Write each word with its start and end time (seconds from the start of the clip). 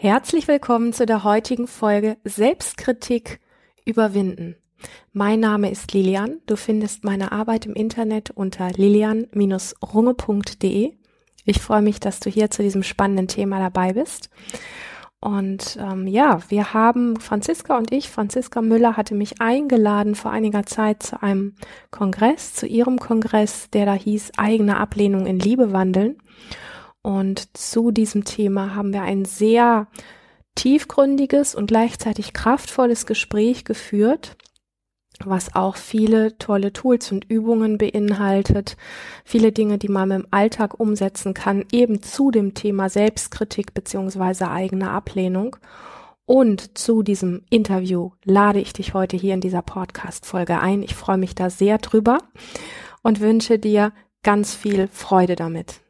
Herzlich 0.00 0.46
willkommen 0.46 0.92
zu 0.92 1.06
der 1.06 1.24
heutigen 1.24 1.66
Folge 1.66 2.18
Selbstkritik 2.22 3.40
überwinden. 3.84 4.54
Mein 5.12 5.40
Name 5.40 5.72
ist 5.72 5.92
Lilian. 5.92 6.38
Du 6.46 6.54
findest 6.54 7.02
meine 7.02 7.32
Arbeit 7.32 7.66
im 7.66 7.74
Internet 7.74 8.30
unter 8.30 8.70
lilian-runge.de. 8.70 10.92
Ich 11.44 11.60
freue 11.60 11.82
mich, 11.82 11.98
dass 11.98 12.20
du 12.20 12.30
hier 12.30 12.48
zu 12.48 12.62
diesem 12.62 12.84
spannenden 12.84 13.26
Thema 13.26 13.58
dabei 13.58 13.94
bist. 13.94 14.30
Und 15.18 15.76
ähm, 15.80 16.06
ja, 16.06 16.48
wir 16.48 16.72
haben, 16.72 17.18
Franziska 17.18 17.76
und 17.76 17.90
ich, 17.90 18.08
Franziska 18.08 18.62
Müller 18.62 18.96
hatte 18.96 19.16
mich 19.16 19.40
eingeladen 19.40 20.14
vor 20.14 20.30
einiger 20.30 20.64
Zeit 20.64 21.02
zu 21.02 21.20
einem 21.24 21.56
Kongress, 21.90 22.54
zu 22.54 22.68
ihrem 22.68 23.00
Kongress, 23.00 23.68
der 23.70 23.84
da 23.84 23.94
hieß 23.94 24.30
eigene 24.36 24.76
Ablehnung 24.76 25.26
in 25.26 25.40
Liebe 25.40 25.72
wandeln. 25.72 26.18
Und 27.08 27.56
zu 27.56 27.90
diesem 27.90 28.24
Thema 28.24 28.74
haben 28.74 28.92
wir 28.92 29.00
ein 29.00 29.24
sehr 29.24 29.86
tiefgründiges 30.56 31.54
und 31.54 31.68
gleichzeitig 31.68 32.34
kraftvolles 32.34 33.06
Gespräch 33.06 33.64
geführt, 33.64 34.36
was 35.24 35.54
auch 35.54 35.76
viele 35.76 36.36
tolle 36.36 36.70
Tools 36.70 37.10
und 37.10 37.24
Übungen 37.24 37.78
beinhaltet, 37.78 38.76
viele 39.24 39.52
Dinge, 39.52 39.78
die 39.78 39.88
man 39.88 40.10
im 40.10 40.26
Alltag 40.30 40.78
umsetzen 40.78 41.32
kann, 41.32 41.64
eben 41.72 42.02
zu 42.02 42.30
dem 42.30 42.52
Thema 42.52 42.90
Selbstkritik 42.90 43.72
beziehungsweise 43.72 44.50
eigene 44.50 44.90
Ablehnung. 44.90 45.56
Und 46.26 46.76
zu 46.76 47.02
diesem 47.02 47.40
Interview 47.48 48.10
lade 48.22 48.60
ich 48.60 48.74
dich 48.74 48.92
heute 48.92 49.16
hier 49.16 49.32
in 49.32 49.40
dieser 49.40 49.62
Podcast-Folge 49.62 50.60
ein. 50.60 50.82
Ich 50.82 50.94
freue 50.94 51.16
mich 51.16 51.34
da 51.34 51.48
sehr 51.48 51.78
drüber 51.78 52.18
und 53.00 53.20
wünsche 53.20 53.58
dir 53.58 53.94
ganz 54.22 54.54
viel 54.54 54.88
Freude 54.88 55.36
damit. 55.36 55.80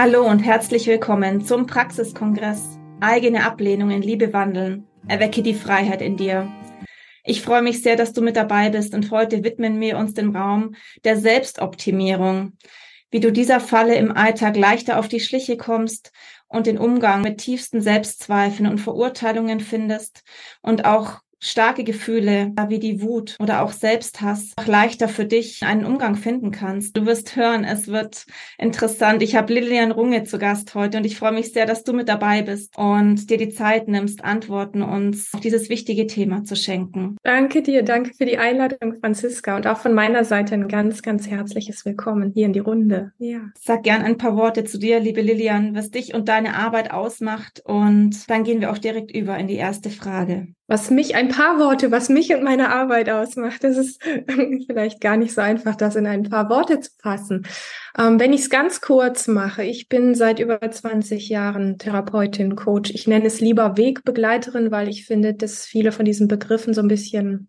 Hallo 0.00 0.24
und 0.24 0.38
herzlich 0.38 0.86
willkommen 0.86 1.44
zum 1.44 1.66
Praxiskongress 1.66 2.78
Eigene 3.00 3.44
Ablehnung 3.44 3.90
in 3.90 4.00
Liebe 4.00 4.32
wandeln. 4.32 4.86
Erwecke 5.08 5.42
die 5.42 5.54
Freiheit 5.54 6.02
in 6.02 6.16
dir. 6.16 6.48
Ich 7.24 7.42
freue 7.42 7.62
mich 7.62 7.82
sehr, 7.82 7.96
dass 7.96 8.12
du 8.12 8.22
mit 8.22 8.36
dabei 8.36 8.70
bist 8.70 8.94
und 8.94 9.10
heute 9.10 9.42
widmen 9.42 9.80
wir 9.80 9.98
uns 9.98 10.14
dem 10.14 10.36
Raum 10.36 10.76
der 11.02 11.16
Selbstoptimierung, 11.16 12.52
wie 13.10 13.18
du 13.18 13.32
dieser 13.32 13.58
Falle 13.58 13.96
im 13.96 14.16
Alltag 14.16 14.56
leichter 14.56 15.00
auf 15.00 15.08
die 15.08 15.18
Schliche 15.18 15.56
kommst 15.56 16.12
und 16.46 16.68
den 16.68 16.78
Umgang 16.78 17.22
mit 17.22 17.38
tiefsten 17.38 17.80
Selbstzweifeln 17.80 18.70
und 18.70 18.78
Verurteilungen 18.78 19.58
findest 19.58 20.22
und 20.62 20.84
auch 20.84 21.22
starke 21.40 21.84
Gefühle 21.84 22.52
wie 22.68 22.78
die 22.78 23.00
Wut 23.02 23.36
oder 23.40 23.62
auch 23.62 23.72
Selbsthass 23.72 24.52
leichter 24.66 25.08
für 25.08 25.24
dich 25.24 25.62
einen 25.62 25.84
Umgang 25.84 26.16
finden 26.16 26.50
kannst. 26.50 26.96
Du 26.96 27.06
wirst 27.06 27.36
hören, 27.36 27.64
es 27.64 27.88
wird 27.88 28.26
interessant. 28.58 29.22
Ich 29.22 29.36
habe 29.36 29.52
Lilian 29.52 29.92
Runge 29.92 30.24
zu 30.24 30.38
Gast 30.38 30.74
heute 30.74 30.98
und 30.98 31.04
ich 31.04 31.16
freue 31.16 31.32
mich 31.32 31.52
sehr, 31.52 31.66
dass 31.66 31.84
du 31.84 31.92
mit 31.92 32.08
dabei 32.08 32.42
bist 32.42 32.76
und 32.76 33.30
dir 33.30 33.38
die 33.38 33.48
Zeit 33.48 33.88
nimmst, 33.88 34.24
Antworten 34.24 34.82
uns 34.82 35.32
auf 35.32 35.40
dieses 35.40 35.68
wichtige 35.68 36.06
Thema 36.06 36.44
zu 36.44 36.56
schenken. 36.56 37.16
Danke 37.22 37.62
dir, 37.62 37.82
danke 37.82 38.12
für 38.14 38.26
die 38.26 38.38
Einladung, 38.38 38.96
Franziska 39.00 39.56
und 39.56 39.66
auch 39.66 39.78
von 39.78 39.94
meiner 39.94 40.24
Seite 40.24 40.54
ein 40.54 40.68
ganz, 40.68 41.02
ganz 41.02 41.28
herzliches 41.28 41.84
Willkommen 41.84 42.32
hier 42.34 42.46
in 42.46 42.52
die 42.52 42.58
Runde. 42.58 43.12
Ja. 43.18 43.40
Sag 43.58 43.84
gern 43.84 44.02
ein 44.02 44.18
paar 44.18 44.36
Worte 44.36 44.64
zu 44.64 44.78
dir, 44.78 45.00
liebe 45.00 45.22
Lilian, 45.22 45.74
was 45.74 45.90
dich 45.90 46.14
und 46.14 46.28
deine 46.28 46.56
Arbeit 46.56 46.90
ausmacht 46.90 47.62
und 47.64 48.28
dann 48.28 48.44
gehen 48.44 48.60
wir 48.60 48.70
auch 48.70 48.78
direkt 48.78 49.10
über 49.10 49.38
in 49.38 49.46
die 49.46 49.56
erste 49.56 49.90
Frage 49.90 50.48
was 50.68 50.90
mich, 50.90 51.16
ein 51.16 51.28
paar 51.28 51.58
Worte, 51.58 51.90
was 51.90 52.10
mich 52.10 52.32
und 52.34 52.44
meine 52.44 52.68
Arbeit 52.68 53.08
ausmacht. 53.08 53.64
Das 53.64 53.78
ist 53.78 54.02
vielleicht 54.66 55.00
gar 55.00 55.16
nicht 55.16 55.34
so 55.34 55.40
einfach, 55.40 55.74
das 55.74 55.96
in 55.96 56.06
ein 56.06 56.24
paar 56.24 56.50
Worte 56.50 56.78
zu 56.78 56.90
fassen. 56.98 57.46
Ähm, 57.98 58.20
wenn 58.20 58.34
ich 58.34 58.42
es 58.42 58.50
ganz 58.50 58.82
kurz 58.82 59.26
mache, 59.28 59.64
ich 59.64 59.88
bin 59.88 60.14
seit 60.14 60.38
über 60.38 60.60
20 60.60 61.30
Jahren 61.30 61.78
Therapeutin, 61.78 62.54
Coach. 62.54 62.90
Ich 62.90 63.06
nenne 63.06 63.26
es 63.26 63.40
lieber 63.40 63.78
Wegbegleiterin, 63.78 64.70
weil 64.70 64.88
ich 64.88 65.06
finde, 65.06 65.32
dass 65.32 65.64
viele 65.64 65.90
von 65.90 66.04
diesen 66.04 66.28
Begriffen 66.28 66.74
so 66.74 66.82
ein 66.82 66.88
bisschen 66.88 67.48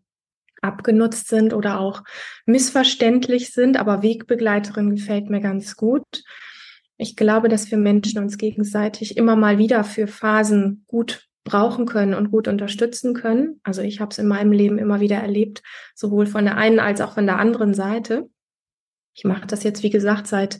abgenutzt 0.61 1.27
sind 1.27 1.53
oder 1.53 1.81
auch 1.81 2.03
missverständlich 2.45 3.51
sind. 3.51 3.77
Aber 3.77 4.01
Wegbegleiterin 4.01 4.91
gefällt 4.91 5.29
mir 5.29 5.41
ganz 5.41 5.75
gut. 5.75 6.23
Ich 6.95 7.17
glaube, 7.17 7.49
dass 7.49 7.69
wir 7.69 7.77
Menschen 7.77 8.21
uns 8.21 8.37
gegenseitig 8.37 9.17
immer 9.17 9.35
mal 9.35 9.57
wieder 9.57 9.83
für 9.83 10.07
Phasen 10.07 10.85
gut 10.87 11.28
brauchen 11.49 11.85
können 11.85 12.13
und 12.13 12.31
gut 12.31 12.47
unterstützen 12.47 13.13
können. 13.13 13.59
Also 13.63 13.81
ich 13.81 13.99
habe 13.99 14.11
es 14.11 14.19
in 14.19 14.27
meinem 14.27 14.51
Leben 14.51 14.77
immer 14.77 14.99
wieder 14.99 15.17
erlebt, 15.17 15.61
sowohl 15.95 16.27
von 16.27 16.45
der 16.45 16.57
einen 16.57 16.79
als 16.79 17.01
auch 17.01 17.13
von 17.13 17.25
der 17.25 17.39
anderen 17.39 17.73
Seite. 17.73 18.29
Ich 19.13 19.25
mache 19.25 19.47
das 19.47 19.63
jetzt, 19.63 19.83
wie 19.83 19.89
gesagt, 19.89 20.27
seit 20.27 20.59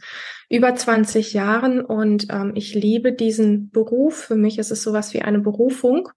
über 0.50 0.76
20 0.76 1.34
Jahren 1.34 1.82
und 1.82 2.28
ähm, 2.32 2.54
ich 2.56 2.74
liebe 2.74 3.14
diesen 3.14 3.70
Beruf. 3.70 4.16
Für 4.16 4.36
mich 4.36 4.58
ist 4.58 4.72
es 4.72 4.84
sowas 4.84 5.14
wie 5.14 5.22
eine 5.22 5.40
Berufung. 5.40 6.10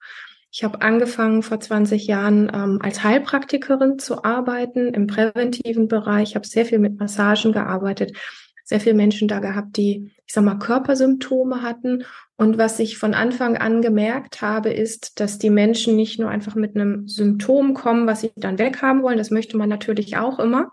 Ich 0.51 0.65
habe 0.65 0.83
angefangen 0.83 1.43
vor 1.43 1.61
20 1.61 2.07
Jahren 2.07 2.51
ähm, 2.53 2.79
als 2.83 3.05
Heilpraktikerin 3.05 3.99
zu 3.99 4.25
arbeiten 4.25 4.93
im 4.93 5.07
präventiven 5.07 5.89
Bereich. 5.89 6.31
Ich 6.31 6.35
habe 6.35 6.47
sehr 6.47 6.67
viel 6.67 6.79
mit 6.79 6.99
Massagen 6.99 7.53
gearbeitet, 7.53 8.17
sehr 8.65 8.81
viele 8.81 8.95
Menschen 8.95 9.29
da 9.29 9.39
gehabt, 9.39 9.77
die, 9.77 10.13
ich 10.33 10.35
sag 10.35 10.45
mal, 10.45 10.59
Körpersymptome 10.59 11.61
hatten. 11.61 12.05
Und 12.37 12.57
was 12.57 12.79
ich 12.79 12.97
von 12.97 13.13
Anfang 13.13 13.59
an 13.59 13.83
gemerkt 13.83 14.41
habe, 14.41 14.73
ist, 14.73 15.21
dass 15.21 15.37
die 15.37 15.51
Menschen 15.51 15.95
nicht 15.95 16.19
nur 16.19 16.31
einfach 16.31 16.55
mit 16.55 16.75
einem 16.75 17.07
Symptom 17.07 17.75
kommen, 17.75 18.07
was 18.07 18.23
sie 18.23 18.31
dann 18.37 18.59
weghaben 18.59 19.03
wollen. 19.03 19.19
Das 19.19 19.31
möchte 19.31 19.59
man 19.59 19.69
natürlich 19.69 20.17
auch 20.17 20.39
immer. 20.39 20.73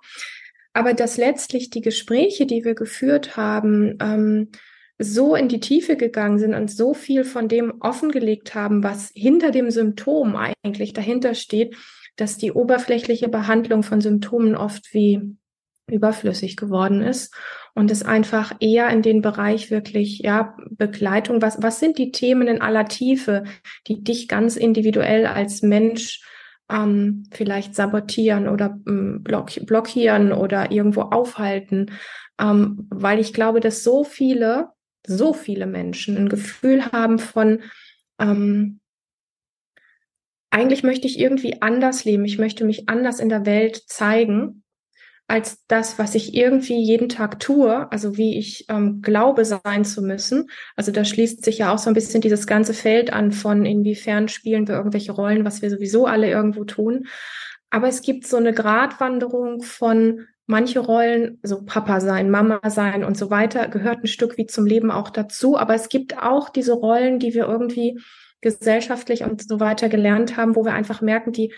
Aber 0.71 0.93
dass 0.93 1.17
letztlich 1.17 1.69
die 1.69 1.81
Gespräche, 1.81 2.45
die 2.45 2.63
wir 2.63 2.73
geführt 2.73 3.35
haben, 3.35 3.97
ähm, 3.99 4.47
so 4.97 5.35
in 5.35 5.49
die 5.49 5.59
Tiefe 5.59 5.97
gegangen 5.97 6.39
sind 6.39 6.53
und 6.53 6.71
so 6.71 6.93
viel 6.93 7.25
von 7.25 7.49
dem 7.49 7.81
offengelegt 7.81 8.55
haben, 8.55 8.81
was 8.81 9.11
hinter 9.13 9.51
dem 9.51 9.71
Symptom 9.71 10.37
eigentlich 10.37 10.93
dahinter 10.93 11.35
steht, 11.35 11.75
dass 12.15 12.37
die 12.37 12.53
oberflächliche 12.53 13.27
Behandlung 13.27 13.83
von 13.83 13.99
Symptomen 13.99 14.55
oft 14.55 14.93
wie 14.93 15.35
überflüssig 15.91 16.55
geworden 16.55 17.01
ist 17.01 17.33
und 17.73 17.91
es 17.91 18.03
einfach 18.03 18.53
eher 18.59 18.89
in 18.89 19.01
den 19.01 19.21
Bereich 19.21 19.71
wirklich, 19.71 20.19
ja, 20.19 20.55
Begleitung, 20.69 21.41
was, 21.41 21.61
was 21.61 21.79
sind 21.79 21.97
die 21.97 22.11
Themen 22.11 22.47
in 22.47 22.61
aller 22.61 22.87
Tiefe, 22.87 23.43
die 23.87 24.03
dich 24.03 24.27
ganz 24.27 24.55
individuell 24.55 25.25
als 25.25 25.61
Mensch 25.61 26.21
ähm, 26.69 27.23
vielleicht 27.31 27.75
sabotieren 27.75 28.47
oder 28.47 28.79
ähm, 28.87 29.23
blockieren 29.23 30.31
oder 30.31 30.71
irgendwo 30.71 31.01
aufhalten, 31.01 31.91
ähm, 32.39 32.87
weil 32.89 33.19
ich 33.19 33.33
glaube, 33.33 33.59
dass 33.59 33.83
so 33.83 34.03
viele, 34.03 34.69
so 35.05 35.33
viele 35.33 35.65
Menschen 35.65 36.17
ein 36.17 36.29
Gefühl 36.29 36.85
haben 36.91 37.19
von, 37.19 37.61
ähm, 38.19 38.79
eigentlich 40.51 40.83
möchte 40.83 41.07
ich 41.07 41.19
irgendwie 41.19 41.61
anders 41.61 42.05
leben, 42.05 42.25
ich 42.25 42.39
möchte 42.39 42.65
mich 42.65 42.89
anders 42.89 43.19
in 43.19 43.29
der 43.29 43.45
Welt 43.45 43.83
zeigen 43.87 44.63
als 45.29 45.63
das, 45.67 45.99
was 45.99 46.15
ich 46.15 46.33
irgendwie 46.33 46.81
jeden 46.81 47.07
Tag 47.07 47.39
tue, 47.39 47.91
also 47.91 48.17
wie 48.17 48.37
ich 48.39 48.65
ähm, 48.67 49.01
glaube 49.01 49.45
sein 49.45 49.85
zu 49.85 50.01
müssen. 50.01 50.49
Also 50.75 50.91
da 50.91 51.05
schließt 51.05 51.45
sich 51.45 51.59
ja 51.59 51.71
auch 51.71 51.77
so 51.77 51.89
ein 51.89 51.93
bisschen 51.93 52.21
dieses 52.21 52.47
ganze 52.47 52.73
Feld 52.73 53.13
an 53.13 53.31
von 53.31 53.63
inwiefern 53.65 54.27
spielen 54.27 54.67
wir 54.67 54.75
irgendwelche 54.75 55.11
Rollen, 55.11 55.45
was 55.45 55.61
wir 55.61 55.69
sowieso 55.69 56.07
alle 56.07 56.29
irgendwo 56.29 56.63
tun. 56.63 57.05
Aber 57.69 57.87
es 57.87 58.01
gibt 58.01 58.25
so 58.25 58.37
eine 58.37 58.53
Gratwanderung 58.53 59.61
von 59.61 60.25
manche 60.47 60.79
Rollen, 60.79 61.37
so 61.43 61.63
Papa 61.63 61.99
sein, 61.99 62.31
Mama 62.31 62.59
sein 62.67 63.03
und 63.03 63.15
so 63.15 63.29
weiter, 63.29 63.67
gehört 63.67 64.03
ein 64.03 64.07
Stück 64.07 64.35
wie 64.37 64.47
zum 64.47 64.65
Leben 64.65 64.89
auch 64.89 65.11
dazu. 65.11 65.57
Aber 65.59 65.75
es 65.75 65.89
gibt 65.89 66.17
auch 66.17 66.49
diese 66.49 66.73
Rollen, 66.73 67.19
die 67.19 67.35
wir 67.35 67.47
irgendwie 67.47 67.99
gesellschaftlich 68.41 69.23
und 69.23 69.47
so 69.47 69.59
weiter 69.59 69.89
gelernt 69.89 70.37
haben, 70.37 70.55
wo 70.55 70.65
wir 70.65 70.73
einfach 70.73 71.01
merken, 71.01 71.33
die 71.33 71.53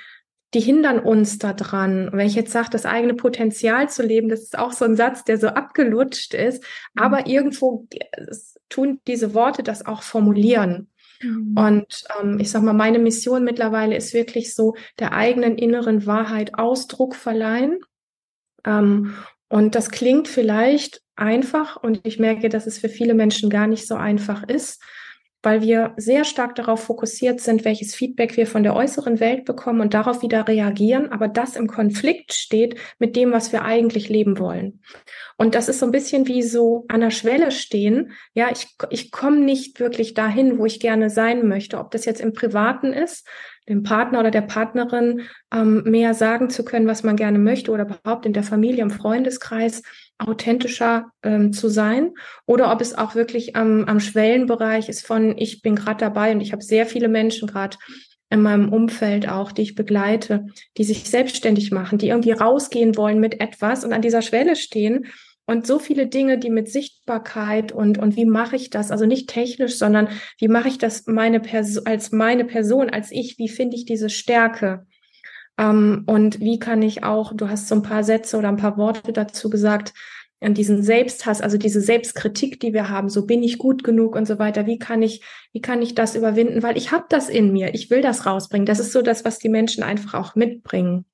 die 0.53 0.59
hindern 0.59 1.00
uns 1.00 1.38
daran. 1.38 2.09
Wenn 2.12 2.27
ich 2.27 2.36
jetzt 2.36 2.51
sage, 2.51 2.69
das 2.71 2.86
eigene 2.86 3.13
Potenzial 3.13 3.89
zu 3.89 4.03
leben, 4.03 4.30
das 4.30 4.42
ist 4.42 4.57
auch 4.57 4.74
so 4.74 4.86
ein 4.86 4.95
Satz, 4.95 5.24
der 5.24 5.38
so 5.38 5.48
abgelutscht 5.48 6.33
ist, 6.33 6.63
mhm. 6.94 7.01
aber 7.01 7.27
irgendwo 7.27 7.88
tun 8.69 9.00
diese 9.07 9.33
Worte 9.33 9.63
das 9.63 9.86
auch 9.86 10.03
formulieren. 10.03 10.89
Mhm. 11.21 11.56
Und 11.57 12.03
ähm, 12.19 12.39
ich 12.39 12.51
sag 12.51 12.63
mal, 12.63 12.74
meine 12.74 13.00
Mission 13.00 13.44
mittlerweile 13.44 13.95
ist 13.95 14.13
wirklich 14.13 14.53
so, 14.53 14.75
der 15.00 15.13
eigenen 15.13 15.57
inneren 15.57 16.06
Wahrheit 16.06 16.56
Ausdruck 16.56 17.15
verleihen. 17.15 17.80
Ähm, 18.65 19.13
und 19.48 19.75
das 19.75 19.89
klingt 19.92 20.27
vielleicht 20.27 21.01
einfach 21.15 21.75
und 21.75 22.01
ich 22.03 22.19
merke, 22.19 22.50
dass 22.50 22.68
es 22.68 22.80
für 22.80 22.89
viele 22.89 23.13
Menschen 23.13 23.50
gar 23.50 23.68
nicht 23.68 23.88
so 23.88 23.95
einfach 23.95 24.44
ist. 24.44 24.81
Weil 25.43 25.61
wir 25.61 25.93
sehr 25.97 26.23
stark 26.23 26.55
darauf 26.55 26.83
fokussiert 26.83 27.41
sind, 27.41 27.65
welches 27.65 27.95
Feedback 27.95 28.38
wir 28.38 28.45
von 28.45 28.63
der 28.63 28.75
äußeren 28.75 29.19
Welt 29.19 29.45
bekommen 29.45 29.81
und 29.81 29.93
darauf 29.93 30.21
wieder 30.21 30.47
reagieren, 30.47 31.11
aber 31.11 31.27
das 31.27 31.55
im 31.55 31.67
Konflikt 31.67 32.33
steht 32.33 32.75
mit 32.99 33.15
dem, 33.15 33.31
was 33.31 33.51
wir 33.51 33.63
eigentlich 33.63 34.09
leben 34.09 34.38
wollen. 34.39 34.81
Und 35.38 35.55
das 35.55 35.69
ist 35.69 35.79
so 35.79 35.88
ein 35.88 35.91
bisschen 35.91 36.27
wie 36.27 36.43
so 36.43 36.85
an 36.88 37.01
der 37.01 37.09
Schwelle 37.09 37.51
stehen. 37.51 38.11
Ja, 38.33 38.49
ich, 38.51 38.67
ich 38.91 39.11
komme 39.11 39.39
nicht 39.39 39.79
wirklich 39.79 40.13
dahin, 40.13 40.59
wo 40.59 40.65
ich 40.65 40.79
gerne 40.79 41.09
sein 41.09 41.47
möchte, 41.47 41.79
ob 41.79 41.91
das 41.91 42.05
jetzt 42.05 42.21
im 42.21 42.33
Privaten 42.33 42.93
ist, 42.93 43.27
dem 43.69 43.83
Partner 43.83 44.19
oder 44.19 44.31
der 44.31 44.41
Partnerin 44.41 45.21
ähm, 45.53 45.83
mehr 45.85 46.13
sagen 46.13 46.49
zu 46.49 46.65
können, 46.65 46.88
was 46.88 47.03
man 47.03 47.15
gerne 47.15 47.39
möchte 47.39 47.71
oder 47.71 47.85
überhaupt 47.85 48.25
in 48.25 48.33
der 48.33 48.43
Familie, 48.43 48.83
im 48.83 48.91
Freundeskreis 48.91 49.81
authentischer 50.21 51.12
ähm, 51.23 51.53
zu 51.53 51.69
sein 51.69 52.13
oder 52.45 52.71
ob 52.71 52.81
es 52.81 52.97
auch 52.97 53.15
wirklich 53.15 53.56
am, 53.56 53.85
am 53.85 54.00
Schwellenbereich 54.00 54.89
ist 54.89 55.06
von 55.06 55.38
ich 55.38 55.62
bin 55.62 55.75
gerade 55.75 56.00
dabei 56.00 56.31
und 56.31 56.41
ich 56.41 56.51
habe 56.51 56.63
sehr 56.63 56.85
viele 56.85 57.07
Menschen 57.07 57.47
gerade 57.47 57.77
in 58.29 58.41
meinem 58.41 58.71
Umfeld 58.71 59.27
auch, 59.27 59.51
die 59.51 59.63
ich 59.63 59.75
begleite, 59.75 60.45
die 60.77 60.85
sich 60.85 61.09
selbstständig 61.09 61.71
machen, 61.71 61.97
die 61.97 62.07
irgendwie 62.09 62.31
rausgehen 62.31 62.95
wollen 62.95 63.19
mit 63.19 63.41
etwas 63.41 63.83
und 63.83 63.91
an 63.91 64.01
dieser 64.01 64.21
Schwelle 64.21 64.56
stehen 64.56 65.07
und 65.45 65.68
so 65.68 65.79
viele 65.79 66.07
Dinge, 66.07 66.38
die 66.38 66.50
mit 66.50 66.71
Sichtbarkeit 66.71 67.74
und, 67.74 67.97
und 67.97 68.15
wie 68.15 68.25
mache 68.25 68.56
ich 68.56 68.69
das, 68.69 68.89
also 68.89 69.06
nicht 69.06 69.29
technisch, 69.29 69.77
sondern 69.77 70.07
wie 70.38 70.47
mache 70.47 70.69
ich 70.69 70.77
das 70.77 71.07
meine 71.07 71.41
Person, 71.41 71.85
als 71.85 72.12
meine 72.12 72.45
Person, 72.45 72.89
als 72.89 73.12
ich, 73.12 73.38
wie 73.38 73.50
finde 73.50 73.75
ich 73.75 73.85
diese 73.85 74.09
Stärke? 74.09 74.85
Ähm, 75.62 76.04
und 76.08 76.40
wie 76.40 76.58
kann 76.58 76.81
ich 76.81 77.04
auch, 77.04 77.34
du 77.36 77.48
hast 77.48 77.68
so 77.68 77.75
ein 77.75 77.84
paar 77.84 78.04
Sätze 78.04 78.38
oder 78.38 78.50
ein 78.50 78.58
paar 78.58 78.78
Worte 78.78 79.13
dazu 79.13 79.50
gesagt, 79.50 79.94
an 80.44 80.56
diesen 80.56 80.81
Selbsthass, 80.81 81.40
also 81.40 81.60
diese 81.60 81.81
Selbstkritik, 81.81 82.60
die 82.60 82.74
wir 82.74 82.90
haben, 82.90 83.10
so 83.10 83.28
bin 83.28 83.44
ich 83.44 83.60
gut 83.60 83.84
genug 83.84 84.16
und 84.16 84.28
so 84.28 84.40
weiter. 84.40 84.66
Wie 84.66 84.80
kann 84.80 85.04
ich, 85.04 85.24
wie 85.54 85.62
kann 85.62 85.84
ich 85.84 85.94
das 85.94 86.16
überwinden? 86.16 86.63
Weil 86.63 86.78
ich 86.78 86.92
habe 86.92 87.06
das 87.10 87.30
in 87.30 87.54
mir. 87.54 87.75
Ich 87.75 87.92
will 87.92 88.02
das 88.02 88.25
rausbringen. 88.25 88.66
Das 88.66 88.80
ist 88.80 88.92
so 88.92 89.04
das, 89.04 89.24
was 89.24 89.38
die 89.38 89.50
Menschen 89.50 89.84
einfach 89.84 90.16
auch 90.16 90.34
mitbringen. 90.34 91.06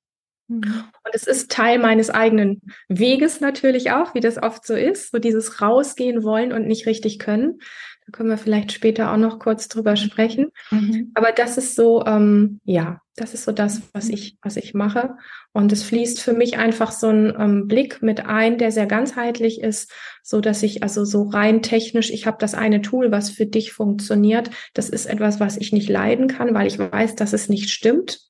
Mhm. 0.48 0.62
Und 1.04 1.12
es 1.12 1.26
ist 1.26 1.50
Teil 1.50 1.78
meines 1.78 2.08
eigenen 2.08 2.62
Weges 2.88 3.42
natürlich 3.42 3.90
auch, 3.90 4.14
wie 4.14 4.20
das 4.20 4.42
oft 4.42 4.66
so 4.66 4.74
ist, 4.74 5.10
so 5.10 5.18
dieses 5.18 5.60
rausgehen 5.60 6.22
wollen 6.22 6.54
und 6.54 6.66
nicht 6.66 6.86
richtig 6.86 7.18
können. 7.18 7.58
Da 8.08 8.16
können 8.16 8.30
wir 8.30 8.38
vielleicht 8.38 8.72
später 8.72 9.12
auch 9.12 9.18
noch 9.18 9.38
kurz 9.38 9.68
drüber 9.68 9.94
sprechen. 9.94 10.46
Mhm. 10.70 11.10
Aber 11.12 11.30
das 11.30 11.58
ist 11.58 11.74
so, 11.74 12.06
ähm, 12.06 12.58
ja, 12.64 13.02
das 13.16 13.34
ist 13.34 13.44
so 13.44 13.52
das, 13.52 13.82
was 13.92 14.08
ich, 14.08 14.38
was 14.40 14.56
ich 14.56 14.72
mache. 14.72 15.16
Und 15.52 15.72
es 15.72 15.82
fließt 15.82 16.22
für 16.22 16.32
mich 16.32 16.56
einfach 16.56 16.90
so 16.90 17.08
ein 17.08 17.34
ähm, 17.38 17.68
Blick 17.68 18.00
mit 18.00 18.24
ein, 18.24 18.56
der 18.56 18.72
sehr 18.72 18.86
ganzheitlich 18.86 19.60
ist, 19.60 19.92
so 20.22 20.40
dass 20.40 20.62
ich 20.62 20.82
also 20.82 21.04
so 21.04 21.24
rein 21.24 21.60
technisch, 21.60 22.08
ich 22.08 22.26
habe 22.26 22.38
das 22.40 22.54
eine 22.54 22.80
Tool, 22.80 23.12
was 23.12 23.28
für 23.28 23.44
dich 23.44 23.74
funktioniert. 23.74 24.48
Das 24.72 24.88
ist 24.88 25.04
etwas, 25.04 25.38
was 25.38 25.58
ich 25.58 25.74
nicht 25.74 25.90
leiden 25.90 26.28
kann, 26.28 26.54
weil 26.54 26.66
ich 26.66 26.78
weiß, 26.78 27.14
dass 27.14 27.34
es 27.34 27.50
nicht 27.50 27.68
stimmt 27.68 28.20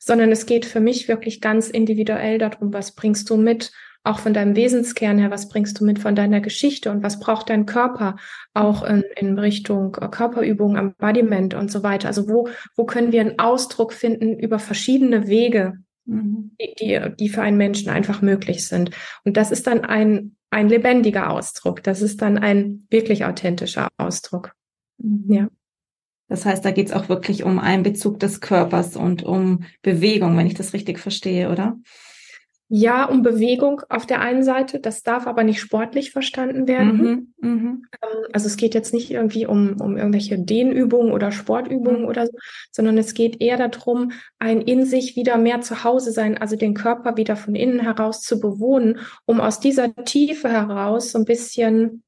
sondern 0.00 0.30
es 0.32 0.44
geht 0.44 0.66
für 0.66 0.80
mich 0.80 1.08
wirklich 1.08 1.40
ganz 1.40 1.70
individuell 1.70 2.36
darum, 2.36 2.74
was 2.74 2.94
bringst 2.94 3.30
du 3.30 3.38
mit 3.38 3.72
auch 4.04 4.18
von 4.18 4.34
deinem 4.34 4.54
Wesenskern 4.54 5.18
her, 5.18 5.30
was 5.30 5.48
bringst 5.48 5.80
du 5.80 5.84
mit 5.84 5.98
von 5.98 6.14
deiner 6.14 6.40
Geschichte 6.40 6.90
und 6.90 7.02
was 7.02 7.18
braucht 7.18 7.48
dein 7.48 7.64
Körper 7.64 8.16
auch 8.52 8.84
in, 8.84 9.02
in 9.16 9.38
Richtung 9.38 9.96
äh, 10.00 10.08
Körperübung, 10.08 10.76
Embodiment 10.76 11.54
und 11.54 11.70
so 11.70 11.82
weiter. 11.82 12.08
Also 12.08 12.28
wo, 12.28 12.48
wo 12.76 12.84
können 12.84 13.12
wir 13.12 13.22
einen 13.22 13.38
Ausdruck 13.38 13.94
finden 13.94 14.38
über 14.38 14.58
verschiedene 14.58 15.26
Wege, 15.26 15.78
mhm. 16.04 16.54
die, 16.60 16.74
die, 16.78 17.16
die 17.18 17.28
für 17.30 17.40
einen 17.40 17.56
Menschen 17.56 17.88
einfach 17.88 18.20
möglich 18.20 18.68
sind. 18.68 18.90
Und 19.24 19.38
das 19.38 19.50
ist 19.50 19.66
dann 19.66 19.80
ein, 19.80 20.36
ein 20.50 20.68
lebendiger 20.68 21.30
Ausdruck. 21.30 21.82
Das 21.82 22.02
ist 22.02 22.20
dann 22.20 22.36
ein 22.36 22.86
wirklich 22.90 23.24
authentischer 23.24 23.88
Ausdruck. 23.96 24.52
Mhm. 24.98 25.32
Ja. 25.32 25.48
Das 26.28 26.44
heißt, 26.44 26.64
da 26.64 26.72
geht 26.72 26.88
es 26.88 26.92
auch 26.92 27.08
wirklich 27.08 27.42
um 27.42 27.58
Einbezug 27.58 28.18
des 28.20 28.40
Körpers 28.40 28.96
und 28.96 29.22
um 29.22 29.64
Bewegung, 29.82 30.36
wenn 30.36 30.46
ich 30.46 30.54
das 30.54 30.74
richtig 30.74 30.98
verstehe, 30.98 31.50
oder? 31.50 31.78
Ja, 32.68 33.04
um 33.04 33.22
Bewegung 33.22 33.82
auf 33.90 34.06
der 34.06 34.20
einen 34.20 34.42
Seite, 34.42 34.80
das 34.80 35.02
darf 35.02 35.26
aber 35.26 35.44
nicht 35.44 35.60
sportlich 35.60 36.12
verstanden 36.12 36.66
werden. 36.66 36.96
Mhm, 36.96 37.34
mh. 37.40 37.50
Ähm, 37.50 37.86
also 38.32 38.46
es 38.46 38.56
geht 38.56 38.74
jetzt 38.74 38.94
nicht 38.94 39.10
irgendwie 39.10 39.46
um, 39.46 39.80
um 39.80 39.96
irgendwelche 39.98 40.38
Dehnübungen 40.38 41.12
oder 41.12 41.30
Sportübungen 41.30 42.02
mhm. 42.02 42.08
oder 42.08 42.26
so, 42.26 42.32
sondern 42.72 42.96
es 42.96 43.12
geht 43.12 43.40
eher 43.42 43.56
darum, 43.68 44.12
ein 44.38 44.62
in 44.62 44.86
sich 44.86 45.14
wieder 45.14 45.36
mehr 45.36 45.60
zu 45.60 45.84
Hause 45.84 46.10
sein, 46.10 46.38
also 46.38 46.56
den 46.56 46.74
Körper 46.74 47.18
wieder 47.18 47.36
von 47.36 47.54
innen 47.54 47.80
heraus 47.80 48.22
zu 48.22 48.40
bewohnen, 48.40 48.98
um 49.26 49.40
aus 49.40 49.60
dieser 49.60 49.94
Tiefe 49.94 50.48
heraus 50.48 51.12
so 51.12 51.18
ein 51.18 51.26
bisschen 51.26 52.02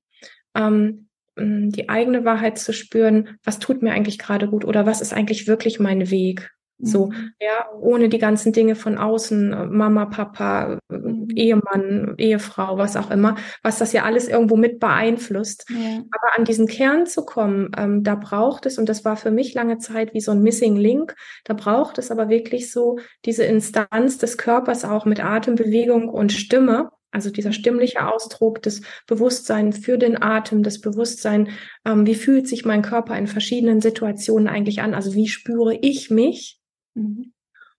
ähm, 0.55 1.09
die 1.39 1.91
eigene 1.91 2.25
Wahrheit 2.25 2.59
zu 2.59 2.73
spüren, 2.73 3.39
was 3.45 3.59
tut 3.59 3.83
mir 3.83 3.93
eigentlich 3.93 4.19
gerade 4.19 4.49
gut 4.49 4.65
oder 4.65 4.87
was 4.87 5.03
ist 5.03 5.13
eigentlich 5.13 5.47
wirklich 5.47 5.79
mein 5.79 6.11
Weg. 6.11 6.51
So, 6.79 7.07
mhm. 7.07 7.33
ja, 7.41 7.71
ohne 7.81 8.11
die 8.11 8.19
ganzen 8.19 8.53
Dinge 8.53 8.75
von 8.75 8.99
außen, 8.99 9.53
äh, 9.53 9.67
Mama, 9.67 10.05
Papa, 10.07 10.79
mhm. 10.91 11.29
Ehemann, 11.35 12.15
Ehefrau, 12.19 12.77
was 12.77 12.97
auch 12.97 13.11
immer, 13.11 13.37
was 13.63 13.79
das 13.79 13.95
ja 13.95 14.05
alles 14.05 14.29
irgendwo 14.29 14.57
mit 14.57 14.79
beeinflusst. 14.79 15.65
Ja. 15.71 16.03
Aber 16.11 16.37
an 16.37 16.45
diesen 16.45 16.67
Kern 16.67 17.07
zu 17.07 17.25
kommen, 17.25 17.71
ähm, 17.79 18.03
da 18.03 18.15
braucht 18.15 18.67
es, 18.67 18.79
und 18.79 18.91
das 18.91 19.07
war 19.07 19.17
für 19.17 19.31
mich 19.31 19.55
lange 19.55 19.79
Zeit 19.79 20.13
wie 20.13 20.21
so 20.21 20.33
ein 20.33 20.43
Missing 20.43 20.77
Link, 20.77 21.15
da 21.45 21.55
braucht 21.55 21.97
es 21.97 22.11
aber 22.11 22.29
wirklich 22.29 22.71
so 22.71 22.99
diese 23.25 23.45
Instanz 23.45 24.19
des 24.19 24.37
Körpers 24.37 24.85
auch 24.85 25.07
mit 25.07 25.25
Atembewegung 25.25 26.11
und 26.11 26.33
Stimme. 26.33 26.91
Also 27.11 27.31
dieser 27.31 27.53
stimmliche 27.53 28.07
Ausdruck, 28.07 28.61
das 28.61 28.83
Bewusstsein 29.07 29.73
für 29.73 29.97
den 29.97 30.21
Atem, 30.21 30.63
das 30.63 30.83
Bewusstsein, 30.83 31.49
ähm, 31.87 32.07
wie 32.07 32.15
fühlt 32.15 32.47
sich 32.47 32.67
mein 32.67 32.83
Körper 32.83 33.17
in 33.17 33.27
verschiedenen 33.27 33.81
Situationen 33.81 34.49
eigentlich 34.49 34.83
an? 34.83 34.93
Also 34.93 35.15
wie 35.15 35.29
spüre 35.29 35.79
ich 35.81 36.11
mich? 36.11 36.56
Mhm. 36.97 37.33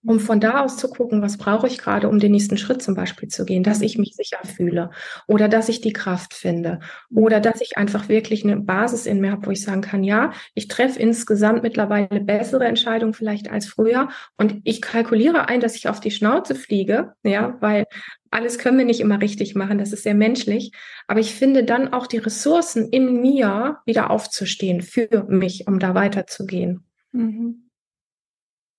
Um 0.06 0.19
von 0.19 0.40
da 0.40 0.62
aus 0.62 0.78
zu 0.78 0.90
gucken, 0.90 1.22
was 1.22 1.38
brauche 1.38 1.68
ich 1.68 1.80
gerade, 1.80 2.08
um 2.08 2.19
den 2.19 2.31
nächsten 2.31 2.58
Schritt 2.58 2.81
zum 2.81 2.94
Beispiel 2.94 3.28
zu 3.30 3.46
gehen, 3.46 3.64
dass 3.64 3.81
ich 3.81 3.98
mich 3.98 4.16
sicher 4.16 4.38
fühle 4.46 4.92
oder 5.28 5.50
dass 5.50 5.69
ich 5.69 5.81
die 5.81 5.92
Kraft 5.92 6.36
finde 6.36 6.80
oder 7.14 7.40
dass 7.40 7.62
ich 7.62 7.78
einfach 7.78 8.08
wirklich 8.08 8.44
eine 8.44 8.58
Basis 8.58 9.08
in 9.08 9.19
mir 9.19 9.31
habe, 9.31 9.48
wo 9.48 9.52
ich 9.52 9.62
sagen 9.62 9.81
kann, 9.81 10.04
ja, 10.04 10.31
ich 10.54 10.68
treffe 10.68 11.00
insgesamt 11.00 11.64
mittlerweile 11.64 12.22
bessere 12.22 12.66
Entscheidungen 12.66 13.14
vielleicht 13.14 13.52
als 13.52 13.68
früher 13.68 14.10
und 14.38 14.62
ich 14.64 14.81
kalkuliere 14.81 15.50
ein, 15.50 15.60
dass 15.60 15.75
ich 15.75 15.90
auf 15.90 16.00
die 16.00 16.12
Schnauze 16.12 16.54
fliege, 16.54 17.14
ja, 17.24 17.58
weil 17.60 17.86
alles 18.30 18.60
können 18.60 18.78
wir 18.78 18.86
nicht 18.86 19.02
immer 19.02 19.19
richtig 19.19 19.56
machen, 19.56 19.80
das 19.80 19.94
ist 19.94 20.04
sehr 20.04 20.16
menschlich, 20.16 20.72
aber 21.08 21.19
ich 21.19 21.34
finde 21.34 21.64
dann 21.64 21.92
auch 21.92 22.08
die 22.08 22.19
Ressourcen 22.19 22.88
in 22.90 23.19
mir 23.19 23.80
wieder 23.86 24.12
aufzustehen 24.12 24.81
für 24.81 25.25
mich, 25.28 25.68
um 25.68 25.80
da 25.80 25.96
weiterzugehen. 25.96 26.86
Mhm. 27.12 27.67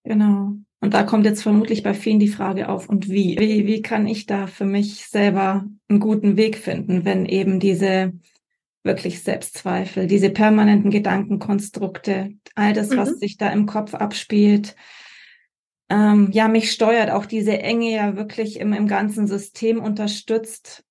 Genau. 0.09 0.55
Und 0.81 0.95
da 0.95 1.03
kommt 1.03 1.27
jetzt 1.27 1.43
vermutlich 1.43 1.83
bei 1.83 1.93
vielen 1.93 2.19
die 2.19 2.29
Frage 2.29 2.71
auf, 2.71 2.89
und 2.89 3.11
wie? 3.11 3.37
Wie, 3.39 3.67
wie 3.67 3.83
kann 3.83 4.07
ich 4.07 4.25
da 4.25 4.47
für 4.47 4.65
mich 4.65 5.07
selber 5.07 5.67
einen 5.89 6.01
guten 6.01 6.37
Weg 6.39 6.57
finden, 6.57 7.05
wenn 7.05 7.27
eben 7.27 7.61
diese 7.61 8.15
wirklich 8.85 9.23
Selbstzweifel, 9.23 10.07
diese 10.07 10.31
permanenten 10.31 10.91
Gedankenkonstrukte, 10.91 12.33
all 12.55 12.73
das, 12.73 12.97
was 12.97 13.11
mhm. 13.11 13.17
sich 13.17 13.37
da 13.37 13.51
im 13.51 13.67
Kopf 13.67 13.93
abspielt, 13.93 14.77
ähm, 15.91 16.31
ja, 16.33 16.49
mich 16.49 16.73
steuert, 16.73 17.11
auch 17.11 17.27
diese 17.27 17.59
Enge 17.59 17.91
ja 17.91 18.17
wirklich 18.17 18.59
im, 18.61 18.73
im 18.73 18.89
ganzen 18.89 19.27
System 19.27 19.81
unterstützt, 19.81 20.85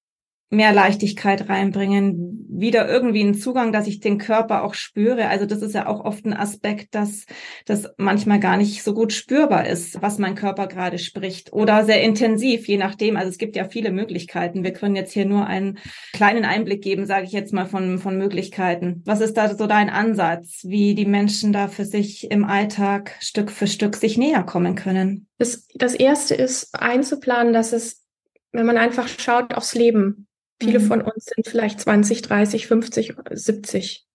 mehr 0.49 0.71
Leichtigkeit 0.71 1.49
reinbringen, 1.49 2.45
wieder 2.49 2.87
irgendwie 2.87 3.21
einen 3.21 3.35
Zugang, 3.35 3.73
dass 3.73 3.85
ich 3.85 3.99
den 3.99 4.17
Körper 4.17 4.63
auch 4.63 4.73
spüre. 4.73 5.27
Also 5.27 5.45
das 5.45 5.61
ist 5.61 5.75
ja 5.75 5.87
auch 5.87 6.05
oft 6.05 6.25
ein 6.25 6.33
Aspekt, 6.33 6.95
dass 6.95 7.25
das 7.65 7.89
manchmal 7.97 8.39
gar 8.39 8.55
nicht 8.55 8.81
so 8.81 8.93
gut 8.93 9.11
spürbar 9.11 9.67
ist, 9.67 10.01
was 10.01 10.19
mein 10.19 10.35
Körper 10.35 10.67
gerade 10.67 10.99
spricht 10.99 11.51
oder 11.51 11.83
sehr 11.83 12.01
intensiv, 12.01 12.67
je 12.67 12.77
nachdem. 12.77 13.17
Also 13.17 13.29
es 13.29 13.37
gibt 13.37 13.57
ja 13.57 13.65
viele 13.65 13.91
Möglichkeiten. 13.91 14.63
Wir 14.63 14.71
können 14.71 14.95
jetzt 14.95 15.11
hier 15.11 15.25
nur 15.25 15.45
einen 15.45 15.79
kleinen 16.13 16.45
Einblick 16.45 16.81
geben, 16.81 17.05
sage 17.05 17.25
ich 17.25 17.33
jetzt 17.33 17.51
mal 17.51 17.65
von, 17.65 17.99
von 17.99 18.17
Möglichkeiten. 18.17 19.01
Was 19.05 19.19
ist 19.19 19.35
da 19.35 19.53
so 19.53 19.67
dein 19.67 19.89
Ansatz, 19.89 20.61
wie 20.63 20.95
die 20.95 21.05
Menschen 21.05 21.51
da 21.51 21.67
für 21.67 21.85
sich 21.85 22.31
im 22.31 22.45
Alltag 22.45 23.15
Stück 23.19 23.51
für 23.51 23.67
Stück 23.67 23.97
sich 23.97 24.17
näher 24.17 24.43
kommen 24.43 24.75
können? 24.75 25.27
Das, 25.37 25.67
das 25.75 25.93
erste 25.93 26.35
ist 26.35 26.73
einzuplanen, 26.73 27.51
dass 27.51 27.73
es 27.73 28.07
wenn 28.53 28.65
man 28.65 28.77
einfach 28.77 29.07
schaut 29.07 29.53
aufs 29.53 29.75
Leben, 29.75 30.27
Viele 30.61 30.79
mhm. 30.79 30.85
von 30.85 31.01
uns 31.01 31.25
sind 31.25 31.47
vielleicht 31.47 31.79
20, 31.81 32.21
30, 32.21 32.67
50, 32.67 33.15
70. 33.31 34.05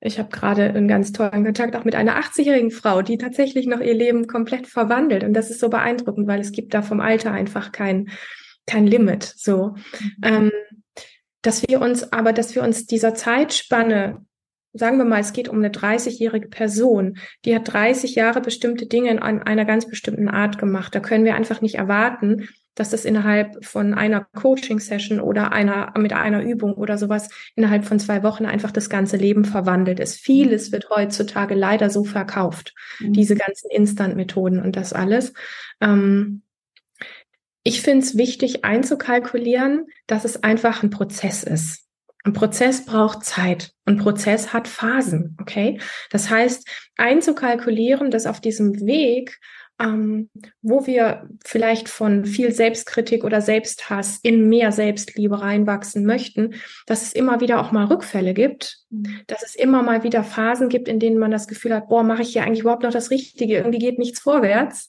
Ich 0.00 0.18
habe 0.18 0.30
gerade 0.30 0.64
einen 0.64 0.88
ganz 0.88 1.12
tollen 1.12 1.44
Kontakt 1.44 1.76
auch 1.76 1.84
mit 1.84 1.94
einer 1.94 2.20
80-jährigen 2.20 2.72
Frau, 2.72 3.02
die 3.02 3.18
tatsächlich 3.18 3.66
noch 3.66 3.80
ihr 3.80 3.94
Leben 3.94 4.26
komplett 4.26 4.66
verwandelt. 4.66 5.22
Und 5.22 5.32
das 5.32 5.48
ist 5.48 5.60
so 5.60 5.70
beeindruckend, 5.70 6.26
weil 6.26 6.40
es 6.40 6.52
gibt 6.52 6.74
da 6.74 6.82
vom 6.82 7.00
Alter 7.00 7.30
einfach 7.32 7.70
kein, 7.70 8.10
kein 8.66 8.86
Limit. 8.86 9.22
So, 9.22 9.68
mhm. 9.68 10.10
ähm, 10.24 10.52
dass 11.40 11.66
wir 11.66 11.80
uns 11.80 12.12
aber, 12.12 12.32
dass 12.32 12.54
wir 12.54 12.62
uns 12.62 12.86
dieser 12.86 13.14
Zeitspanne 13.14 14.24
sagen 14.74 14.98
wir 14.98 15.04
mal, 15.04 15.20
es 15.20 15.32
geht 15.32 15.48
um 15.48 15.58
eine 15.58 15.68
30-jährige 15.68 16.48
Person, 16.48 17.18
die 17.44 17.54
hat 17.54 17.72
30 17.72 18.14
Jahre 18.14 18.40
bestimmte 18.40 18.86
Dinge 18.86 19.10
in 19.10 19.18
einer 19.18 19.64
ganz 19.64 19.86
bestimmten 19.86 20.28
Art 20.28 20.58
gemacht. 20.58 20.94
Da 20.94 21.00
können 21.00 21.24
wir 21.24 21.34
einfach 21.34 21.60
nicht 21.60 21.74
erwarten, 21.74 22.48
dass 22.74 22.92
es 22.92 23.04
innerhalb 23.04 23.64
von 23.64 23.94
einer 23.94 24.26
Coaching-Session 24.34 25.20
oder 25.20 25.52
einer 25.52 25.92
mit 25.98 26.12
einer 26.12 26.42
Übung 26.42 26.74
oder 26.74 26.96
sowas 26.98 27.28
innerhalb 27.54 27.84
von 27.84 27.98
zwei 27.98 28.22
Wochen 28.22 28.46
einfach 28.46 28.70
das 28.70 28.88
ganze 28.88 29.16
Leben 29.16 29.44
verwandelt 29.44 30.00
ist. 30.00 30.16
Vieles 30.16 30.72
wird 30.72 30.88
heutzutage 30.90 31.54
leider 31.54 31.90
so 31.90 32.04
verkauft, 32.04 32.74
mhm. 33.00 33.12
diese 33.12 33.34
ganzen 33.34 33.70
Instant-Methoden 33.70 34.60
und 34.60 34.76
das 34.76 34.92
alles. 34.92 35.32
Ähm, 35.80 36.42
ich 37.64 37.80
finde 37.80 38.04
es 38.04 38.16
wichtig 38.16 38.64
einzukalkulieren, 38.64 39.86
dass 40.06 40.24
es 40.24 40.42
einfach 40.42 40.82
ein 40.82 40.90
Prozess 40.90 41.44
ist. 41.44 41.82
Ein 42.24 42.32
Prozess 42.32 42.84
braucht 42.84 43.24
Zeit. 43.24 43.72
Ein 43.84 43.98
Prozess 43.98 44.52
hat 44.52 44.68
Phasen, 44.68 45.36
okay? 45.40 45.80
Das 46.10 46.30
heißt, 46.30 46.68
einzukalkulieren, 46.96 48.10
dass 48.10 48.26
auf 48.26 48.40
diesem 48.40 48.80
Weg 48.86 49.40
ähm, 49.82 50.30
wo 50.62 50.86
wir 50.86 51.28
vielleicht 51.44 51.88
von 51.88 52.24
viel 52.24 52.52
Selbstkritik 52.52 53.24
oder 53.24 53.40
Selbsthass 53.40 54.18
in 54.22 54.48
mehr 54.48 54.72
Selbstliebe 54.72 55.40
reinwachsen 55.40 56.06
möchten, 56.06 56.54
dass 56.86 57.02
es 57.02 57.12
immer 57.12 57.40
wieder 57.40 57.60
auch 57.60 57.72
mal 57.72 57.86
Rückfälle 57.86 58.34
gibt, 58.34 58.78
mhm. 58.90 59.20
dass 59.26 59.42
es 59.42 59.54
immer 59.54 59.82
mal 59.82 60.04
wieder 60.04 60.24
Phasen 60.24 60.68
gibt, 60.68 60.88
in 60.88 61.00
denen 61.00 61.18
man 61.18 61.30
das 61.30 61.48
Gefühl 61.48 61.74
hat, 61.74 61.88
boah, 61.88 62.02
mache 62.02 62.22
ich 62.22 62.32
hier 62.32 62.44
eigentlich 62.44 62.60
überhaupt 62.60 62.82
noch 62.82 62.92
das 62.92 63.10
Richtige? 63.10 63.56
Irgendwie 63.56 63.78
geht 63.78 63.98
nichts 63.98 64.20
vorwärts. 64.20 64.88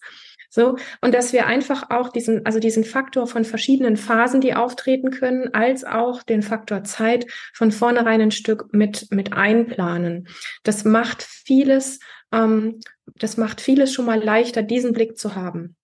So, 0.55 0.77
und 1.01 1.15
dass 1.15 1.33
wir 1.33 1.47
einfach 1.47 1.89
auch 1.89 2.09
diesen, 2.09 2.45
also 2.45 2.59
diesen 2.59 2.83
Faktor 2.83 3.25
von 3.25 3.43
verschiedenen 3.43 3.97
Phasen, 3.97 4.39
die 4.39 4.53
auftreten 4.53 5.09
können, 5.09 5.51
als 5.51 5.83
auch 5.83 6.21
den 6.21 6.43
Faktor 6.43 6.83
Zeit 6.83 7.25
von 7.55 7.71
vornherein 7.71 8.21
ein 8.21 8.29
Stück 8.29 8.71
mit, 8.71 9.07
mit 9.09 9.33
einplanen. 9.33 10.27
Das 10.62 10.85
macht 10.85 11.23
vieles, 11.23 12.00
ähm, 12.34 12.80
das 13.16 13.38
macht 13.38 13.62
vieles 13.62 13.94
schon 13.94 14.06
mal 14.06 14.22
leichter, 14.22 14.63
diesen 14.63 14.92
Blick 14.92 15.18
zu 15.18 15.36
haben. 15.36 15.75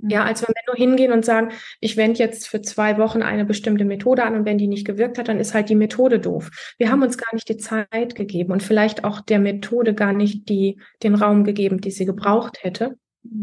Ja, 0.00 0.22
mhm. 0.22 0.28
als 0.28 0.42
wenn 0.42 0.54
wir 0.54 0.62
nur 0.66 0.76
hingehen 0.76 1.12
und 1.12 1.24
sagen, 1.24 1.50
ich 1.80 1.96
wende 1.96 2.20
jetzt 2.20 2.48
für 2.48 2.62
zwei 2.62 2.98
Wochen 2.98 3.22
eine 3.22 3.44
bestimmte 3.44 3.84
Methode 3.84 4.22
an 4.24 4.36
und 4.36 4.44
wenn 4.44 4.58
die 4.58 4.68
nicht 4.68 4.86
gewirkt 4.86 5.18
hat, 5.18 5.28
dann 5.28 5.40
ist 5.40 5.54
halt 5.54 5.68
die 5.68 5.74
Methode 5.74 6.20
doof. 6.20 6.50
Wir 6.78 6.90
haben 6.90 7.02
uns 7.02 7.18
gar 7.18 7.34
nicht 7.34 7.48
die 7.48 7.56
Zeit 7.56 8.14
gegeben 8.14 8.52
und 8.52 8.62
vielleicht 8.62 9.02
auch 9.04 9.20
der 9.20 9.40
Methode 9.40 9.94
gar 9.94 10.12
nicht 10.12 10.48
die, 10.48 10.80
den 11.02 11.16
Raum 11.16 11.42
gegeben, 11.42 11.80
die 11.80 11.90
sie 11.90 12.04
gebraucht 12.04 12.62
hätte. 12.62 12.96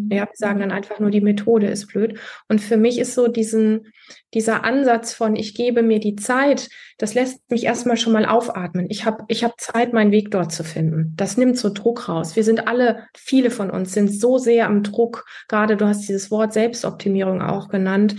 Ja, 0.09 0.23
wir 0.23 0.29
sagen 0.33 0.59
dann 0.59 0.71
einfach 0.71 0.99
nur, 0.99 1.11
die 1.11 1.21
Methode 1.21 1.67
ist 1.67 1.87
blöd. 1.87 2.19
Und 2.47 2.59
für 2.59 2.77
mich 2.77 2.99
ist 2.99 3.13
so 3.13 3.27
diesen, 3.27 3.87
dieser 4.33 4.63
Ansatz 4.63 5.13
von, 5.13 5.35
ich 5.35 5.53
gebe 5.55 5.83
mir 5.83 5.99
die 5.99 6.15
Zeit, 6.15 6.69
das 6.97 7.13
lässt 7.13 7.49
mich 7.51 7.65
erstmal 7.65 7.97
schon 7.97 8.13
mal 8.13 8.25
aufatmen. 8.25 8.87
Ich 8.89 9.05
habe 9.05 9.23
ich 9.27 9.43
hab 9.43 9.59
Zeit, 9.59 9.93
meinen 9.93 10.11
Weg 10.11 10.31
dort 10.31 10.51
zu 10.51 10.63
finden. 10.63 11.13
Das 11.15 11.37
nimmt 11.37 11.57
so 11.57 11.69
Druck 11.71 12.07
raus. 12.07 12.35
Wir 12.35 12.43
sind 12.43 12.67
alle, 12.67 13.07
viele 13.15 13.51
von 13.51 13.69
uns 13.69 13.93
sind 13.93 14.09
so 14.09 14.37
sehr 14.37 14.67
am 14.67 14.83
Druck. 14.83 15.25
Gerade 15.47 15.77
du 15.77 15.85
hast 15.85 16.07
dieses 16.07 16.31
Wort 16.31 16.53
Selbstoptimierung 16.53 17.41
auch 17.41 17.69
genannt. 17.69 18.15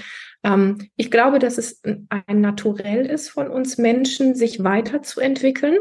Ähm, 0.47 0.89
ich 0.97 1.11
glaube, 1.11 1.39
dass 1.39 1.59
es 1.59 1.83
ein 1.83 2.41
Naturell 2.41 3.07
ist 3.07 3.29
von 3.29 3.49
uns 3.49 3.79
Menschen, 3.79 4.35
sich 4.35 4.63
weiterzuentwickeln. 4.63 5.79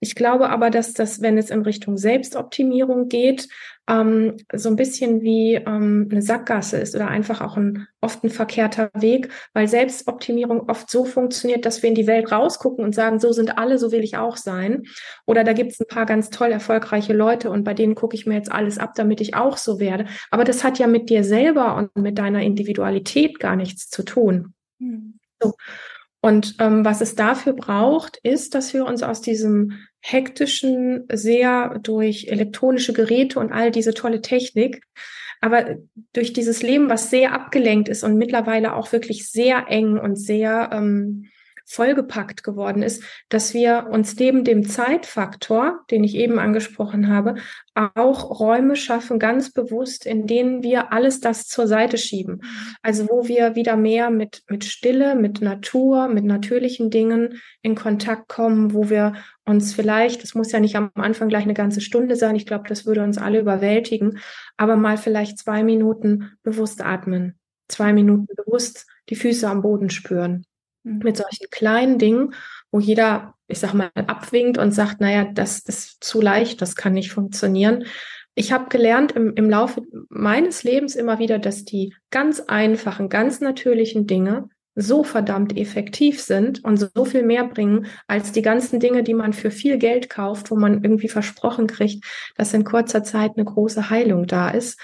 Ich 0.00 0.14
glaube 0.14 0.50
aber, 0.50 0.70
dass 0.70 0.92
das, 0.94 1.22
wenn 1.22 1.38
es 1.38 1.50
in 1.50 1.62
Richtung 1.62 1.96
Selbstoptimierung 1.96 3.08
geht, 3.08 3.48
ähm, 3.88 4.36
so 4.52 4.68
ein 4.68 4.76
bisschen 4.76 5.22
wie 5.22 5.54
ähm, 5.54 6.08
eine 6.10 6.22
Sackgasse 6.22 6.78
ist 6.78 6.94
oder 6.94 7.08
einfach 7.08 7.40
auch 7.40 7.56
ein 7.56 7.88
oft 8.00 8.22
ein 8.24 8.30
verkehrter 8.30 8.90
Weg, 8.94 9.28
weil 9.54 9.68
Selbstoptimierung 9.68 10.68
oft 10.68 10.90
so 10.90 11.04
funktioniert, 11.04 11.64
dass 11.66 11.82
wir 11.82 11.88
in 11.88 11.94
die 11.94 12.06
Welt 12.06 12.30
rausgucken 12.30 12.84
und 12.84 12.94
sagen, 12.94 13.18
so 13.18 13.32
sind 13.32 13.58
alle, 13.58 13.78
so 13.78 13.92
will 13.92 14.02
ich 14.02 14.16
auch 14.16 14.36
sein. 14.36 14.84
Oder 15.26 15.44
da 15.44 15.52
gibt 15.52 15.72
es 15.72 15.80
ein 15.80 15.86
paar 15.86 16.06
ganz 16.06 16.30
toll 16.30 16.50
erfolgreiche 16.50 17.12
Leute 17.12 17.50
und 17.50 17.64
bei 17.64 17.74
denen 17.74 17.94
gucke 17.94 18.16
ich 18.16 18.26
mir 18.26 18.34
jetzt 18.34 18.52
alles 18.52 18.78
ab, 18.78 18.92
damit 18.94 19.20
ich 19.20 19.34
auch 19.34 19.56
so 19.56 19.80
werde. 19.80 20.06
Aber 20.30 20.44
das 20.44 20.64
hat 20.64 20.78
ja 20.78 20.86
mit 20.86 21.10
dir 21.10 21.24
selber 21.24 21.76
und 21.76 21.96
mit 21.96 22.18
deiner 22.18 22.42
Individualität 22.42 23.40
gar 23.40 23.56
nichts 23.56 23.88
zu 23.88 24.04
tun. 24.04 24.54
Mhm. 24.78 25.18
So. 25.40 25.54
Und 26.24 26.54
ähm, 26.60 26.84
was 26.84 27.00
es 27.00 27.16
dafür 27.16 27.52
braucht, 27.52 28.16
ist, 28.18 28.54
dass 28.54 28.72
wir 28.72 28.86
uns 28.86 29.02
aus 29.02 29.20
diesem 29.20 29.72
hektischen, 30.00 31.04
sehr 31.12 31.80
durch 31.82 32.28
elektronische 32.28 32.92
Geräte 32.92 33.40
und 33.40 33.50
all 33.50 33.72
diese 33.72 33.92
tolle 33.92 34.22
Technik, 34.22 34.82
aber 35.40 35.76
durch 36.12 36.32
dieses 36.32 36.62
Leben, 36.62 36.88
was 36.88 37.10
sehr 37.10 37.32
abgelenkt 37.32 37.88
ist 37.88 38.04
und 38.04 38.16
mittlerweile 38.16 38.76
auch 38.76 38.92
wirklich 38.92 39.28
sehr 39.28 39.66
eng 39.68 39.98
und 39.98 40.14
sehr 40.14 40.70
ähm, 40.72 41.26
vollgepackt 41.66 42.42
geworden 42.42 42.82
ist, 42.82 43.02
dass 43.28 43.54
wir 43.54 43.88
uns 43.90 44.16
neben 44.16 44.44
dem 44.44 44.68
Zeitfaktor, 44.68 45.80
den 45.90 46.04
ich 46.04 46.14
eben 46.16 46.38
angesprochen 46.38 47.08
habe, 47.08 47.36
auch 47.74 48.40
Räume 48.40 48.76
schaffen, 48.76 49.18
ganz 49.18 49.52
bewusst, 49.52 50.04
in 50.04 50.26
denen 50.26 50.62
wir 50.62 50.92
alles 50.92 51.20
das 51.20 51.46
zur 51.46 51.66
Seite 51.66 51.96
schieben. 51.98 52.42
Also 52.82 53.08
wo 53.08 53.28
wir 53.28 53.54
wieder 53.54 53.76
mehr 53.76 54.10
mit, 54.10 54.42
mit 54.48 54.64
Stille, 54.64 55.14
mit 55.14 55.40
Natur, 55.40 56.08
mit 56.08 56.24
natürlichen 56.24 56.90
Dingen 56.90 57.40
in 57.62 57.74
Kontakt 57.74 58.28
kommen, 58.28 58.74
wo 58.74 58.90
wir 58.90 59.14
uns 59.44 59.74
vielleicht, 59.74 60.22
das 60.22 60.34
muss 60.34 60.52
ja 60.52 60.60
nicht 60.60 60.76
am 60.76 60.90
Anfang 60.94 61.28
gleich 61.28 61.44
eine 61.44 61.54
ganze 61.54 61.80
Stunde 61.80 62.16
sein, 62.16 62.36
ich 62.36 62.46
glaube, 62.46 62.68
das 62.68 62.86
würde 62.86 63.02
uns 63.02 63.18
alle 63.18 63.40
überwältigen, 63.40 64.18
aber 64.56 64.76
mal 64.76 64.96
vielleicht 64.96 65.38
zwei 65.38 65.62
Minuten 65.64 66.32
bewusst 66.42 66.82
atmen, 66.84 67.38
zwei 67.68 67.92
Minuten 67.92 68.26
bewusst 68.36 68.86
die 69.08 69.16
Füße 69.16 69.48
am 69.48 69.62
Boden 69.62 69.90
spüren. 69.90 70.44
Mit 70.82 71.16
solchen 71.16 71.48
kleinen 71.50 71.98
Dingen, 71.98 72.34
wo 72.70 72.80
jeder, 72.80 73.34
ich 73.48 73.58
sag 73.58 73.74
mal, 73.74 73.90
abwinkt 73.94 74.58
und 74.58 74.72
sagt, 74.72 75.00
naja, 75.00 75.24
das 75.24 75.60
ist 75.60 76.02
zu 76.02 76.20
leicht, 76.20 76.62
das 76.62 76.76
kann 76.76 76.94
nicht 76.94 77.12
funktionieren. 77.12 77.84
Ich 78.34 78.52
habe 78.52 78.68
gelernt 78.70 79.12
im, 79.12 79.34
im 79.34 79.50
Laufe 79.50 79.82
meines 80.08 80.62
Lebens 80.62 80.96
immer 80.96 81.18
wieder, 81.18 81.38
dass 81.38 81.64
die 81.64 81.94
ganz 82.10 82.40
einfachen, 82.40 83.08
ganz 83.08 83.40
natürlichen 83.40 84.06
Dinge 84.06 84.48
so 84.74 85.04
verdammt 85.04 85.56
effektiv 85.58 86.20
sind 86.22 86.64
und 86.64 86.78
so 86.78 87.04
viel 87.04 87.22
mehr 87.22 87.46
bringen 87.46 87.86
als 88.06 88.32
die 88.32 88.40
ganzen 88.40 88.80
Dinge, 88.80 89.02
die 89.02 89.12
man 89.12 89.34
für 89.34 89.50
viel 89.50 89.76
Geld 89.76 90.08
kauft, 90.08 90.50
wo 90.50 90.56
man 90.56 90.82
irgendwie 90.82 91.08
versprochen 91.08 91.66
kriegt, 91.66 92.04
dass 92.36 92.54
in 92.54 92.64
kurzer 92.64 93.04
Zeit 93.04 93.32
eine 93.36 93.44
große 93.44 93.90
Heilung 93.90 94.26
da 94.26 94.48
ist. 94.48 94.80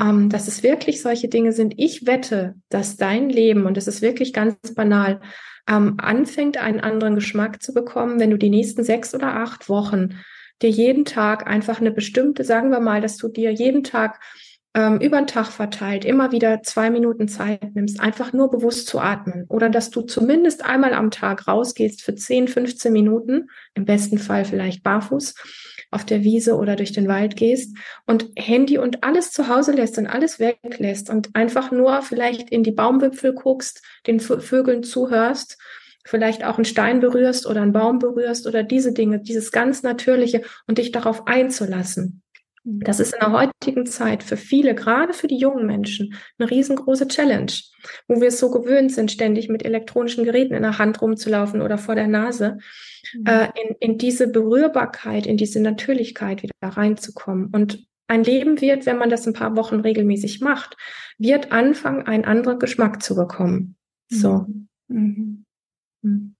Ähm, 0.00 0.30
dass 0.30 0.48
es 0.48 0.62
wirklich 0.62 1.02
solche 1.02 1.28
Dinge 1.28 1.52
sind. 1.52 1.74
Ich 1.76 2.06
wette, 2.06 2.54
dass 2.70 2.96
dein 2.96 3.28
Leben, 3.28 3.66
und 3.66 3.76
es 3.76 3.86
ist 3.86 4.00
wirklich 4.00 4.32
ganz 4.32 4.56
banal, 4.74 5.20
ähm, 5.68 5.96
anfängt, 5.98 6.56
einen 6.56 6.80
anderen 6.80 7.14
Geschmack 7.16 7.62
zu 7.62 7.74
bekommen, 7.74 8.18
wenn 8.18 8.30
du 8.30 8.38
die 8.38 8.50
nächsten 8.50 8.82
sechs 8.82 9.14
oder 9.14 9.36
acht 9.36 9.68
Wochen 9.68 10.16
dir 10.62 10.70
jeden 10.70 11.04
Tag 11.04 11.46
einfach 11.46 11.80
eine 11.80 11.90
bestimmte, 11.90 12.44
sagen 12.44 12.70
wir 12.70 12.80
mal, 12.80 13.00
dass 13.00 13.16
du 13.16 13.28
dir 13.28 13.50
jeden 13.50 13.82
Tag 13.84 14.20
ähm, 14.74 15.00
über 15.00 15.18
den 15.18 15.26
Tag 15.26 15.46
verteilt 15.46 16.04
immer 16.04 16.32
wieder 16.32 16.62
zwei 16.62 16.90
Minuten 16.90 17.28
Zeit 17.28 17.74
nimmst, 17.74 17.98
einfach 17.98 18.32
nur 18.32 18.50
bewusst 18.50 18.86
zu 18.86 19.00
atmen 19.00 19.46
oder 19.48 19.68
dass 19.68 19.90
du 19.90 20.02
zumindest 20.02 20.64
einmal 20.64 20.94
am 20.94 21.10
Tag 21.10 21.48
rausgehst 21.48 22.02
für 22.02 22.14
10, 22.14 22.46
15 22.48 22.92
Minuten, 22.92 23.48
im 23.74 23.84
besten 23.84 24.18
Fall 24.18 24.44
vielleicht 24.44 24.82
barfuß 24.82 25.34
auf 25.90 26.04
der 26.04 26.22
Wiese 26.22 26.56
oder 26.56 26.76
durch 26.76 26.92
den 26.92 27.08
Wald 27.08 27.36
gehst 27.36 27.76
und 28.06 28.26
Handy 28.36 28.78
und 28.78 29.02
alles 29.02 29.32
zu 29.32 29.48
Hause 29.48 29.72
lässt 29.72 29.98
und 29.98 30.06
alles 30.06 30.38
weglässt 30.38 31.10
und 31.10 31.34
einfach 31.34 31.70
nur 31.72 32.02
vielleicht 32.02 32.50
in 32.50 32.62
die 32.62 32.72
Baumwipfel 32.72 33.34
guckst, 33.34 33.82
den 34.06 34.20
Vögeln 34.20 34.82
zuhörst, 34.82 35.58
vielleicht 36.04 36.44
auch 36.44 36.56
einen 36.56 36.64
Stein 36.64 37.00
berührst 37.00 37.46
oder 37.46 37.62
einen 37.62 37.72
Baum 37.72 37.98
berührst 37.98 38.46
oder 38.46 38.62
diese 38.62 38.92
Dinge, 38.92 39.20
dieses 39.20 39.52
ganz 39.52 39.82
Natürliche 39.82 40.42
und 40.66 40.78
dich 40.78 40.92
darauf 40.92 41.26
einzulassen. 41.26 42.22
Das 42.78 43.00
ist 43.00 43.14
in 43.14 43.20
der 43.20 43.32
heutigen 43.32 43.86
Zeit 43.86 44.22
für 44.22 44.36
viele, 44.36 44.74
gerade 44.74 45.12
für 45.12 45.26
die 45.26 45.38
jungen 45.38 45.66
Menschen, 45.66 46.14
eine 46.38 46.50
riesengroße 46.50 47.08
Challenge, 47.08 47.52
wo 48.06 48.20
wir 48.20 48.28
es 48.28 48.38
so 48.38 48.50
gewöhnt 48.50 48.92
sind, 48.92 49.10
ständig 49.10 49.48
mit 49.48 49.64
elektronischen 49.64 50.24
Geräten 50.24 50.54
in 50.54 50.62
der 50.62 50.78
Hand 50.78 51.02
rumzulaufen 51.02 51.62
oder 51.62 51.78
vor 51.78 51.94
der 51.94 52.06
Nase, 52.06 52.58
mhm. 53.14 53.26
äh, 53.26 53.48
in, 53.60 53.76
in 53.80 53.98
diese 53.98 54.28
Berührbarkeit, 54.28 55.26
in 55.26 55.36
diese 55.36 55.60
Natürlichkeit 55.60 56.42
wieder 56.42 56.52
reinzukommen. 56.62 57.48
Und 57.52 57.86
ein 58.06 58.24
Leben 58.24 58.60
wird, 58.60 58.86
wenn 58.86 58.98
man 58.98 59.10
das 59.10 59.26
ein 59.26 59.32
paar 59.32 59.56
Wochen 59.56 59.80
regelmäßig 59.80 60.40
macht, 60.40 60.76
wird 61.18 61.52
anfangen, 61.52 62.06
einen 62.06 62.24
anderen 62.24 62.58
Geschmack 62.58 63.02
zu 63.02 63.14
bekommen. 63.14 63.76
So. 64.08 64.46
Mhm. 64.88 65.44
Mhm. 66.02 66.34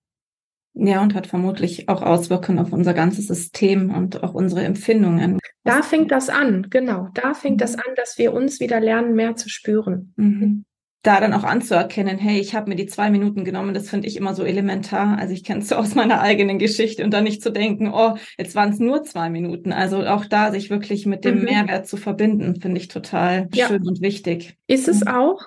Ja, 0.74 1.02
und 1.02 1.14
hat 1.14 1.26
vermutlich 1.26 1.88
auch 1.88 2.02
Auswirkungen 2.02 2.58
auf 2.58 2.72
unser 2.72 2.94
ganzes 2.94 3.26
System 3.26 3.92
und 3.94 4.22
auch 4.22 4.34
unsere 4.34 4.62
Empfindungen. 4.62 5.38
Da 5.64 5.82
fängt 5.82 6.10
das 6.10 6.28
an, 6.28 6.68
genau. 6.70 7.08
Da 7.14 7.34
fängt 7.34 7.60
das 7.60 7.74
an, 7.76 7.94
dass 7.96 8.18
wir 8.18 8.32
uns 8.32 8.60
wieder 8.60 8.80
lernen, 8.80 9.14
mehr 9.14 9.36
zu 9.36 9.48
spüren. 9.48 10.14
Mhm. 10.16 10.64
Da 11.02 11.18
dann 11.18 11.32
auch 11.32 11.44
anzuerkennen, 11.44 12.18
hey, 12.18 12.38
ich 12.38 12.54
habe 12.54 12.68
mir 12.68 12.76
die 12.76 12.86
zwei 12.86 13.10
Minuten 13.10 13.44
genommen, 13.44 13.72
das 13.72 13.88
finde 13.88 14.06
ich 14.06 14.16
immer 14.16 14.34
so 14.34 14.44
elementar. 14.44 15.18
Also 15.18 15.32
ich 15.32 15.44
kenne 15.44 15.60
es 15.60 15.68
so 15.68 15.76
aus 15.76 15.94
meiner 15.94 16.20
eigenen 16.20 16.58
Geschichte 16.58 17.02
und 17.04 17.10
dann 17.12 17.24
nicht 17.24 17.42
zu 17.42 17.50
denken, 17.50 17.90
oh, 17.92 18.16
jetzt 18.38 18.54
waren 18.54 18.70
es 18.70 18.78
nur 18.78 19.02
zwei 19.02 19.30
Minuten. 19.30 19.72
Also 19.72 20.04
auch 20.04 20.26
da 20.26 20.52
sich 20.52 20.68
wirklich 20.68 21.06
mit 21.06 21.24
dem 21.24 21.38
mhm. 21.38 21.44
Mehrwert 21.44 21.86
zu 21.86 21.96
verbinden, 21.96 22.60
finde 22.60 22.78
ich 22.78 22.88
total 22.88 23.48
ja. 23.54 23.66
schön 23.66 23.86
und 23.88 24.02
wichtig. 24.02 24.56
Ist 24.66 24.88
es 24.88 25.00
mhm. 25.00 25.08
auch. 25.08 25.40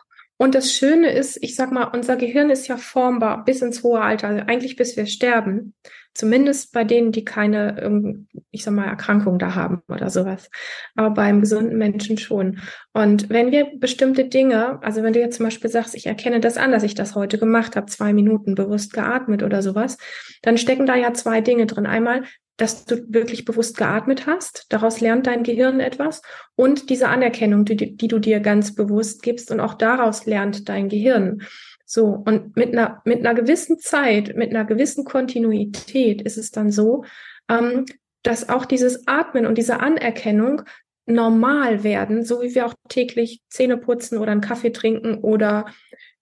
Und 0.43 0.55
das 0.55 0.73
Schöne 0.73 1.09
ist, 1.09 1.41
ich 1.41 1.55
sag 1.55 1.71
mal, 1.71 1.85
unser 1.85 2.17
Gehirn 2.17 2.49
ist 2.49 2.67
ja 2.67 2.75
formbar 2.75 3.45
bis 3.45 3.61
ins 3.61 3.81
hohe 3.81 4.01
Alter, 4.01 4.27
also 4.27 4.43
eigentlich 4.45 4.75
bis 4.75 4.97
wir 4.97 5.05
sterben. 5.05 5.73
Zumindest 6.13 6.73
bei 6.73 6.83
denen, 6.83 7.13
die 7.13 7.23
keine, 7.23 8.27
ich 8.51 8.65
sag 8.65 8.73
mal, 8.73 8.85
Erkrankung 8.85 9.39
da 9.39 9.55
haben 9.55 9.83
oder 9.87 10.09
sowas. 10.09 10.49
Aber 10.95 11.11
beim 11.11 11.39
gesunden 11.39 11.77
Menschen 11.77 12.17
schon. 12.17 12.59
Und 12.91 13.29
wenn 13.29 13.53
wir 13.53 13.67
bestimmte 13.79 14.25
Dinge, 14.25 14.83
also 14.83 15.01
wenn 15.01 15.13
du 15.13 15.21
jetzt 15.21 15.37
zum 15.37 15.45
Beispiel 15.45 15.69
sagst, 15.69 15.95
ich 15.95 16.07
erkenne 16.07 16.41
das 16.41 16.57
an, 16.57 16.73
dass 16.73 16.83
ich 16.83 16.93
das 16.93 17.15
heute 17.15 17.37
gemacht 17.37 17.77
habe, 17.77 17.85
zwei 17.85 18.11
Minuten 18.11 18.53
bewusst 18.53 18.91
geatmet 18.91 19.43
oder 19.43 19.61
sowas, 19.61 19.97
dann 20.41 20.57
stecken 20.57 20.85
da 20.85 20.97
ja 20.97 21.13
zwei 21.13 21.39
Dinge 21.39 21.67
drin. 21.67 21.85
Einmal, 21.85 22.23
dass 22.57 22.85
du 22.85 23.03
wirklich 23.11 23.45
bewusst 23.45 23.77
geatmet 23.77 24.27
hast. 24.27 24.65
Daraus 24.69 25.01
lernt 25.01 25.27
dein 25.27 25.43
Gehirn 25.43 25.79
etwas. 25.79 26.21
Und 26.55 26.89
diese 26.89 27.09
Anerkennung, 27.09 27.65
die, 27.65 27.95
die 27.95 28.07
du 28.07 28.19
dir 28.19 28.39
ganz 28.39 28.75
bewusst 28.75 29.23
gibst. 29.23 29.51
Und 29.51 29.59
auch 29.59 29.73
daraus 29.73 30.25
lernt 30.25 30.69
dein 30.69 30.89
Gehirn. 30.89 31.41
So, 31.85 32.05
und 32.25 32.55
mit 32.55 32.73
einer, 32.73 33.01
mit 33.05 33.19
einer 33.19 33.33
gewissen 33.33 33.79
Zeit, 33.79 34.35
mit 34.35 34.51
einer 34.51 34.65
gewissen 34.65 35.03
Kontinuität 35.03 36.21
ist 36.21 36.37
es 36.37 36.51
dann 36.51 36.71
so, 36.71 37.03
ähm, 37.49 37.85
dass 38.21 38.49
auch 38.49 38.65
dieses 38.65 39.07
Atmen 39.07 39.45
und 39.45 39.57
diese 39.57 39.79
Anerkennung 39.79 40.61
normal 41.05 41.83
werden, 41.83 42.23
so 42.23 42.41
wie 42.41 42.55
wir 42.55 42.65
auch 42.65 42.73
täglich 42.87 43.41
Zähne 43.49 43.77
putzen 43.77 44.17
oder 44.17 44.31
einen 44.31 44.41
Kaffee 44.41 44.71
trinken 44.71 45.15
oder 45.15 45.65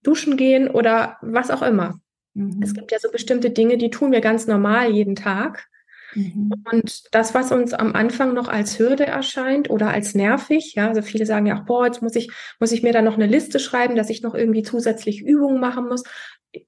duschen 0.02 0.38
gehen 0.38 0.68
oder 0.68 1.18
was 1.22 1.52
auch 1.52 1.62
immer. 1.62 2.00
Mhm. 2.34 2.60
Es 2.64 2.74
gibt 2.74 2.92
ja 2.92 3.00
so 3.00 3.12
bestimmte 3.12 3.52
Dinge, 3.52 3.78
die 3.78 3.92
tun 3.92 4.12
wir 4.12 4.22
ganz 4.22 4.48
normal 4.48 4.92
jeden 4.92 5.16
Tag. 5.16 5.68
Mhm. 6.14 6.52
Und 6.72 7.04
das, 7.14 7.34
was 7.34 7.52
uns 7.52 7.74
am 7.74 7.94
Anfang 7.94 8.34
noch 8.34 8.48
als 8.48 8.80
Hürde 8.80 9.06
erscheint 9.06 9.70
oder 9.70 9.90
als 9.90 10.16
nervig, 10.16 10.74
ja, 10.76 10.90
also 10.90 11.02
viele 11.02 11.26
sagen 11.26 11.46
ja 11.46 11.60
auch, 11.60 11.66
boah, 11.66 11.86
jetzt 11.86 12.02
muss 12.02 12.16
ich, 12.16 12.32
muss 12.60 12.72
ich 12.72 12.84
mir 12.84 12.94
da 12.94 13.02
noch 13.02 13.16
eine 13.16 13.28
Liste 13.28 13.60
schreiben, 13.60 13.96
dass 13.96 14.10
ich 14.10 14.22
noch 14.22 14.36
irgendwie 14.36 14.64
zusätzlich 14.64 15.22
Übungen 15.22 15.60
machen 15.60 15.88
muss. 15.88 16.04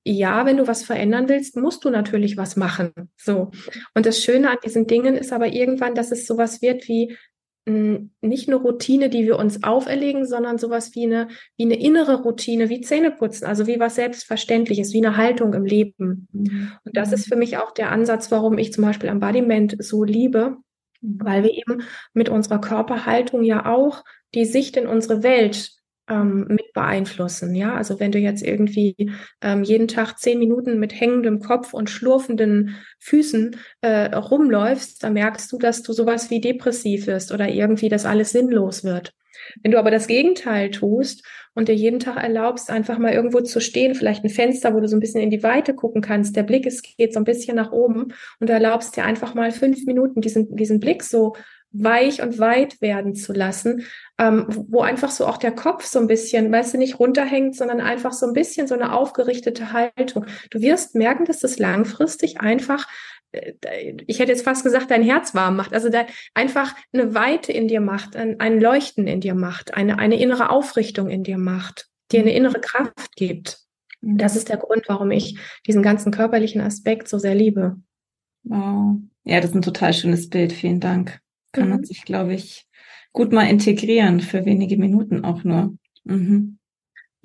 Ja, 0.04 0.46
wenn 0.46 0.58
du 0.58 0.68
was 0.68 0.84
verändern 0.84 1.28
willst, 1.28 1.58
musst 1.58 1.84
du 1.84 1.90
natürlich 1.90 2.38
was 2.38 2.56
machen. 2.56 2.94
So. 3.18 3.52
Und 3.94 4.06
das 4.06 4.24
Schöne 4.24 4.50
an 4.50 4.58
diesen 4.64 4.88
Dingen 4.88 5.16
ist 5.16 5.34
aber 5.34 5.48
irgendwann, 5.48 5.96
dass 5.96 6.12
es 6.12 6.26
sowas 6.26 6.62
wird 6.62 6.88
wie 6.88 7.18
nicht 7.66 8.50
eine 8.50 8.58
Routine, 8.58 9.10
die 9.10 9.24
wir 9.26 9.40
uns 9.40 9.64
auferlegen, 9.64 10.26
sondern 10.26 10.58
sowas 10.58 10.96
wie 10.96 11.06
eine, 11.06 11.30
wie 11.56 11.64
eine 11.64 11.80
innere 11.80 12.22
Routine, 12.22 12.68
wie 12.68 12.82
Zähneputzen, 12.82 13.48
also 13.48 13.68
wie 13.68 13.80
was 13.80 13.96
Selbstverständliches, 13.96 14.94
wie 14.94 15.06
eine 15.06 15.16
Haltung 15.16 15.54
im 15.54 15.64
Leben. 15.64 16.28
Mhm. 16.34 16.72
Und 16.84 16.98
das 16.98 17.14
ist 17.14 17.28
für 17.28 17.38
mich 17.38 17.58
auch 17.58 17.72
der 17.72 17.92
Ansatz, 17.92 18.32
warum 18.32 18.58
ich 18.58 18.74
zum 18.74 18.84
Beispiel 18.84 19.10
Embodiment 19.10 19.78
so 19.80 20.04
liebe, 20.04 20.58
mhm. 21.00 21.20
weil 21.24 21.44
wir 21.44 21.52
eben 21.52 21.84
mit 22.14 22.28
unserer 22.28 22.60
Körperhaltung 22.60 23.44
ja 23.44 23.66
auch 23.66 24.04
die 24.36 24.46
Sicht 24.46 24.76
in 24.76 24.88
unsere 24.88 25.24
Welt 25.24 25.72
ähm, 26.10 26.46
mit 26.50 26.74
beeinflussen. 26.74 27.56
Ja, 27.56 27.76
also 27.76 28.00
wenn 28.00 28.12
du 28.12 28.20
jetzt 28.20 28.44
irgendwie 28.44 29.12
ähm, 29.42 29.64
jeden 29.64 29.88
Tag 29.88 30.20
zehn 30.20 30.40
Minuten 30.40 30.80
mit 30.80 31.00
hängendem 31.00 31.40
Kopf 31.40 31.74
und 31.74 31.90
schlurfenden 31.90 32.76
Füßen 33.00 33.56
äh, 33.82 34.14
rumläufst, 34.16 35.04
dann 35.04 35.14
merkst 35.14 35.52
du, 35.52 35.58
dass 35.58 35.84
du 35.84 35.94
sowas 35.94 36.30
wie 36.30 36.42
depressiv 36.42 37.08
wirst 37.08 37.32
oder 37.32 37.50
irgendwie, 37.50 37.90
dass 37.90 38.06
alles 38.06 38.32
sinnlos 38.32 38.84
wird. 38.84 39.14
Wenn 39.62 39.72
du 39.72 39.80
aber 39.80 39.92
das 39.92 40.08
Gegenteil 40.08 40.72
tust 40.72 41.26
und 41.54 41.68
dir 41.68 41.76
jeden 41.76 42.00
Tag 42.00 42.22
erlaubst, 42.22 42.70
einfach 42.70 42.98
mal 42.98 43.14
irgendwo 43.14 43.42
zu 43.42 43.60
stehen, 43.60 43.96
vielleicht 43.96 44.24
ein 44.24 44.30
Fenster, 44.30 44.74
wo 44.74 44.80
du 44.80 44.88
so 44.88 44.96
ein 44.96 45.00
bisschen 45.00 45.22
in 45.22 45.30
die 45.30 45.44
Weite 45.44 45.74
gucken 45.74 46.02
kannst, 46.02 46.36
der 46.36 46.44
Blick 46.44 46.66
ist, 46.66 46.84
geht 46.98 47.14
so 47.14 47.20
ein 47.20 47.26
bisschen 47.26 47.56
nach 47.56 47.72
oben 47.72 48.14
und 48.40 48.50
du 48.50 48.54
erlaubst 48.54 48.96
dir 48.96 49.04
einfach 49.04 49.34
mal 49.34 49.52
fünf 49.52 49.86
Minuten 49.86 50.22
diesen, 50.22 50.56
diesen 50.56 50.80
Blick 50.80 51.04
so 51.04 51.36
weich 51.74 52.22
und 52.22 52.38
weit 52.40 52.80
werden 52.82 53.16
zu 53.16 53.34
lassen, 53.34 53.86
ähm, 54.20 54.46
wo 54.48 54.82
einfach 54.82 55.10
so 55.10 55.26
auch 55.26 55.38
der 55.38 55.52
Kopf 55.52 55.86
so 55.86 56.00
ein 56.00 56.08
bisschen, 56.08 56.52
weißt 56.52 56.76
du, 56.76 56.78
nicht 56.78 57.00
runterhängt, 57.00 57.56
sondern 57.56 57.82
einfach 57.82 58.14
so 58.14 58.28
ein 58.28 58.34
bisschen 58.34 58.68
so 58.68 58.76
eine 58.76 58.94
aufgerichtete 58.94 59.74
Haltung. 59.74 60.26
Du 60.52 60.62
wirst 60.62 60.96
merken, 60.96 61.26
dass 61.26 61.40
das 61.40 61.58
langfristig 61.58 62.40
einfach 62.40 62.88
äh, 63.32 63.54
ich 64.06 64.20
hätte 64.20 64.32
jetzt 64.32 64.44
fast 64.44 64.64
gesagt, 64.64 64.92
dein 64.92 65.02
Herz 65.02 65.34
warm 65.34 65.56
macht, 65.56 65.74
also 65.74 65.90
da 65.90 66.06
einfach 66.36 66.76
eine 66.94 67.16
Weite 67.16 67.52
in 67.52 67.68
dir 67.68 67.82
macht, 67.82 68.16
ein, 68.16 68.40
ein 68.40 68.62
Leuchten 68.62 69.08
in 69.08 69.20
dir 69.20 69.34
macht, 69.34 69.74
eine, 69.74 69.98
eine 69.98 70.20
innere 70.22 70.52
Aufrichtung 70.52 71.10
in 71.10 71.24
dir 71.24 71.40
macht, 71.40 71.90
dir 72.12 72.22
eine 72.22 72.36
innere 72.36 72.62
Kraft 72.62 73.16
gibt. 73.16 73.58
Mhm. 74.02 74.20
Das 74.20 74.36
ist 74.36 74.50
der 74.50 74.58
Grund, 74.58 74.84
warum 74.88 75.10
ich 75.10 75.40
diesen 75.66 75.82
ganzen 75.82 76.12
körperlichen 76.12 76.62
Aspekt 76.62 77.08
so 77.08 77.18
sehr 77.18 77.34
liebe. 77.34 77.78
Wow. 78.44 78.98
Ja, 79.24 79.40
das 79.40 79.52
ist 79.52 79.56
ein 79.56 79.62
total 79.64 79.94
schönes 79.94 80.30
Bild. 80.30 80.54
Vielen 80.54 80.82
Dank 80.82 81.23
kann 81.54 81.66
mhm. 81.66 81.70
man 81.70 81.84
sich, 81.86 82.04
glaube 82.04 82.34
ich, 82.34 82.68
gut 83.14 83.32
mal 83.32 83.50
integrieren 83.50 84.20
für 84.20 84.46
wenige 84.46 84.78
Minuten 84.78 85.24
auch 85.24 85.44
nur. 85.44 85.78
Mhm. 86.04 86.58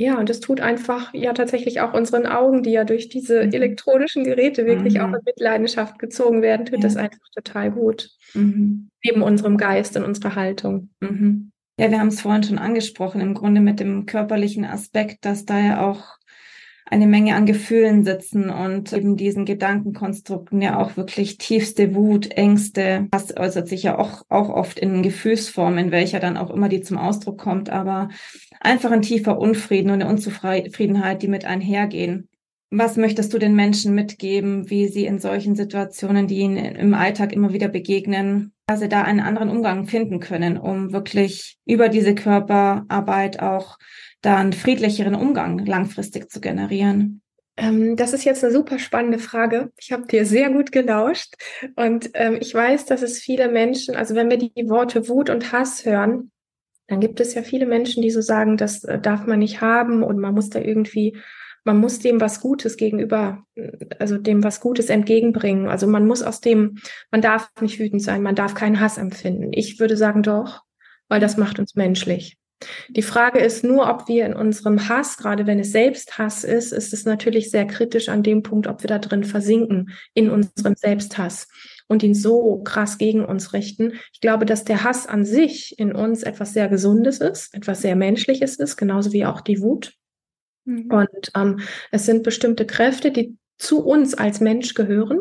Ja, 0.01 0.17
und 0.17 0.31
es 0.31 0.39
tut 0.39 0.61
einfach 0.61 1.13
ja 1.13 1.33
tatsächlich 1.33 1.81
auch 1.81 1.93
unseren 1.93 2.25
Augen, 2.25 2.63
die 2.63 2.71
ja 2.71 2.85
durch 2.85 3.09
diese 3.09 3.45
mhm. 3.45 3.53
elektronischen 3.53 4.23
Geräte 4.23 4.65
wirklich 4.65 4.95
mhm. 4.95 5.01
auch 5.01 5.09
in 5.09 5.25
Mitleidenschaft 5.25 5.99
gezogen 5.99 6.41
werden, 6.41 6.67
tut 6.67 6.77
ja. 6.77 6.83
das 6.83 6.97
einfach 6.97 7.19
total 7.35 7.73
gut. 7.73 8.11
Mhm. 8.35 8.91
Neben 9.03 9.23
unserem 9.23 9.57
Geist 9.57 9.97
und 9.97 10.05
unserer 10.05 10.37
Haltung. 10.37 10.91
Mhm. 11.01 11.51
Ja, 11.81 11.91
wir 11.91 11.99
haben 11.99 12.09
es 12.09 12.21
vorhin 12.21 12.45
schon 12.45 12.59
angesprochen, 12.59 13.21
im 13.21 13.35
Grunde 13.35 13.61
mit 13.61 13.81
dem 13.81 14.07
körperlichen 14.07 14.65
Aspekt, 14.65 15.25
dass 15.25 15.45
da 15.45 15.59
ja 15.59 15.89
auch 15.89 16.18
eine 16.91 17.07
Menge 17.07 17.35
an 17.35 17.47
Gefühlen 17.47 18.05
sitzen 18.05 18.51
und 18.51 18.93
eben 18.93 19.17
diesen 19.17 19.45
Gedankenkonstrukten 19.45 20.63
ja 20.63 20.79
auch 20.79 20.97
wirklich 20.97 21.39
tiefste 21.39 21.95
Wut, 21.95 22.31
Ängste, 22.31 23.09
das 23.11 23.37
äußert 23.37 23.69
sich 23.69 23.83
ja 23.83 23.99
auch, 23.99 24.23
auch 24.29 24.49
oft 24.49 24.79
in 24.79 25.03
Gefühlsform, 25.03 25.79
in 25.79 25.91
welcher 25.91 26.21
dann 26.21 26.37
auch 26.37 26.51
immer 26.51 26.69
die 26.69 26.81
zum 26.81 26.99
Ausdruck 26.99 27.39
kommt, 27.39 27.71
aber 27.71 28.09
einfach 28.61 28.91
ein 28.91 29.03
tiefer 29.03 29.39
Unfrieden 29.39 29.91
und 29.91 30.03
eine 30.03 30.11
Unzufriedenheit, 30.11 31.23
die 31.23 31.29
mit 31.29 31.45
einhergehen. 31.45 32.29
Was 32.71 32.97
möchtest 32.97 33.33
du 33.33 33.39
den 33.39 33.55
Menschen 33.55 33.95
mitgeben, 33.95 34.69
wie 34.69 34.89
sie 34.89 35.07
in 35.07 35.19
solchen 35.19 35.57
Situationen, 35.57 36.27
die 36.27 36.39
ihnen 36.39 36.57
im 36.57 36.93
Alltag 36.93 37.33
immer 37.33 37.53
wieder 37.53 37.69
begegnen, 37.69 38.53
dass 38.67 38.81
sie 38.81 38.91
da 38.91 39.03
einen 39.03 39.21
anderen 39.21 39.49
Umgang 39.49 39.87
finden 39.87 40.21
können, 40.21 40.59
um 40.59 40.93
wirklich 40.93 41.57
über 41.65 41.89
diese 41.89 42.15
Körperarbeit 42.15 43.41
auch 43.41 43.79
da 44.23 44.37
einen 44.37 44.53
friedlicheren 44.53 45.15
Umgang 45.15 45.65
langfristig 45.65 46.31
zu 46.31 46.41
generieren? 46.41 47.23
Ähm, 47.57 47.97
das 47.97 48.13
ist 48.13 48.25
jetzt 48.25 48.45
eine 48.45 48.53
super 48.53 48.79
spannende 48.79 49.19
Frage. 49.19 49.73
Ich 49.77 49.93
habe 49.93 50.07
dir 50.07 50.25
sehr 50.25 50.51
gut 50.51 50.71
gelauscht 50.71 51.35
und 51.77 52.11
ähm, 52.15 52.39
ich 52.41 52.55
weiß, 52.55 52.87
dass 52.87 53.03
es 53.03 53.19
viele 53.19 53.49
Menschen, 53.49 53.97
also 53.97 54.15
wenn 54.15 54.31
wir 54.31 54.39
die 54.39 54.69
Worte 54.69 55.09
Wut 55.09 55.29
und 55.29 55.53
Hass 55.53 55.85
hören, 55.85 56.31
dann 56.87 57.01
gibt 57.01 57.21
es 57.21 57.35
ja 57.35 57.43
viele 57.43 57.67
Menschen, 57.67 58.03
die 58.03 58.11
so 58.11 58.21
sagen, 58.21 58.57
das 58.57 58.85
äh, 58.85 59.01
darf 59.01 59.27
man 59.27 59.41
nicht 59.41 59.61
haben 59.61 60.03
und 60.03 60.19
man 60.19 60.35
muss 60.35 60.51
da 60.51 60.61
irgendwie, 60.61 61.17
man 61.65 61.79
muss 61.79 61.99
dem 61.99 62.21
was 62.21 62.41
Gutes 62.41 62.77
gegenüber, 62.77 63.45
also 63.99 64.19
dem 64.19 64.45
was 64.45 64.61
Gutes 64.61 64.89
entgegenbringen. 64.89 65.69
Also 65.69 65.87
man 65.87 66.07
muss 66.07 66.23
aus 66.23 66.41
dem, 66.41 66.79
man 67.11 67.21
darf 67.21 67.51
nicht 67.61 67.79
wütend 67.81 68.03
sein, 68.03 68.23
man 68.23 68.37
darf 68.37 68.55
keinen 68.55 68.81
Hass 68.81 68.99
empfinden. 68.99 69.53
Ich 69.53 69.81
würde 69.81 69.97
sagen 69.97 70.23
doch, 70.23 70.63
weil 71.09 71.21
das 71.21 71.37
macht 71.37 71.59
uns 71.59 71.75
menschlich. 71.75 72.39
Die 72.89 73.03
Frage 73.03 73.39
ist 73.39 73.63
nur, 73.63 73.89
ob 73.89 74.09
wir 74.09 74.27
in 74.27 74.35
unserem 74.35 74.89
Hass, 74.89 75.17
gerade 75.17 75.47
wenn 75.47 75.61
es 75.61 75.71
Selbsthass 75.71 76.43
ist, 76.43 76.73
ist 76.73 76.93
es 76.93 77.05
natürlich 77.05 77.51
sehr 77.51 77.67
kritisch 77.67 78.09
an 78.09 78.23
dem 78.23 78.43
Punkt, 78.43 78.67
ob 78.67 78.83
wir 78.83 78.89
da 78.89 78.99
drin 78.99 79.25
versinken 79.25 79.91
in 80.15 80.29
unserem 80.29 80.75
Selbsthass 80.75 81.49
und 81.87 82.03
ihn 82.03 82.15
so 82.15 82.61
krass 82.65 82.99
gegen 82.99 83.25
uns 83.25 83.53
richten. 83.53 83.93
Ich 84.13 84.21
glaube, 84.21 84.45
dass 84.45 84.65
der 84.65 84.83
Hass 84.83 85.07
an 85.07 85.25
sich 85.25 85.79
in 85.79 85.93
uns 85.93 86.23
etwas 86.23 86.53
sehr 86.53 86.69
Gesundes 86.69 87.21
ist, 87.21 87.55
etwas 87.55 87.81
sehr 87.81 87.95
Menschliches 87.95 88.57
ist, 88.57 88.77
genauso 88.77 89.13
wie 89.13 89.25
auch 89.25 89.41
die 89.41 89.61
Wut. 89.61 89.95
Mhm. 90.65 90.91
Und 90.91 91.33
ähm, 91.37 91.61
es 91.93 92.07
sind 92.07 92.25
bestimmte 92.25 92.67
Kräfte, 92.67 93.13
die 93.13 93.37
zu 93.57 93.85
uns 93.85 94.15
als 94.15 94.41
Mensch 94.41 94.75
gehören 94.75 95.21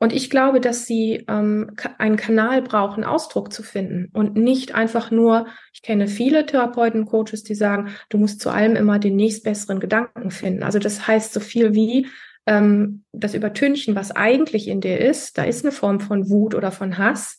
und 0.00 0.14
ich 0.14 0.30
glaube, 0.30 0.60
dass 0.62 0.86
sie 0.86 1.26
ähm, 1.28 1.72
einen 1.98 2.16
Kanal 2.16 2.62
brauchen, 2.62 3.04
Ausdruck 3.04 3.52
zu 3.52 3.62
finden 3.62 4.08
und 4.14 4.34
nicht 4.34 4.74
einfach 4.74 5.10
nur, 5.10 5.46
ich 5.74 5.82
kenne 5.82 6.08
viele 6.08 6.46
Therapeuten, 6.46 7.04
Coaches, 7.04 7.42
die 7.42 7.54
sagen, 7.54 7.90
du 8.08 8.16
musst 8.16 8.40
zu 8.40 8.48
allem 8.48 8.76
immer 8.76 8.98
den 8.98 9.14
nächstbesseren 9.16 9.78
Gedanken 9.78 10.30
finden. 10.30 10.62
Also 10.62 10.78
das 10.78 11.06
heißt 11.06 11.34
so 11.34 11.40
viel 11.40 11.74
wie 11.74 12.06
ähm, 12.46 13.04
das 13.12 13.34
Übertünchen, 13.34 13.94
was 13.94 14.10
eigentlich 14.10 14.68
in 14.68 14.80
dir 14.80 14.98
ist, 14.98 15.36
da 15.36 15.44
ist 15.44 15.66
eine 15.66 15.72
Form 15.72 16.00
von 16.00 16.30
Wut 16.30 16.54
oder 16.54 16.72
von 16.72 16.96
Hass. 16.96 17.38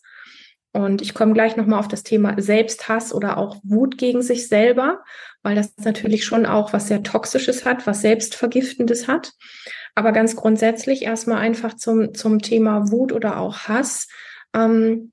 Und 0.71 1.01
ich 1.01 1.15
komme 1.15 1.33
gleich 1.33 1.57
nochmal 1.57 1.79
auf 1.79 1.87
das 1.87 2.03
Thema 2.03 2.39
Selbsthass 2.39 3.11
oder 3.11 3.37
auch 3.37 3.57
Wut 3.63 3.97
gegen 3.97 4.21
sich 4.21 4.47
selber, 4.47 5.03
weil 5.41 5.55
das 5.55 5.75
natürlich 5.77 6.25
schon 6.25 6.45
auch 6.45 6.73
was 6.73 6.87
sehr 6.87 7.01
Toxisches 7.01 7.65
hat, 7.65 7.87
was 7.87 8.01
Selbstvergiftendes 8.01 9.07
hat. 9.07 9.33
Aber 9.95 10.11
ganz 10.11 10.35
grundsätzlich 10.35 11.03
erstmal 11.03 11.39
einfach 11.39 11.75
zum, 11.75 12.13
zum 12.13 12.39
Thema 12.39 12.91
Wut 12.91 13.11
oder 13.11 13.39
auch 13.39 13.67
Hass. 13.67 14.07
Ähm, 14.53 15.11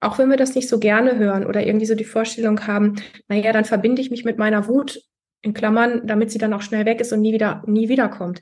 auch 0.00 0.18
wenn 0.18 0.30
wir 0.30 0.36
das 0.36 0.54
nicht 0.54 0.68
so 0.68 0.78
gerne 0.78 1.16
hören 1.18 1.46
oder 1.46 1.66
irgendwie 1.66 1.86
so 1.86 1.94
die 1.94 2.04
Vorstellung 2.04 2.66
haben, 2.66 2.96
naja, 3.28 3.52
dann 3.52 3.64
verbinde 3.64 4.02
ich 4.02 4.10
mich 4.10 4.24
mit 4.24 4.38
meiner 4.38 4.68
Wut 4.68 5.00
in 5.42 5.54
Klammern, 5.54 6.06
damit 6.06 6.30
sie 6.30 6.38
dann 6.38 6.52
auch 6.52 6.62
schnell 6.62 6.84
weg 6.86 7.00
ist 7.00 7.12
und 7.12 7.20
nie 7.20 7.32
wieder, 7.32 7.62
nie 7.66 7.88
wiederkommt. 7.88 8.40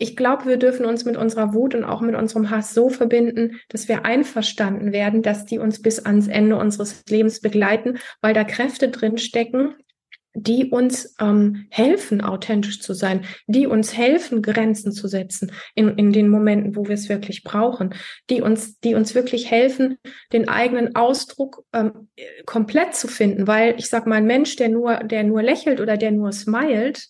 Ich 0.00 0.16
glaube, 0.16 0.46
wir 0.46 0.56
dürfen 0.56 0.86
uns 0.86 1.04
mit 1.04 1.16
unserer 1.16 1.52
Wut 1.52 1.74
und 1.74 1.82
auch 1.82 2.00
mit 2.00 2.14
unserem 2.14 2.50
Hass 2.50 2.72
so 2.72 2.88
verbinden, 2.88 3.58
dass 3.68 3.88
wir 3.88 4.04
einverstanden 4.04 4.92
werden, 4.92 5.22
dass 5.22 5.44
die 5.44 5.58
uns 5.58 5.82
bis 5.82 5.98
ans 5.98 6.28
Ende 6.28 6.56
unseres 6.56 7.04
Lebens 7.08 7.40
begleiten, 7.40 7.98
weil 8.20 8.32
da 8.32 8.44
Kräfte 8.44 8.88
drin 8.90 9.18
stecken, 9.18 9.74
die 10.34 10.70
uns 10.70 11.14
ähm, 11.20 11.66
helfen, 11.70 12.20
authentisch 12.20 12.80
zu 12.80 12.94
sein, 12.94 13.24
die 13.46 13.66
uns 13.66 13.96
helfen, 13.96 14.42
Grenzen 14.42 14.92
zu 14.92 15.08
setzen 15.08 15.52
in, 15.74 15.88
in 15.96 16.12
den 16.12 16.28
Momenten, 16.28 16.76
wo 16.76 16.86
wir 16.86 16.94
es 16.94 17.08
wirklich 17.08 17.44
brauchen, 17.44 17.94
die 18.30 18.40
uns, 18.42 18.78
die 18.80 18.94
uns 18.94 19.14
wirklich 19.14 19.50
helfen, 19.50 19.98
den 20.32 20.48
eigenen 20.48 20.94
Ausdruck 20.94 21.64
ähm, 21.72 22.08
komplett 22.46 22.94
zu 22.94 23.08
finden. 23.08 23.46
Weil 23.46 23.74
ich 23.78 23.88
sag 23.88 24.06
mal, 24.06 24.16
ein 24.16 24.26
Mensch, 24.26 24.56
der 24.56 24.68
nur, 24.68 24.96
der 24.98 25.24
nur 25.24 25.42
lächelt 25.42 25.80
oder 25.80 25.96
der 25.96 26.12
nur 26.12 26.32
smilet, 26.32 27.08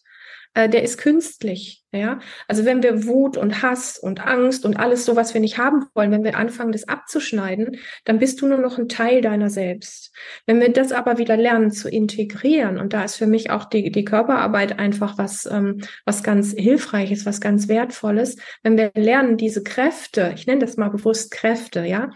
äh, 0.59 0.69
der 0.69 0.83
ist 0.83 0.99
künstlich. 0.99 1.85
Ja, 1.91 2.19
also 2.49 2.67
wenn 2.67 2.83
wir 2.83 3.07
Wut 3.07 3.39
und 3.39 3.63
Hass 3.63 3.97
und 3.97 4.27
Angst 4.27 4.67
und 4.67 4.79
alles 4.79 5.07
so, 5.07 5.17
was 5.17 5.33
wir 5.33 5.41
nicht 5.41 5.57
haben 5.57 5.87
wollen, 5.95 6.11
wenn 6.11 6.25
wir 6.25 6.37
anfangen, 6.37 6.73
das 6.73 6.87
abzuschneiden, 6.87 7.79
dann 8.05 8.19
bist 8.19 8.43
du 8.43 8.47
nur 8.47 8.59
noch 8.59 8.77
ein 8.77 8.91
Teil 8.91 9.23
deiner 9.23 9.49
selbst. 9.49 10.13
Wenn 10.45 10.61
wir 10.61 10.71
das 10.71 10.93
aber 10.93 11.17
wieder 11.17 11.39
lernen 11.39 11.71
zu 11.71 11.89
integrieren, 11.89 12.79
und 12.79 12.93
da 12.93 13.05
ist 13.05 13.17
für 13.17 13.27
mich 13.27 13.51
auch 13.51 13.65
die, 13.65 13.91
die 13.91 14.05
Körperarbeit 14.05 14.79
einfach 14.79 15.17
was, 15.17 15.47
ähm, 15.47 15.81
was 16.05 16.23
ganz 16.23 16.53
hilfreiches, 16.53 17.25
was 17.25 17.41
ganz 17.41 17.69
wertvolles, 17.69 18.37
wenn 18.63 18.77
wir 18.77 18.91
lernen, 18.95 19.39
diese 19.39 19.63
Kräfte, 19.63 20.33
ich 20.35 20.47
nenne 20.47 20.61
das 20.61 20.77
mal 20.77 20.91
bewusst 20.91 21.31
Kräfte, 21.31 21.87
ja, 21.87 22.11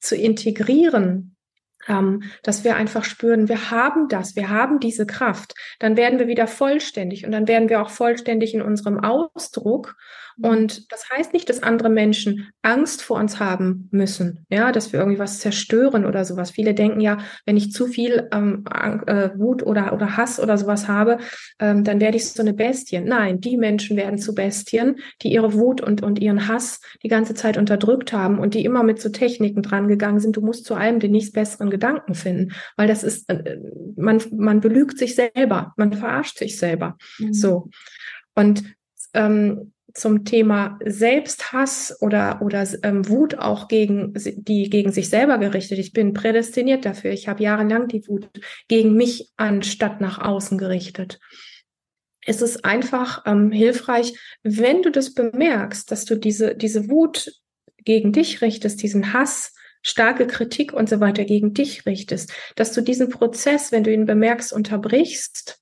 zu 0.00 0.16
integrieren, 0.16 1.36
ähm, 1.88 2.22
dass 2.42 2.64
wir 2.64 2.76
einfach 2.76 3.04
spüren, 3.04 3.48
wir 3.48 3.70
haben 3.70 4.08
das, 4.08 4.36
wir 4.36 4.50
haben 4.50 4.78
diese 4.80 5.06
Kraft, 5.06 5.54
dann 5.78 5.96
werden 5.96 6.18
wir 6.18 6.28
wieder 6.28 6.46
vollständig 6.46 7.24
und 7.24 7.32
dann 7.32 7.48
werden 7.48 7.68
wir 7.68 7.82
auch 7.82 7.90
vollständig 7.90 8.54
in 8.54 8.62
unserem 8.62 9.00
Ausdruck 9.00 9.96
und 10.40 10.92
das 10.92 11.08
heißt 11.10 11.32
nicht, 11.32 11.48
dass 11.48 11.62
andere 11.62 11.90
Menschen 11.90 12.50
Angst 12.62 13.02
vor 13.02 13.18
uns 13.18 13.40
haben 13.40 13.88
müssen, 13.90 14.46
ja, 14.50 14.70
dass 14.70 14.92
wir 14.92 15.00
irgendwie 15.00 15.18
was 15.18 15.40
zerstören 15.40 16.06
oder 16.06 16.24
sowas. 16.24 16.52
Viele 16.52 16.74
denken 16.74 17.00
ja, 17.00 17.18
wenn 17.44 17.56
ich 17.56 17.72
zu 17.72 17.86
viel 17.86 18.28
ähm, 18.32 18.64
äh, 19.06 19.30
Wut 19.36 19.64
oder, 19.64 19.92
oder 19.92 20.16
Hass 20.16 20.38
oder 20.38 20.56
sowas 20.56 20.86
habe, 20.86 21.18
ähm, 21.58 21.82
dann 21.82 22.00
werde 22.00 22.16
ich 22.16 22.28
so 22.28 22.42
eine 22.42 22.54
Bestie. 22.54 23.00
Nein, 23.00 23.40
die 23.40 23.56
Menschen 23.56 23.96
werden 23.96 24.18
zu 24.18 24.34
Bestien, 24.34 24.96
die 25.22 25.32
ihre 25.32 25.54
Wut 25.54 25.80
und, 25.80 26.02
und 26.02 26.20
ihren 26.20 26.46
Hass 26.46 26.80
die 27.02 27.08
ganze 27.08 27.34
Zeit 27.34 27.56
unterdrückt 27.56 28.12
haben 28.12 28.38
und 28.38 28.54
die 28.54 28.64
immer 28.64 28.84
mit 28.84 29.00
so 29.00 29.08
Techniken 29.08 29.62
dran 29.62 29.88
gegangen 29.88 30.20
sind. 30.20 30.36
Du 30.36 30.40
musst 30.40 30.64
zu 30.66 30.74
allem 30.74 31.00
den 31.00 31.10
nichts 31.10 31.32
besseren 31.32 31.70
Gedanken 31.70 32.14
finden, 32.14 32.52
weil 32.76 32.86
das 32.86 33.02
ist, 33.02 33.28
äh, 33.28 33.58
man, 33.96 34.22
man 34.30 34.60
belügt 34.60 34.98
sich 34.98 35.16
selber, 35.16 35.72
man 35.76 35.92
verarscht 35.92 36.38
sich 36.38 36.58
selber. 36.58 36.96
Mhm. 37.18 37.32
So. 37.32 37.70
Und 38.36 38.62
ähm, 39.14 39.72
zum 39.94 40.24
Thema 40.24 40.78
Selbsthass 40.84 41.96
oder, 42.00 42.40
oder 42.42 42.66
ähm, 42.82 43.08
Wut 43.08 43.38
auch 43.38 43.68
gegen 43.68 44.12
die 44.14 44.68
gegen 44.70 44.92
sich 44.92 45.08
selber 45.08 45.38
gerichtet. 45.38 45.78
Ich 45.78 45.92
bin 45.92 46.12
prädestiniert 46.12 46.84
dafür. 46.84 47.12
Ich 47.12 47.28
habe 47.28 47.42
jahrelang 47.42 47.88
die 47.88 48.06
Wut 48.06 48.28
gegen 48.68 48.94
mich 48.94 49.32
anstatt 49.36 50.00
nach 50.00 50.18
außen 50.18 50.58
gerichtet. 50.58 51.18
Es 52.26 52.42
ist 52.42 52.64
einfach 52.64 53.22
ähm, 53.26 53.50
hilfreich, 53.50 54.12
wenn 54.42 54.82
du 54.82 54.90
das 54.90 55.14
bemerkst, 55.14 55.90
dass 55.90 56.04
du 56.04 56.16
diese, 56.16 56.54
diese 56.54 56.90
Wut 56.90 57.32
gegen 57.84 58.12
dich 58.12 58.42
richtest, 58.42 58.82
diesen 58.82 59.14
Hass, 59.14 59.54
starke 59.82 60.26
Kritik 60.26 60.74
und 60.74 60.88
so 60.88 61.00
weiter 61.00 61.24
gegen 61.24 61.54
dich 61.54 61.86
richtest, 61.86 62.32
dass 62.56 62.72
du 62.72 62.82
diesen 62.82 63.08
Prozess, 63.08 63.72
wenn 63.72 63.84
du 63.84 63.92
ihn 63.92 64.04
bemerkst, 64.04 64.52
unterbrichst 64.52 65.58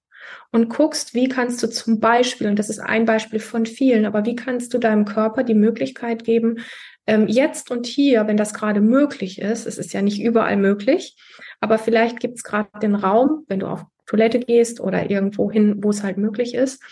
und 0.53 0.69
guckst, 0.69 1.15
wie 1.15 1.29
kannst 1.29 1.63
du 1.63 1.69
zum 1.69 2.01
Beispiel, 2.01 2.49
und 2.49 2.59
das 2.59 2.71
ist 2.71 2.79
ein 2.79 3.05
Beispiel 3.05 3.41
von 3.41 3.67
vielen, 3.67 4.07
aber 4.07 4.25
wie 4.25 4.37
kannst 4.37 4.73
du 4.75 4.79
deinem 4.79 5.05
Körper 5.05 5.43
die 5.43 5.55
Möglichkeit 5.55 6.25
geben, 6.25 6.59
ähm, 7.07 7.29
jetzt 7.29 7.71
und 7.71 7.87
hier, 7.87 8.27
wenn 8.27 8.37
das 8.37 8.55
gerade 8.55 8.81
möglich 8.81 9.41
ist, 9.41 9.67
es 9.67 9.79
ist 9.79 9.93
ja 9.93 10.03
nicht 10.03 10.21
überall 10.21 10.57
möglich, 10.57 11.17
aber 11.61 11.79
vielleicht 11.79 12.21
gibt 12.21 12.37
es 12.37 12.45
gerade 12.45 12.69
den 12.83 12.95
Raum, 12.95 13.45
wenn 13.49 13.61
du 13.61 13.67
auf 13.67 13.85
Toilette 14.07 14.41
gehst 14.41 14.81
oder 14.81 15.11
irgendwo 15.11 15.51
hin, 15.51 15.83
wo 15.83 15.91
es 15.91 16.03
halt 16.03 16.17
möglich 16.17 16.55
ist, 16.55 16.83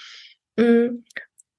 mm, 0.57 1.05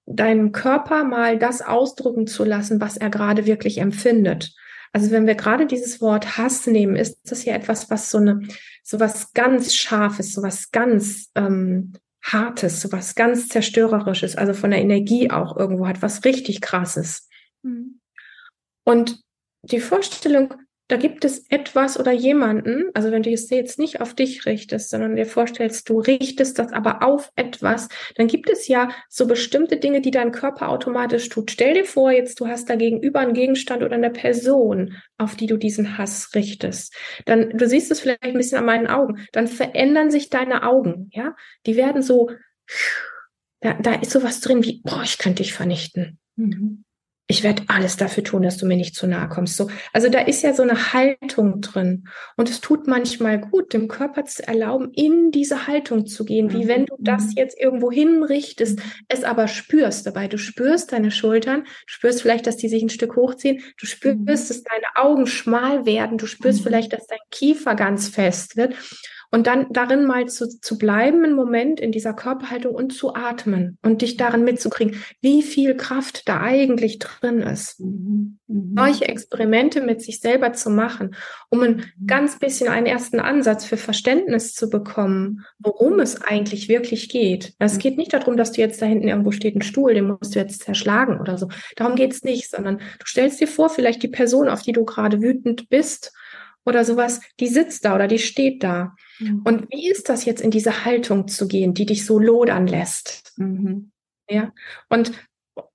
deinem 0.05 0.51
Körper 0.51 1.03
mal 1.03 1.39
das 1.39 1.61
ausdrücken 1.61 2.27
zu 2.27 2.43
lassen, 2.43 2.79
was 2.79 2.97
er 2.97 3.09
gerade 3.09 3.45
wirklich 3.45 3.79
empfindet. 3.79 4.53
Also 4.95 5.11
wenn 5.11 5.27
wir 5.27 5.35
gerade 5.35 5.65
dieses 5.65 5.99
Wort 5.99 6.37
Hass 6.37 6.67
nehmen, 6.67 6.95
ist 6.95 7.19
das 7.25 7.43
ja 7.43 7.53
etwas, 7.53 7.89
was 7.89 8.09
so 8.09 8.17
eine, 8.17 8.47
so 8.81 8.97
was 8.97 9.33
ganz 9.33 9.75
Scharfes, 9.75 10.31
so 10.31 10.41
was 10.41 10.71
ganz 10.71 11.31
ähm, 11.35 11.91
Hartes, 12.23 12.79
so 12.79 12.93
was 12.93 13.13
ganz 13.13 13.49
Zerstörerisches, 13.49 14.37
also 14.37 14.53
von 14.53 14.71
der 14.71 14.79
Energie 14.79 15.31
auch 15.31 15.57
irgendwo 15.57 15.85
hat, 15.85 16.01
was 16.01 16.23
richtig 16.23 16.61
krasses. 16.61 17.27
Mhm. 17.61 17.99
Und 18.85 19.19
die 19.63 19.81
Vorstellung, 19.81 20.53
da 20.87 20.97
gibt 20.97 21.25
es 21.25 21.49
etwas 21.49 21.99
oder 21.99 22.11
jemanden, 22.11 22.91
also 22.93 23.11
wenn 23.11 23.23
du 23.23 23.31
es 23.31 23.49
jetzt 23.49 23.79
nicht 23.79 24.01
auf 24.01 24.13
dich 24.13 24.45
richtest, 24.45 24.91
sondern 24.91 25.15
dir 25.15 25.25
vorstellst, 25.25 25.89
du 25.89 25.99
richtest 25.99 26.59
das 26.59 26.71
aber 26.73 27.01
auf 27.01 27.31
etwas, 27.35 27.89
dann 28.15 28.27
gibt 28.27 28.49
es 28.51 28.67
ja 28.67 28.89
so 29.09 29.25
bestimmte 29.25 29.77
Dinge, 29.77 30.01
die 30.01 30.11
dein 30.11 30.31
Körper 30.31 30.69
automatisch 30.69 31.29
tut. 31.29 31.49
Stell 31.49 31.73
dir 31.73 31.85
vor, 31.85 32.11
jetzt 32.11 32.39
du 32.39 32.47
hast 32.47 32.69
da 32.69 32.75
gegenüber 32.75 33.19
einen 33.19 33.33
Gegenstand 33.33 33.81
oder 33.81 33.95
eine 33.95 34.11
Person, 34.11 34.95
auf 35.17 35.35
die 35.35 35.47
du 35.47 35.57
diesen 35.57 35.97
Hass 35.97 36.29
richtest. 36.35 36.93
Dann, 37.25 37.49
du 37.49 37.67
siehst 37.67 37.89
es 37.89 37.99
vielleicht 37.99 38.23
ein 38.23 38.33
bisschen 38.33 38.59
an 38.59 38.65
meinen 38.65 38.87
Augen, 38.87 39.25
dann 39.31 39.47
verändern 39.47 40.11
sich 40.11 40.29
deine 40.29 40.63
Augen, 40.63 41.09
ja? 41.13 41.35
Die 41.65 41.77
werden 41.77 42.03
so, 42.03 42.29
da, 43.61 43.73
da 43.73 43.95
ist 43.95 44.11
sowas 44.11 44.39
drin 44.39 44.63
wie, 44.63 44.81
boah, 44.83 45.01
ich 45.03 45.17
könnte 45.17 45.41
dich 45.41 45.53
vernichten. 45.53 46.19
Mhm 46.35 46.84
ich 47.27 47.41
werde 47.43 47.63
alles 47.67 47.97
dafür 47.97 48.23
tun, 48.23 48.43
dass 48.43 48.57
du 48.57 48.67
mir 48.67 48.77
nicht 48.77 48.95
zu 48.95 49.07
nahe 49.07 49.27
kommst. 49.27 49.57
So, 49.57 49.67
also 49.93 50.09
da 50.09 50.19
ist 50.19 50.43
ja 50.43 50.53
so 50.53 50.61
eine 50.61 50.93
Haltung 50.93 51.59
drin. 51.59 52.07
Und 52.37 52.49
es 52.49 52.61
tut 52.61 52.85
manchmal 52.87 53.39
gut, 53.39 53.73
dem 53.73 53.87
Körper 53.87 54.25
zu 54.25 54.47
erlauben, 54.47 54.91
in 54.93 55.31
diese 55.31 55.65
Haltung 55.65 56.05
zu 56.05 56.23
gehen, 56.23 56.53
wie 56.53 56.67
wenn 56.67 56.85
du 56.85 56.95
das 56.99 57.27
mhm. 57.27 57.33
jetzt 57.37 57.59
irgendwo 57.59 57.91
hinrichtest, 57.91 58.79
es 59.07 59.23
aber 59.23 59.47
spürst 59.47 60.05
dabei. 60.05 60.27
Du 60.27 60.37
spürst 60.37 60.91
deine 60.91 61.09
Schultern, 61.09 61.65
spürst 61.87 62.21
vielleicht, 62.21 62.45
dass 62.45 62.57
die 62.57 62.69
sich 62.69 62.83
ein 62.83 62.89
Stück 62.89 63.15
hochziehen, 63.15 63.63
du 63.77 63.87
spürst, 63.87 64.19
mhm. 64.19 64.25
dass 64.25 64.63
deine 64.63 64.95
Augen 64.95 65.25
schmal 65.25 65.87
werden, 65.87 66.19
du 66.19 66.27
spürst 66.27 66.59
mhm. 66.59 66.63
vielleicht, 66.63 66.93
dass 66.93 67.07
dein 67.07 67.17
Kiefer 67.31 67.73
ganz 67.73 68.07
fest 68.07 68.55
wird. 68.55 68.75
Und 69.31 69.47
dann 69.47 69.67
darin 69.71 70.05
mal 70.05 70.27
zu, 70.27 70.47
zu 70.47 70.77
bleiben, 70.77 71.23
einen 71.23 71.35
Moment 71.35 71.79
in 71.79 71.91
dieser 71.91 72.13
Körperhaltung 72.13 72.73
und 72.73 72.93
zu 72.93 73.15
atmen 73.15 73.77
und 73.81 74.01
dich 74.01 74.17
darin 74.17 74.43
mitzukriegen, 74.43 75.01
wie 75.21 75.41
viel 75.41 75.75
Kraft 75.75 76.27
da 76.27 76.41
eigentlich 76.41 76.99
drin 76.99 77.41
ist. 77.41 77.79
Mhm. 77.79 78.39
Solche 78.77 79.05
Experimente 79.07 79.81
mit 79.81 80.01
sich 80.01 80.19
selber 80.19 80.53
zu 80.53 80.69
machen, 80.69 81.15
um 81.49 81.61
ein 81.61 81.75
mhm. 81.77 82.07
ganz 82.07 82.39
bisschen 82.39 82.69
einen 82.69 82.85
ersten 82.85 83.19
Ansatz 83.19 83.65
für 83.65 83.77
Verständnis 83.77 84.53
zu 84.53 84.69
bekommen, 84.69 85.45
worum 85.59 85.99
es 85.99 86.21
eigentlich 86.21 86.69
wirklich 86.69 87.09
geht. 87.09 87.53
Es 87.59 87.75
mhm. 87.75 87.79
geht 87.79 87.97
nicht 87.97 88.13
darum, 88.13 88.37
dass 88.37 88.51
du 88.51 88.61
jetzt 88.61 88.81
da 88.81 88.85
hinten 88.85 89.07
irgendwo 89.07 89.31
steht 89.31 89.55
ein 89.55 89.61
Stuhl, 89.61 89.93
den 89.93 90.07
musst 90.07 90.35
du 90.35 90.39
jetzt 90.39 90.63
zerschlagen 90.63 91.19
oder 91.19 91.37
so. 91.37 91.49
Darum 91.75 91.95
geht's 91.95 92.23
nicht, 92.23 92.49
sondern 92.49 92.77
du 92.77 93.05
stellst 93.05 93.41
dir 93.41 93.47
vor, 93.47 93.69
vielleicht 93.69 94.03
die 94.03 94.07
Person, 94.07 94.49
auf 94.49 94.61
die 94.61 94.73
du 94.73 94.85
gerade 94.85 95.21
wütend 95.21 95.69
bist, 95.69 96.13
oder 96.65 96.83
sowas, 96.83 97.21
die 97.39 97.47
sitzt 97.47 97.85
da 97.85 97.95
oder 97.95 98.07
die 98.07 98.19
steht 98.19 98.63
da. 98.63 98.95
Mhm. 99.19 99.41
Und 99.43 99.67
wie 99.71 99.89
ist 99.89 100.09
das 100.09 100.25
jetzt 100.25 100.41
in 100.41 100.51
diese 100.51 100.85
Haltung 100.85 101.27
zu 101.27 101.47
gehen, 101.47 101.73
die 101.73 101.85
dich 101.85 102.05
so 102.05 102.19
lodern 102.19 102.67
lässt? 102.67 103.33
Mhm. 103.37 103.91
Ja. 104.29 104.51
Und 104.89 105.11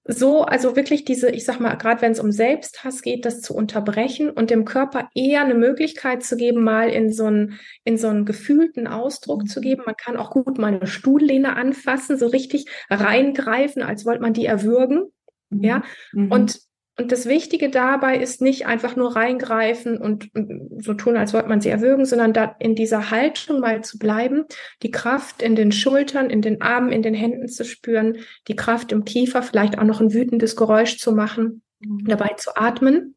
so, 0.04 0.42
also 0.42 0.76
wirklich 0.76 1.04
diese, 1.04 1.30
ich 1.30 1.44
sag 1.44 1.60
mal, 1.60 1.74
gerade 1.76 2.02
wenn 2.02 2.12
es 2.12 2.20
um 2.20 2.32
Selbsthass 2.32 3.00
geht, 3.02 3.24
das 3.24 3.40
zu 3.40 3.54
unterbrechen 3.54 4.28
und 4.28 4.50
dem 4.50 4.64
Körper 4.64 5.08
eher 5.14 5.42
eine 5.42 5.54
Möglichkeit 5.54 6.22
zu 6.22 6.36
geben, 6.36 6.62
mal 6.62 6.90
in 6.90 7.12
so 7.12 7.26
einen, 7.26 7.58
in 7.84 7.96
so 7.96 8.08
einen 8.08 8.24
gefühlten 8.24 8.86
Ausdruck 8.86 9.48
zu 9.48 9.60
geben. 9.60 9.82
Man 9.86 9.96
kann 9.96 10.16
auch 10.16 10.30
gut 10.30 10.58
mal 10.58 10.74
eine 10.74 10.86
Stuhllehne 10.86 11.56
anfassen, 11.56 12.18
so 12.18 12.26
richtig 12.26 12.66
reingreifen, 12.90 13.82
als 13.82 14.04
wollte 14.04 14.22
man 14.22 14.34
die 14.34 14.46
erwürgen. 14.46 15.12
Mhm. 15.50 15.64
Ja. 15.64 15.82
Mhm. 16.12 16.32
Und 16.32 16.60
und 16.98 17.12
das 17.12 17.26
Wichtige 17.26 17.70
dabei 17.70 18.18
ist 18.18 18.42
nicht 18.42 18.66
einfach 18.66 18.94
nur 18.94 19.16
reingreifen 19.16 19.98
und 19.98 20.30
so 20.78 20.94
tun, 20.94 21.16
als 21.16 21.32
wollte 21.32 21.48
man 21.48 21.60
sie 21.60 21.70
erwürgen, 21.70 22.04
sondern 22.04 22.32
da 22.32 22.56
in 22.58 22.74
dieser 22.74 23.10
Haltung 23.10 23.60
mal 23.60 23.82
zu 23.82 23.98
bleiben, 23.98 24.44
die 24.82 24.90
Kraft 24.90 25.40
in 25.40 25.56
den 25.56 25.72
Schultern, 25.72 26.28
in 26.28 26.42
den 26.42 26.60
Armen, 26.60 26.92
in 26.92 27.02
den 27.02 27.14
Händen 27.14 27.48
zu 27.48 27.64
spüren, 27.64 28.18
die 28.48 28.56
Kraft 28.56 28.92
im 28.92 29.04
Kiefer, 29.04 29.42
vielleicht 29.42 29.78
auch 29.78 29.84
noch 29.84 30.00
ein 30.00 30.12
wütendes 30.12 30.56
Geräusch 30.56 30.98
zu 30.98 31.12
machen, 31.12 31.62
mhm. 31.80 32.04
dabei 32.06 32.34
zu 32.36 32.56
atmen 32.56 33.14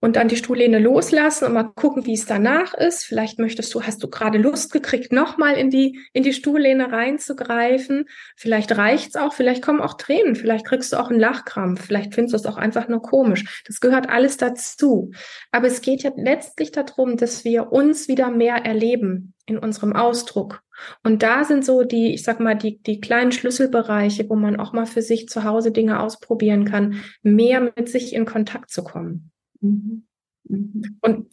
und 0.00 0.16
dann 0.16 0.28
die 0.28 0.36
Stuhllehne 0.36 0.78
loslassen 0.78 1.44
und 1.44 1.52
mal 1.52 1.64
gucken, 1.64 2.06
wie 2.06 2.14
es 2.14 2.24
danach 2.24 2.74
ist. 2.74 3.04
Vielleicht 3.04 3.38
möchtest 3.38 3.72
du, 3.74 3.82
hast 3.82 4.02
du 4.02 4.08
gerade 4.08 4.38
Lust 4.38 4.72
gekriegt, 4.72 5.12
nochmal 5.12 5.54
in 5.56 5.70
die, 5.70 6.00
in 6.12 6.22
die 6.22 6.32
Stuhllehne 6.32 6.90
reinzugreifen. 6.90 8.06
Vielleicht 8.36 8.76
reicht's 8.76 9.16
auch, 9.16 9.34
vielleicht 9.34 9.62
kommen 9.62 9.80
auch 9.80 9.94
Tränen, 9.94 10.36
vielleicht 10.36 10.66
kriegst 10.66 10.92
du 10.92 10.96
auch 10.96 11.10
einen 11.10 11.20
Lachkrampf, 11.20 11.84
vielleicht 11.84 12.14
findest 12.14 12.32
du 12.32 12.36
es 12.36 12.46
auch 12.46 12.56
einfach 12.56 12.88
nur 12.88 13.02
komisch. 13.02 13.62
Das 13.66 13.80
gehört 13.80 14.08
alles 14.08 14.38
dazu. 14.38 15.10
Aber 15.52 15.66
es 15.66 15.82
geht 15.82 16.02
ja 16.02 16.12
letztlich 16.16 16.72
darum, 16.72 17.16
dass 17.16 17.44
wir 17.44 17.70
uns 17.72 18.08
wieder 18.08 18.30
mehr 18.30 18.56
erleben 18.64 19.34
in 19.46 19.58
unserem 19.58 19.94
Ausdruck. 19.94 20.62
Und 21.02 21.22
da 21.22 21.44
sind 21.44 21.64
so 21.64 21.82
die, 21.82 22.14
ich 22.14 22.22
sag 22.22 22.40
mal, 22.40 22.54
die, 22.54 22.78
die 22.78 23.00
kleinen 23.00 23.32
Schlüsselbereiche, 23.32 24.30
wo 24.30 24.34
man 24.36 24.58
auch 24.58 24.72
mal 24.72 24.86
für 24.86 25.02
sich 25.02 25.28
zu 25.28 25.44
Hause 25.44 25.72
Dinge 25.72 26.00
ausprobieren 26.00 26.64
kann, 26.64 27.02
mehr 27.22 27.60
mit 27.60 27.88
sich 27.90 28.14
in 28.14 28.24
Kontakt 28.24 28.70
zu 28.70 28.82
kommen. 28.82 29.29
Mhm. 29.60 30.04
Mhm. 30.44 30.98
Und 31.00 31.30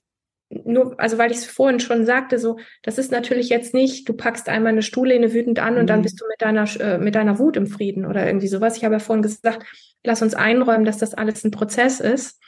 nur, 0.49 0.97
also 0.99 1.17
weil 1.17 1.31
ich 1.31 1.37
es 1.37 1.45
vorhin 1.45 1.79
schon 1.79 2.05
sagte, 2.05 2.39
so, 2.39 2.57
das 2.83 2.97
ist 2.97 3.11
natürlich 3.11 3.49
jetzt 3.49 3.73
nicht, 3.73 4.07
du 4.07 4.13
packst 4.13 4.47
einmal 4.47 4.71
eine 4.71 4.81
Stuhllehne 4.81 5.33
wütend 5.33 5.59
an 5.59 5.75
und 5.75 5.83
mhm. 5.83 5.87
dann 5.87 6.01
bist 6.01 6.21
du 6.21 6.25
mit 6.27 6.41
deiner, 6.41 6.65
äh, 6.79 6.97
mit 6.97 7.15
deiner 7.15 7.37
Wut 7.37 7.57
im 7.57 7.67
Frieden 7.67 8.05
oder 8.05 8.25
irgendwie 8.25 8.47
sowas. 8.47 8.77
Ich 8.77 8.85
habe 8.85 8.95
ja 8.95 8.99
vorhin 8.99 9.23
gesagt, 9.23 9.65
lass 10.03 10.21
uns 10.21 10.35
einräumen, 10.35 10.85
dass 10.85 10.97
das 10.97 11.13
alles 11.13 11.43
ein 11.43 11.51
Prozess 11.51 11.99
ist, 11.99 12.39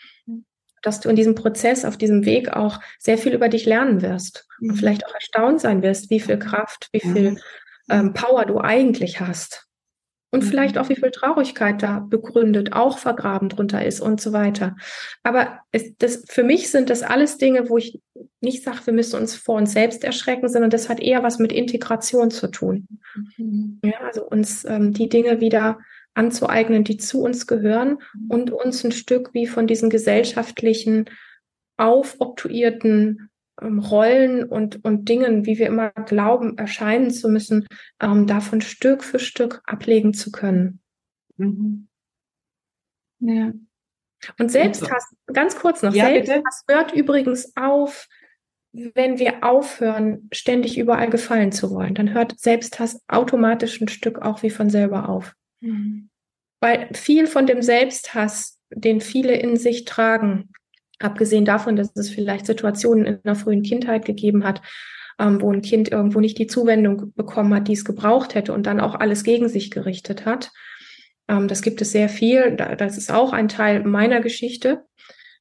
dass 0.82 1.02
du 1.02 1.10
in 1.10 1.18
diesem 1.18 1.36
Prozess, 1.36 1.84
auf 1.84 1.98
diesem 1.98 2.26
Weg 2.26 2.54
auch 2.54 2.80
sehr 3.00 3.18
viel 3.18 3.34
über 3.34 3.50
dich 3.50 3.66
lernen 3.66 4.02
wirst 4.02 4.48
mhm. 4.60 4.70
und 4.70 4.76
vielleicht 4.78 5.06
auch 5.06 5.14
erstaunt 5.14 5.60
sein 5.60 5.82
wirst, 5.82 6.10
wie 6.10 6.22
viel 6.22 6.40
Kraft, 6.40 6.88
wie 6.94 7.02
viel 7.02 7.38
ähm, 7.90 8.14
Power 8.14 8.46
du 8.46 8.60
eigentlich 8.60 9.20
hast 9.20 9.69
und 10.32 10.44
mhm. 10.44 10.48
vielleicht 10.48 10.78
auch 10.78 10.90
wie 10.90 10.96
viel 10.96 11.12
Traurigkeit 11.12 11.82
da 11.82 12.00
begründet, 12.00 12.74
auch 12.74 12.98
vergraben 12.98 13.50
drunter 13.50 13.86
ist 13.86 14.00
und 14.00 14.22
so 14.22 14.34
weiter. 14.34 14.76
Aber 15.24 15.60
es, 15.72 15.96
das, 15.98 16.24
für 16.28 16.44
mich 16.44 16.70
sind 16.70 16.90
das 16.90 17.04
alles 17.04 17.38
Dinge, 17.38 17.70
wo 17.70 17.78
ich 17.78 18.00
nicht 18.42 18.64
sage, 18.64 18.80
wir 18.86 18.94
müssen 18.94 19.20
uns 19.20 19.36
vor 19.36 19.56
uns 19.56 19.74
selbst 19.74 20.04
erschrecken, 20.04 20.50
sondern 20.50 20.70
das 20.70 20.90
hat 20.90 21.00
eher 21.00 21.24
was 21.24 21.40
mit 21.40 21.52
Integration 21.52 22.32
zu 22.32 22.48
tun. 22.48 22.88
Mhm. 23.38 23.80
Ja, 23.84 24.00
also 24.06 24.26
uns 24.26 24.66
ähm, 24.66 24.94
die 24.94 25.10
Dinge 25.10 25.42
wieder 25.42 25.80
anzueignen, 26.14 26.84
die 26.84 26.98
zu 26.98 27.22
uns 27.22 27.48
gehören 27.48 28.00
mhm. 28.14 28.30
und 28.30 28.52
uns 28.52 28.84
ein 28.84 28.92
Stück 28.92 29.34
wie 29.34 29.48
von 29.48 29.68
diesen 29.68 29.90
gesellschaftlichen 29.90 31.06
aufoktuierten 31.78 33.30
Rollen 33.62 34.44
und, 34.44 34.84
und 34.84 35.10
Dingen, 35.10 35.46
wie 35.46 35.58
wir 35.60 35.68
immer 35.68 35.92
glauben, 35.92 36.58
erscheinen 36.58 37.12
zu 37.12 37.30
müssen, 37.30 37.68
ähm, 38.02 38.28
davon 38.28 38.62
Stück 38.62 39.04
für 39.04 39.20
Stück 39.20 39.62
ablegen 39.66 40.14
zu 40.14 40.32
können. 40.32 40.80
Mhm. 41.38 41.88
Ja. 43.20 43.52
Und 44.38 44.52
Selbsthass, 44.52 45.16
ganz 45.28 45.56
kurz 45.58 45.82
noch, 45.82 45.94
ja, 45.94 46.06
Selbsthass 46.06 46.64
bitte? 46.68 46.78
hört 46.78 46.94
übrigens 46.94 47.54
auf, 47.56 48.08
wenn 48.72 49.18
wir 49.18 49.44
aufhören, 49.44 50.30
ständig 50.32 50.78
überall 50.78 51.10
gefallen 51.10 51.52
zu 51.52 51.72
wollen. 51.72 51.96
Dann 51.96 52.14
hört 52.14 52.40
Selbsthass 52.40 53.02
automatisch 53.08 53.82
ein 53.82 53.88
Stück 53.88 54.20
auch 54.22 54.44
wie 54.44 54.50
von 54.50 54.70
selber 54.70 55.10
auf. 55.10 55.34
Mhm. 55.62 56.10
Weil 56.62 56.90
viel 56.94 57.28
von 57.28 57.48
dem 57.48 57.62
Selbsthass, 57.62 58.60
den 58.70 59.02
viele 59.02 59.34
in 59.34 59.58
sich 59.58 59.86
tragen, 59.86 60.50
Abgesehen 61.00 61.46
davon, 61.46 61.76
dass 61.76 61.96
es 61.96 62.10
vielleicht 62.10 62.46
Situationen 62.46 63.06
in 63.06 63.20
der 63.24 63.36
frühen 63.36 63.64
Kindheit 63.64 64.06
gegeben 64.06 64.44
hat, 64.44 64.62
ähm, 65.20 65.42
wo 65.42 65.52
ein 65.52 65.62
Kind 65.62 65.92
irgendwo 65.92 66.20
nicht 66.20 66.38
die 66.38 66.48
Zuwendung 66.48 67.14
bekommen 67.16 67.54
hat, 67.54 67.68
die 67.68 67.74
es 67.74 67.86
gebraucht 67.86 68.36
hätte 68.36 68.54
und 68.54 68.66
dann 68.66 68.80
auch 68.80 68.96
alles 68.96 69.24
gegen 69.24 69.50
sich 69.50 69.72
gerichtet 69.72 70.26
hat. 70.26 70.52
Ähm, 71.28 71.48
das 71.48 71.62
gibt 71.62 71.82
es 71.82 71.92
sehr 71.92 72.10
viel. 72.10 72.56
Das 72.56 72.98
ist 72.98 73.12
auch 73.12 73.34
ein 73.34 73.48
Teil 73.48 73.84
meiner 73.84 74.20
Geschichte. 74.20 74.84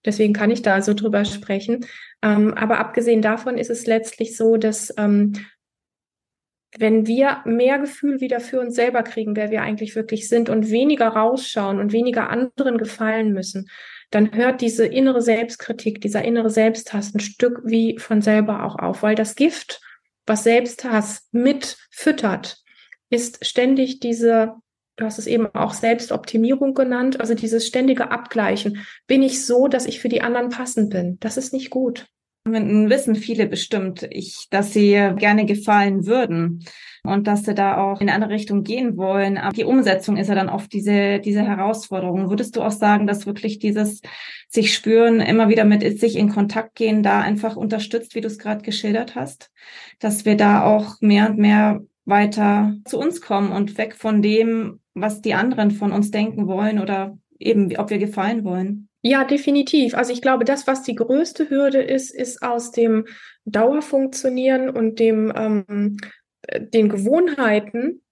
Deswegen 0.04 0.32
kann 0.32 0.50
ich 0.50 0.62
da 0.62 0.80
so 0.80 0.94
drüber 0.94 1.24
sprechen. 1.24 1.84
Ähm, 2.22 2.54
aber 2.54 2.78
abgesehen 2.78 3.22
davon 3.22 3.58
ist 3.58 3.70
es 3.70 3.86
letztlich 3.86 4.36
so, 4.36 4.56
dass 4.56 4.94
ähm, 4.96 5.32
wenn 6.76 7.06
wir 7.06 7.38
mehr 7.44 7.78
Gefühl 7.78 8.20
wieder 8.20 8.40
für 8.40 8.60
uns 8.60 8.74
selber 8.74 9.02
kriegen, 9.02 9.36
wer 9.36 9.50
wir 9.50 9.62
eigentlich 9.62 9.96
wirklich 9.96 10.28
sind 10.28 10.50
und 10.50 10.70
weniger 10.70 11.08
rausschauen 11.08 11.78
und 11.78 11.92
weniger 11.92 12.28
anderen 12.28 12.76
gefallen 12.76 13.32
müssen, 13.32 13.70
dann 14.10 14.34
hört 14.34 14.60
diese 14.60 14.84
innere 14.86 15.22
Selbstkritik, 15.22 16.00
dieser 16.00 16.24
innere 16.24 16.50
Selbsthass 16.50 17.14
ein 17.14 17.20
Stück 17.20 17.60
wie 17.64 17.98
von 17.98 18.20
selber 18.20 18.64
auch 18.64 18.78
auf, 18.78 19.02
weil 19.02 19.14
das 19.14 19.34
Gift, 19.34 19.80
was 20.26 20.44
Selbsthass 20.44 21.28
mitfüttert, 21.32 22.62
ist 23.10 23.46
ständig 23.46 24.00
diese, 24.00 24.54
du 24.96 25.04
hast 25.04 25.18
es 25.18 25.26
eben 25.26 25.46
auch 25.54 25.72
Selbstoptimierung 25.72 26.74
genannt, 26.74 27.20
also 27.20 27.34
dieses 27.34 27.66
ständige 27.66 28.10
Abgleichen. 28.10 28.86
Bin 29.06 29.22
ich 29.22 29.46
so, 29.46 29.68
dass 29.68 29.86
ich 29.86 30.00
für 30.00 30.10
die 30.10 30.20
anderen 30.20 30.50
passend 30.50 30.90
bin? 30.90 31.18
Das 31.20 31.38
ist 31.38 31.54
nicht 31.54 31.70
gut 31.70 32.06
wissen 32.52 33.14
viele 33.14 33.46
bestimmt, 33.46 34.06
ich, 34.10 34.46
dass 34.50 34.72
sie 34.72 34.92
gerne 35.16 35.46
gefallen 35.46 36.06
würden 36.06 36.64
und 37.04 37.26
dass 37.26 37.44
sie 37.44 37.54
da 37.54 37.78
auch 37.78 38.00
in 38.00 38.08
eine 38.08 38.14
andere 38.14 38.32
Richtung 38.32 38.64
gehen 38.64 38.96
wollen. 38.96 39.38
Aber 39.38 39.52
die 39.52 39.64
Umsetzung 39.64 40.16
ist 40.16 40.28
ja 40.28 40.34
dann 40.34 40.48
oft 40.48 40.72
diese, 40.72 41.20
diese 41.20 41.42
Herausforderung. 41.42 42.28
Würdest 42.30 42.56
du 42.56 42.62
auch 42.62 42.72
sagen, 42.72 43.06
dass 43.06 43.26
wirklich 43.26 43.58
dieses 43.58 44.00
sich 44.48 44.74
spüren, 44.74 45.20
immer 45.20 45.48
wieder 45.48 45.64
mit 45.64 46.00
sich 46.00 46.16
in 46.16 46.28
Kontakt 46.28 46.74
gehen, 46.74 47.02
da 47.02 47.20
einfach 47.20 47.56
unterstützt, 47.56 48.14
wie 48.14 48.20
du 48.20 48.26
es 48.26 48.38
gerade 48.38 48.62
geschildert 48.62 49.14
hast? 49.14 49.50
Dass 49.98 50.24
wir 50.24 50.36
da 50.36 50.64
auch 50.64 51.00
mehr 51.00 51.30
und 51.30 51.38
mehr 51.38 51.80
weiter 52.04 52.74
zu 52.84 52.98
uns 52.98 53.20
kommen 53.20 53.52
und 53.52 53.76
weg 53.78 53.94
von 53.94 54.22
dem, 54.22 54.80
was 54.94 55.20
die 55.20 55.34
anderen 55.34 55.70
von 55.70 55.92
uns 55.92 56.10
denken 56.10 56.46
wollen 56.46 56.78
oder 56.78 57.18
eben, 57.38 57.76
ob 57.76 57.90
wir 57.90 57.98
gefallen 57.98 58.44
wollen. 58.44 58.88
Ja, 59.02 59.24
definitiv. 59.24 59.94
Also 59.94 60.12
ich 60.12 60.22
glaube, 60.22 60.44
das, 60.44 60.66
was 60.66 60.82
die 60.82 60.94
größte 60.94 61.50
Hürde 61.50 61.80
ist, 61.80 62.12
ist 62.14 62.42
aus 62.42 62.72
dem 62.72 63.06
Dauerfunktionieren 63.44 64.70
und 64.70 64.98
dem 64.98 65.32
ähm, 65.34 65.96
äh, 66.42 66.60
den 66.60 66.88
Gewohnheiten. 66.88 68.02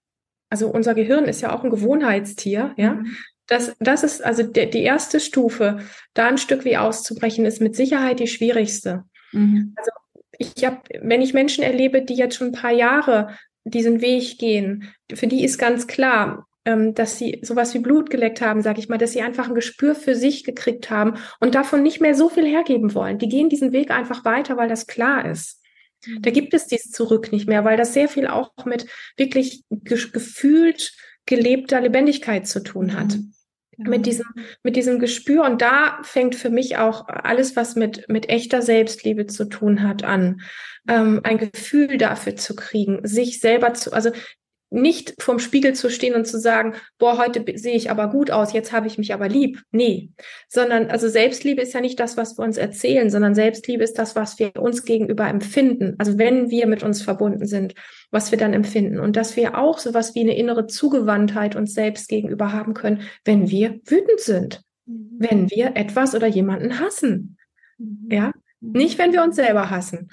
Also 0.48 0.68
unser 0.68 0.94
Gehirn 0.94 1.24
ist 1.24 1.40
ja 1.40 1.54
auch 1.54 1.64
ein 1.64 1.70
Gewohnheitstier, 1.70 2.74
ja. 2.76 2.94
Mhm. 2.94 3.16
Das, 3.48 3.76
das 3.78 4.02
ist 4.02 4.24
also 4.24 4.42
de, 4.42 4.68
die 4.68 4.82
erste 4.82 5.20
Stufe, 5.20 5.78
da 6.14 6.26
ein 6.26 6.38
Stück 6.38 6.64
wie 6.64 6.76
auszubrechen, 6.76 7.44
ist 7.44 7.60
mit 7.60 7.76
Sicherheit 7.76 8.18
die 8.18 8.26
schwierigste. 8.26 9.04
Mhm. 9.32 9.72
Also 9.76 9.90
ich 10.38 10.64
habe, 10.64 10.80
wenn 11.00 11.22
ich 11.22 11.32
Menschen 11.32 11.62
erlebe, 11.62 12.02
die 12.02 12.14
jetzt 12.14 12.36
schon 12.36 12.48
ein 12.48 12.52
paar 12.52 12.72
Jahre 12.72 13.36
diesen 13.64 14.00
Weg 14.00 14.38
gehen, 14.38 14.92
für 15.14 15.26
die 15.26 15.44
ist 15.44 15.58
ganz 15.58 15.86
klar, 15.86 16.45
dass 16.94 17.16
sie 17.16 17.40
sowas 17.42 17.72
wie 17.74 17.78
Blut 17.78 18.10
geleckt 18.10 18.40
haben, 18.40 18.60
sage 18.60 18.80
ich 18.80 18.88
mal, 18.88 18.98
dass 18.98 19.12
sie 19.12 19.22
einfach 19.22 19.48
ein 19.48 19.54
Gespür 19.54 19.94
für 19.94 20.14
sich 20.14 20.44
gekriegt 20.44 20.90
haben 20.90 21.14
und 21.40 21.54
davon 21.54 21.82
nicht 21.82 22.00
mehr 22.00 22.14
so 22.14 22.28
viel 22.28 22.46
hergeben 22.46 22.94
wollen. 22.94 23.18
Die 23.18 23.28
gehen 23.28 23.48
diesen 23.48 23.72
Weg 23.72 23.90
einfach 23.90 24.24
weiter, 24.24 24.56
weil 24.56 24.68
das 24.68 24.86
klar 24.86 25.30
ist. 25.30 25.62
Da 26.20 26.30
mhm. 26.30 26.34
gibt 26.34 26.54
es 26.54 26.66
dies 26.66 26.90
Zurück 26.90 27.32
nicht 27.32 27.48
mehr, 27.48 27.64
weil 27.64 27.76
das 27.76 27.94
sehr 27.94 28.08
viel 28.08 28.26
auch 28.26 28.52
mit 28.64 28.86
wirklich 29.16 29.64
ge 29.70 29.98
gefühlt 30.12 30.92
gelebter 31.24 31.80
Lebendigkeit 31.80 32.46
zu 32.46 32.62
tun 32.62 32.94
hat. 32.94 33.16
Mhm. 33.16 33.32
Mit 33.78 33.86
genau. 33.86 34.02
diesem, 34.02 34.26
mit 34.62 34.76
diesem 34.76 34.98
Gespür. 34.98 35.44
Und 35.44 35.60
da 35.60 35.98
fängt 36.02 36.34
für 36.34 36.50
mich 36.50 36.78
auch 36.78 37.08
alles, 37.08 37.56
was 37.56 37.76
mit, 37.76 38.08
mit 38.08 38.28
echter 38.28 38.62
Selbstliebe 38.62 39.26
zu 39.26 39.44
tun 39.44 39.82
hat, 39.82 40.02
an. 40.02 40.40
Ähm, 40.88 41.20
ein 41.24 41.36
Gefühl 41.36 41.98
dafür 41.98 42.36
zu 42.36 42.56
kriegen, 42.56 43.00
sich 43.06 43.40
selber 43.40 43.74
zu, 43.74 43.92
also 43.92 44.12
nicht 44.70 45.14
vorm 45.22 45.38
Spiegel 45.38 45.74
zu 45.74 45.90
stehen 45.90 46.14
und 46.14 46.26
zu 46.26 46.40
sagen, 46.40 46.74
boah, 46.98 47.18
heute 47.18 47.44
sehe 47.56 47.76
ich 47.76 47.90
aber 47.90 48.08
gut 48.08 48.30
aus, 48.30 48.52
jetzt 48.52 48.72
habe 48.72 48.86
ich 48.88 48.98
mich 48.98 49.14
aber 49.14 49.28
lieb. 49.28 49.62
Nee, 49.70 50.10
sondern 50.48 50.90
also 50.90 51.08
Selbstliebe 51.08 51.62
ist 51.62 51.72
ja 51.72 51.80
nicht 51.80 52.00
das, 52.00 52.16
was 52.16 52.36
wir 52.36 52.44
uns 52.44 52.56
erzählen, 52.56 53.08
sondern 53.08 53.34
Selbstliebe 53.34 53.84
ist 53.84 53.98
das, 53.98 54.16
was 54.16 54.38
wir 54.38 54.56
uns 54.56 54.84
gegenüber 54.84 55.28
empfinden. 55.28 55.94
Also 55.98 56.18
wenn 56.18 56.50
wir 56.50 56.66
mit 56.66 56.82
uns 56.82 57.02
verbunden 57.02 57.46
sind, 57.46 57.74
was 58.10 58.30
wir 58.32 58.38
dann 58.38 58.54
empfinden 58.54 58.98
und 58.98 59.16
dass 59.16 59.36
wir 59.36 59.56
auch 59.56 59.78
sowas 59.78 60.14
wie 60.14 60.20
eine 60.20 60.36
innere 60.36 60.66
Zugewandtheit 60.66 61.54
uns 61.54 61.72
selbst 61.74 62.08
gegenüber 62.08 62.52
haben 62.52 62.74
können, 62.74 63.02
wenn 63.24 63.50
wir 63.50 63.80
wütend 63.84 64.20
sind, 64.20 64.62
mhm. 64.86 65.16
wenn 65.18 65.50
wir 65.50 65.76
etwas 65.76 66.14
oder 66.14 66.26
jemanden 66.26 66.80
hassen. 66.80 67.36
Mhm. 67.78 68.08
Ja, 68.10 68.32
nicht 68.60 68.98
wenn 68.98 69.12
wir 69.12 69.22
uns 69.22 69.36
selber 69.36 69.70
hassen. 69.70 70.08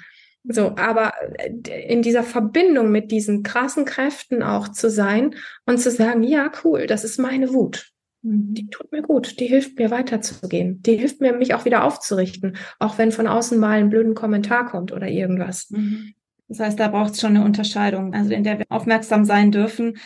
So, 0.45 0.75
aber 0.75 1.13
äh, 1.37 1.91
in 1.91 2.01
dieser 2.01 2.23
Verbindung 2.23 2.91
mit 2.91 3.11
diesen 3.11 3.43
krassen 3.43 3.85
Kräften 3.85 4.43
auch 4.43 4.67
zu 4.67 4.89
sein 4.89 5.35
und 5.65 5.79
zu 5.79 5.89
sagen, 5.89 6.23
ja, 6.23 6.51
cool, 6.63 6.87
das 6.87 7.03
ist 7.03 7.19
meine 7.19 7.53
Wut. 7.53 7.91
Mhm. 8.23 8.53
Die 8.53 8.67
tut 8.67 8.91
mir 8.91 9.01
gut, 9.01 9.39
die 9.39 9.45
hilft 9.45 9.77
mir 9.77 9.91
weiterzugehen. 9.91 10.81
Die 10.81 10.97
hilft 10.97 11.21
mir, 11.21 11.33
mich 11.33 11.53
auch 11.53 11.65
wieder 11.65 11.83
aufzurichten, 11.83 12.57
auch 12.79 12.97
wenn 12.97 13.11
von 13.11 13.27
außen 13.27 13.57
mal 13.59 13.79
ein 13.79 13.89
blöden 13.89 14.15
Kommentar 14.15 14.65
kommt 14.65 14.91
oder 14.91 15.07
irgendwas. 15.07 15.69
Mhm. 15.69 16.13
Das 16.47 16.59
heißt, 16.59 16.79
da 16.79 16.89
braucht 16.89 17.13
es 17.13 17.21
schon 17.21 17.35
eine 17.35 17.45
Unterscheidung, 17.45 18.13
also 18.13 18.31
in 18.33 18.43
der 18.43 18.59
wir 18.59 18.65
aufmerksam 18.69 19.25
sein 19.25 19.51
dürfen, 19.51 19.97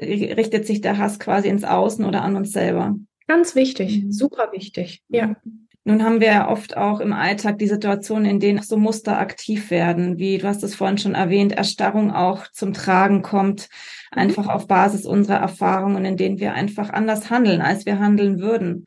richtet 0.00 0.66
sich 0.66 0.80
der 0.80 0.98
Hass 0.98 1.18
quasi 1.18 1.48
ins 1.48 1.64
Außen 1.64 2.04
oder 2.04 2.22
an 2.22 2.36
uns 2.36 2.52
selber. 2.52 2.96
Ganz 3.26 3.54
wichtig, 3.54 4.04
mhm. 4.04 4.12
super 4.12 4.52
wichtig, 4.52 5.02
ja. 5.08 5.36
Nun 5.84 6.04
haben 6.04 6.20
wir 6.20 6.28
ja 6.28 6.48
oft 6.50 6.76
auch 6.76 7.00
im 7.00 7.12
Alltag 7.12 7.58
die 7.58 7.68
Situation, 7.68 8.24
in 8.24 8.40
denen 8.40 8.62
so 8.62 8.76
Muster 8.76 9.18
aktiv 9.18 9.70
werden, 9.70 10.18
wie 10.18 10.38
du 10.38 10.46
hast 10.46 10.62
es 10.62 10.74
vorhin 10.74 10.98
schon 10.98 11.14
erwähnt, 11.14 11.52
Erstarrung 11.52 12.10
auch 12.10 12.46
zum 12.52 12.74
Tragen 12.74 13.22
kommt, 13.22 13.68
mhm. 14.12 14.18
einfach 14.18 14.48
auf 14.48 14.66
Basis 14.66 15.06
unserer 15.06 15.38
Erfahrungen, 15.38 16.04
in 16.04 16.16
denen 16.16 16.40
wir 16.40 16.52
einfach 16.52 16.90
anders 16.90 17.30
handeln, 17.30 17.62
als 17.62 17.86
wir 17.86 17.98
handeln 17.98 18.38
würden. 18.38 18.84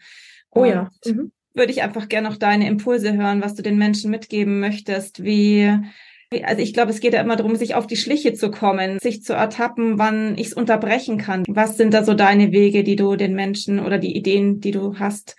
Oh 0.52 0.66
ja. 0.66 0.90
Mhm. 1.06 1.32
Würde 1.54 1.72
ich 1.72 1.82
einfach 1.82 2.08
gerne 2.08 2.30
noch 2.30 2.38
deine 2.38 2.68
Impulse 2.68 3.14
hören, 3.14 3.42
was 3.42 3.56
du 3.56 3.62
den 3.62 3.78
Menschen 3.78 4.10
mitgeben 4.10 4.60
möchtest, 4.60 5.24
wie 5.24 5.76
also 6.44 6.62
ich 6.62 6.74
glaube, 6.74 6.92
es 6.92 7.02
geht 7.02 7.14
ja 7.14 7.22
immer 7.22 7.36
darum, 7.36 7.58
sich 7.58 7.76
auf 7.76 7.88
die 7.88 7.98
Schliche 7.98 8.34
zu 8.34 8.52
kommen, 8.52 9.00
sich 9.00 9.22
zu 9.22 9.34
ertappen, 9.34 10.00
wann 10.00 10.38
ich 10.38 10.48
es 10.48 10.54
unterbrechen 10.54 11.18
kann. 11.18 11.44
Was 11.50 11.76
sind 11.76 11.94
da 11.94 12.06
so 12.06 12.14
deine 12.14 12.54
Wege, 12.54 12.86
die 12.86 12.96
du 12.96 13.18
den 13.18 13.36
Menschen 13.36 13.80
oder 13.82 13.98
die 13.98 14.16
Ideen, 14.16 14.62
die 14.62 14.72
du 14.72 14.98
hast, 14.98 15.36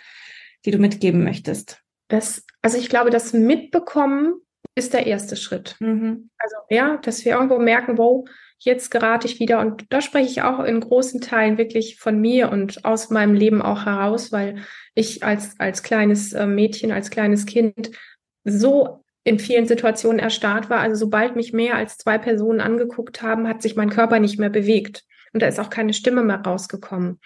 die 0.65 0.71
du 0.71 0.79
mitgeben 0.79 1.25
möchtest? 1.25 1.81
Das, 2.09 2.45
also 2.61 2.79
ich 2.79 2.89
glaube, 2.89 3.11
das 3.11 3.33
Mitbekommen 3.33 4.35
ist 4.75 4.95
der 4.95 5.07
erste 5.07 5.37
Schritt. 5.37 5.77
Mhm. 5.81 6.31
Also 6.39 6.57
ja, 6.71 6.97
dass 6.99 7.25
wir 7.25 7.33
irgendwo 7.33 7.59
merken, 7.59 7.99
wo 7.99 8.25
jetzt 8.59 8.91
gerate 8.91 9.27
ich 9.27 9.41
wieder. 9.41 9.61
Und 9.61 9.87
da 9.91 10.01
spreche 10.01 10.31
ich 10.31 10.43
auch 10.43 10.61
in 10.65 10.81
großen 10.81 11.21
Teilen 11.21 11.59
wirklich 11.59 11.99
von 11.99 12.21
mir 12.21 12.51
und 12.51 12.85
aus 12.85 13.11
meinem 13.11 13.35
Leben 13.35 13.61
auch 13.61 13.87
heraus, 13.87 14.31
weil 14.33 14.57
ich 14.95 15.25
als, 15.25 15.59
als 15.59 15.83
kleines 15.83 16.33
äh, 16.33 16.47
Mädchen, 16.47 16.93
als 16.93 17.11
kleines 17.11 17.47
Kind 17.47 17.91
so 18.45 19.05
in 19.25 19.39
vielen 19.39 19.67
Situationen 19.67 20.19
erstarrt 20.19 20.71
war. 20.71 20.81
Also 20.81 20.97
sobald 20.97 21.37
mich 21.37 21.53
mehr 21.53 21.77
als 21.77 21.97
zwei 21.97 22.19
Personen 22.19 22.61
angeguckt 22.61 23.23
haben, 23.23 23.49
hat 23.49 23.63
sich 23.63 23.77
mein 23.77 23.91
Körper 23.91 24.21
nicht 24.21 24.39
mehr 24.39 24.51
bewegt. 24.51 25.05
Und 25.33 25.43
da 25.43 25.47
ist 25.47 25.61
auch 25.61 25.71
keine 25.71 25.95
Stimme 25.95 26.23
mehr 26.23 26.41
rausgekommen. 26.41 27.21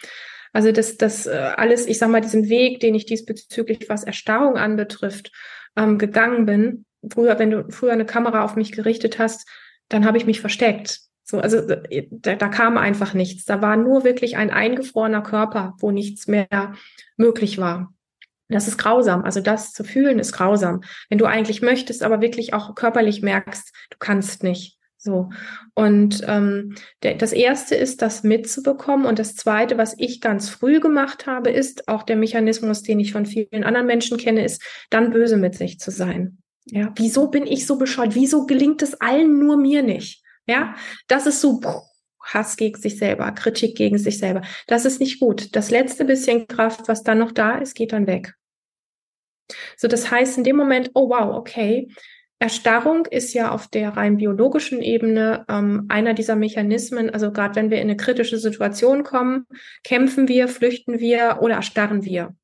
Also 0.52 0.72
das, 0.72 0.96
das 0.96 1.26
äh, 1.26 1.52
alles, 1.56 1.86
ich 1.86 1.98
sag 1.98 2.10
mal, 2.10 2.20
diesen 2.20 2.48
Weg, 2.48 2.80
den 2.80 2.94
ich 2.94 3.06
diesbezüglich, 3.06 3.88
was 3.88 4.04
Erstarrung 4.04 4.56
anbetrifft, 4.56 5.32
ähm, 5.76 5.98
gegangen 5.98 6.46
bin. 6.46 6.84
Früher, 7.12 7.38
wenn 7.38 7.50
du 7.50 7.66
früher 7.70 7.92
eine 7.92 8.06
Kamera 8.06 8.44
auf 8.44 8.56
mich 8.56 8.72
gerichtet 8.72 9.18
hast, 9.18 9.48
dann 9.88 10.04
habe 10.04 10.18
ich 10.18 10.26
mich 10.26 10.40
versteckt. 10.40 11.00
So, 11.24 11.40
also 11.40 11.58
äh, 11.58 12.06
da, 12.10 12.36
da 12.36 12.48
kam 12.48 12.78
einfach 12.78 13.14
nichts. 13.14 13.44
Da 13.44 13.60
war 13.60 13.76
nur 13.76 14.04
wirklich 14.04 14.36
ein 14.36 14.50
eingefrorener 14.50 15.22
Körper, 15.22 15.74
wo 15.78 15.90
nichts 15.90 16.26
mehr 16.26 16.74
möglich 17.16 17.58
war. 17.58 17.92
Das 18.48 18.68
ist 18.68 18.78
grausam. 18.78 19.24
Also 19.24 19.40
das 19.40 19.72
zu 19.72 19.82
fühlen 19.82 20.18
ist 20.18 20.32
grausam. 20.32 20.82
Wenn 21.08 21.18
du 21.18 21.26
eigentlich 21.26 21.62
möchtest, 21.62 22.02
aber 22.02 22.20
wirklich 22.20 22.54
auch 22.54 22.74
körperlich 22.76 23.22
merkst, 23.22 23.74
du 23.90 23.96
kannst 23.98 24.42
nicht. 24.44 24.78
So. 25.06 25.30
Und 25.74 26.22
ähm, 26.26 26.74
der, 27.04 27.14
das 27.14 27.32
erste 27.32 27.76
ist, 27.76 28.02
das 28.02 28.24
mitzubekommen. 28.24 29.06
Und 29.06 29.20
das 29.20 29.36
zweite, 29.36 29.78
was 29.78 29.94
ich 29.96 30.20
ganz 30.20 30.48
früh 30.48 30.80
gemacht 30.80 31.26
habe, 31.26 31.50
ist 31.50 31.86
auch 31.86 32.02
der 32.02 32.16
Mechanismus, 32.16 32.82
den 32.82 32.98
ich 32.98 33.12
von 33.12 33.24
vielen 33.24 33.62
anderen 33.62 33.86
Menschen 33.86 34.18
kenne, 34.18 34.44
ist, 34.44 34.60
dann 34.90 35.12
böse 35.12 35.36
mit 35.36 35.54
sich 35.54 35.78
zu 35.78 35.92
sein. 35.92 36.38
Ja, 36.64 36.92
wieso 36.96 37.28
bin 37.28 37.46
ich 37.46 37.66
so 37.66 37.78
bescheuert? 37.78 38.16
Wieso 38.16 38.46
gelingt 38.46 38.82
es 38.82 39.00
allen 39.00 39.38
nur 39.38 39.56
mir 39.56 39.84
nicht? 39.84 40.24
Ja, 40.46 40.74
das 41.06 41.26
ist 41.26 41.40
so 41.40 41.60
Hass 42.20 42.56
gegen 42.56 42.80
sich 42.80 42.98
selber, 42.98 43.30
Kritik 43.30 43.76
gegen 43.76 43.98
sich 43.98 44.18
selber. 44.18 44.42
Das 44.66 44.84
ist 44.84 44.98
nicht 44.98 45.20
gut. 45.20 45.54
Das 45.54 45.70
letzte 45.70 46.04
bisschen 46.04 46.48
Kraft, 46.48 46.88
was 46.88 47.04
dann 47.04 47.18
noch 47.18 47.30
da 47.30 47.58
ist, 47.58 47.74
geht 47.74 47.92
dann 47.92 48.08
weg. 48.08 48.34
So, 49.76 49.86
das 49.86 50.10
heißt 50.10 50.38
in 50.38 50.42
dem 50.42 50.56
Moment, 50.56 50.90
oh 50.94 51.08
wow, 51.08 51.36
okay, 51.36 51.88
Erstarrung 52.38 53.06
ist 53.06 53.32
ja 53.32 53.50
auf 53.50 53.66
der 53.68 53.96
rein 53.96 54.18
biologischen 54.18 54.82
Ebene 54.82 55.46
ähm, 55.48 55.86
einer 55.88 56.12
dieser 56.12 56.36
Mechanismen. 56.36 57.08
Also 57.08 57.32
gerade 57.32 57.54
wenn 57.56 57.70
wir 57.70 57.78
in 57.78 57.88
eine 57.88 57.96
kritische 57.96 58.38
Situation 58.38 59.04
kommen, 59.04 59.46
kämpfen 59.84 60.28
wir, 60.28 60.48
flüchten 60.48 60.98
wir 60.98 61.38
oder 61.40 61.54
erstarren 61.54 62.04
wir. 62.04 62.34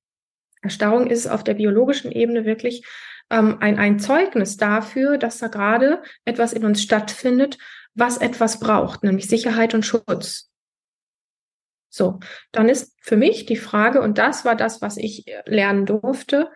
Erstarrung 0.62 1.08
ist 1.08 1.26
auf 1.26 1.44
der 1.44 1.54
biologischen 1.54 2.10
Ebene 2.10 2.46
wirklich 2.46 2.86
ähm, 3.30 3.58
ein, 3.60 3.78
ein 3.78 3.98
Zeugnis 3.98 4.56
dafür, 4.56 5.18
dass 5.18 5.38
da 5.38 5.48
gerade 5.48 6.02
etwas 6.24 6.54
in 6.54 6.64
uns 6.64 6.82
stattfindet, 6.82 7.58
was 7.94 8.16
etwas 8.16 8.60
braucht, 8.60 9.02
nämlich 9.02 9.28
Sicherheit 9.28 9.74
und 9.74 9.84
Schutz. 9.84 10.50
So, 11.90 12.20
dann 12.52 12.70
ist 12.70 12.96
für 13.02 13.18
mich 13.18 13.44
die 13.44 13.56
Frage, 13.56 14.00
und 14.00 14.16
das 14.16 14.46
war 14.46 14.56
das, 14.56 14.80
was 14.80 14.96
ich 14.96 15.26
lernen 15.44 15.84
durfte, 15.84 16.50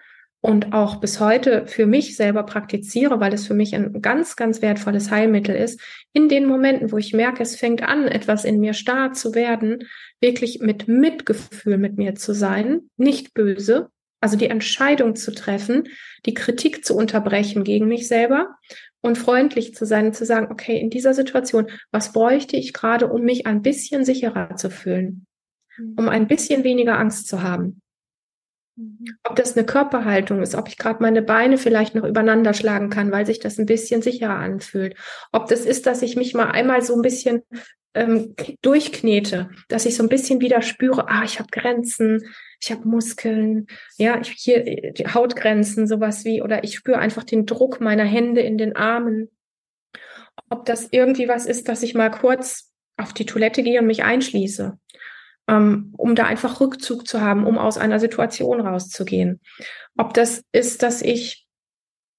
und 0.46 0.72
auch 0.72 1.00
bis 1.00 1.18
heute 1.18 1.66
für 1.66 1.86
mich 1.86 2.16
selber 2.16 2.44
praktiziere, 2.44 3.18
weil 3.18 3.34
es 3.34 3.48
für 3.48 3.54
mich 3.54 3.74
ein 3.74 4.00
ganz, 4.00 4.36
ganz 4.36 4.62
wertvolles 4.62 5.10
Heilmittel 5.10 5.56
ist, 5.56 5.80
in 6.12 6.28
den 6.28 6.46
Momenten, 6.46 6.92
wo 6.92 6.98
ich 6.98 7.12
merke, 7.12 7.42
es 7.42 7.56
fängt 7.56 7.82
an, 7.82 8.06
etwas 8.06 8.44
in 8.44 8.60
mir 8.60 8.72
starr 8.72 9.12
zu 9.12 9.34
werden, 9.34 9.88
wirklich 10.20 10.60
mit 10.60 10.86
Mitgefühl 10.86 11.78
mit 11.78 11.96
mir 11.96 12.14
zu 12.14 12.32
sein, 12.32 12.82
nicht 12.96 13.34
böse, 13.34 13.88
also 14.20 14.36
die 14.36 14.48
Entscheidung 14.48 15.16
zu 15.16 15.34
treffen, 15.34 15.88
die 16.26 16.34
Kritik 16.34 16.84
zu 16.84 16.94
unterbrechen 16.96 17.64
gegen 17.64 17.88
mich 17.88 18.06
selber 18.06 18.54
und 19.00 19.18
freundlich 19.18 19.74
zu 19.74 19.84
sein 19.84 20.06
und 20.06 20.14
zu 20.14 20.24
sagen, 20.24 20.52
okay, 20.52 20.78
in 20.78 20.90
dieser 20.90 21.12
Situation, 21.12 21.66
was 21.90 22.12
bräuchte 22.12 22.56
ich 22.56 22.72
gerade, 22.72 23.08
um 23.08 23.22
mich 23.22 23.48
ein 23.48 23.62
bisschen 23.62 24.04
sicherer 24.04 24.54
zu 24.54 24.70
fühlen, 24.70 25.26
um 25.96 26.08
ein 26.08 26.28
bisschen 26.28 26.62
weniger 26.62 27.00
Angst 27.00 27.26
zu 27.26 27.42
haben. 27.42 27.82
Mhm. 28.76 29.16
Ob 29.24 29.36
das 29.36 29.56
eine 29.56 29.66
Körperhaltung 29.66 30.42
ist, 30.42 30.54
ob 30.54 30.68
ich 30.68 30.76
gerade 30.76 31.02
meine 31.02 31.22
Beine 31.22 31.58
vielleicht 31.58 31.94
noch 31.94 32.04
übereinander 32.04 32.54
schlagen 32.54 32.90
kann, 32.90 33.10
weil 33.10 33.26
sich 33.26 33.40
das 33.40 33.58
ein 33.58 33.66
bisschen 33.66 34.02
sicherer 34.02 34.36
anfühlt. 34.36 34.96
Ob 35.32 35.48
das 35.48 35.64
ist, 35.64 35.86
dass 35.86 36.02
ich 36.02 36.16
mich 36.16 36.34
mal 36.34 36.50
einmal 36.50 36.82
so 36.82 36.94
ein 36.94 37.02
bisschen 37.02 37.42
ähm, 37.94 38.34
durchknete, 38.60 39.48
dass 39.68 39.86
ich 39.86 39.96
so 39.96 40.02
ein 40.02 40.10
bisschen 40.10 40.40
wieder 40.40 40.60
spüre, 40.60 41.08
ah, 41.08 41.24
ich 41.24 41.38
habe 41.38 41.48
Grenzen, 41.50 42.22
ich 42.60 42.70
habe 42.70 42.86
Muskeln, 42.86 43.66
ja, 43.96 44.20
ich 44.20 44.30
hier 44.32 44.92
die 44.92 45.06
Hautgrenzen, 45.06 45.86
sowas 45.86 46.24
wie, 46.24 46.42
oder 46.42 46.62
ich 46.62 46.76
spüre 46.76 46.98
einfach 46.98 47.24
den 47.24 47.46
Druck 47.46 47.80
meiner 47.80 48.04
Hände 48.04 48.42
in 48.42 48.58
den 48.58 48.76
Armen. 48.76 49.30
Ob 50.50 50.66
das 50.66 50.88
irgendwie 50.90 51.28
was 51.28 51.46
ist, 51.46 51.68
dass 51.68 51.82
ich 51.82 51.94
mal 51.94 52.10
kurz 52.10 52.70
auf 52.98 53.14
die 53.14 53.26
Toilette 53.26 53.62
gehe 53.62 53.80
und 53.80 53.86
mich 53.86 54.04
einschließe 54.04 54.78
um 55.48 56.14
da 56.14 56.24
einfach 56.24 56.60
Rückzug 56.60 57.06
zu 57.06 57.20
haben, 57.20 57.46
um 57.46 57.58
aus 57.58 57.78
einer 57.78 58.00
Situation 58.00 58.60
rauszugehen. 58.60 59.40
Ob 59.96 60.14
das 60.14 60.42
ist, 60.52 60.82
dass 60.82 61.02
ich, 61.02 61.46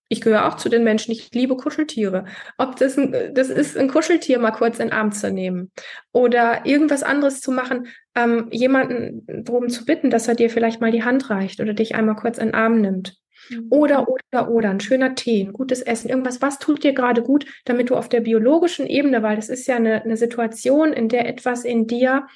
ich 0.10 0.22
gehöre 0.22 0.48
auch 0.48 0.56
zu 0.56 0.70
den 0.70 0.86
Menschen, 0.86 1.12
ich 1.12 1.34
liebe 1.34 1.58
Kuscheltiere. 1.58 2.26
Ob 2.58 2.78
das, 2.78 2.98
ein, 2.98 3.34
das 3.34 3.50
ist, 3.50 3.78
ein 3.78 3.90
Kuscheltier 3.90 4.40
mal 4.40 4.52
kurz 4.52 4.80
in 4.80 4.88
den 4.88 4.98
Arm 4.98 5.12
zu 5.12 5.30
nehmen 5.32 5.72
oder 6.14 6.66
irgendwas 6.66 7.04
anderes 7.04 7.42
zu 7.42 7.52
machen, 7.52 7.88
ähm, 8.16 8.48
jemanden 8.52 9.26
darum 9.28 9.70
zu 9.70 9.86
bitten, 9.86 10.10
dass 10.10 10.28
er 10.28 10.36
dir 10.36 10.50
vielleicht 10.50 10.80
mal 10.80 10.92
die 10.92 11.04
Hand 11.04 11.30
reicht 11.30 11.60
oder 11.60 11.74
dich 11.74 11.96
einmal 11.96 12.16
kurz 12.16 12.38
in 12.38 12.48
den 12.48 12.56
Arm 12.56 12.80
nimmt. 12.80 13.18
Mhm. 13.50 13.68
Oder, 13.70 14.08
oder, 14.08 14.50
oder, 14.50 14.70
ein 14.70 14.80
schöner 14.80 15.16
Tee, 15.16 15.44
ein 15.44 15.54
gutes 15.54 15.82
Essen, 15.82 16.10
irgendwas, 16.10 16.42
was 16.42 16.60
tut 16.60 16.84
dir 16.84 16.94
gerade 16.94 17.22
gut, 17.22 17.46
damit 17.66 17.90
du 17.90 17.96
auf 17.96 18.10
der 18.10 18.22
biologischen 18.22 18.88
Ebene, 18.88 19.22
weil 19.22 19.36
das 19.36 19.50
ist 19.50 19.68
ja 19.68 19.76
eine, 19.76 20.02
eine 20.02 20.18
Situation, 20.18 20.94
in 20.94 21.10
der 21.10 21.28
etwas 21.28 21.66
in 21.66 21.88
dir 21.88 22.28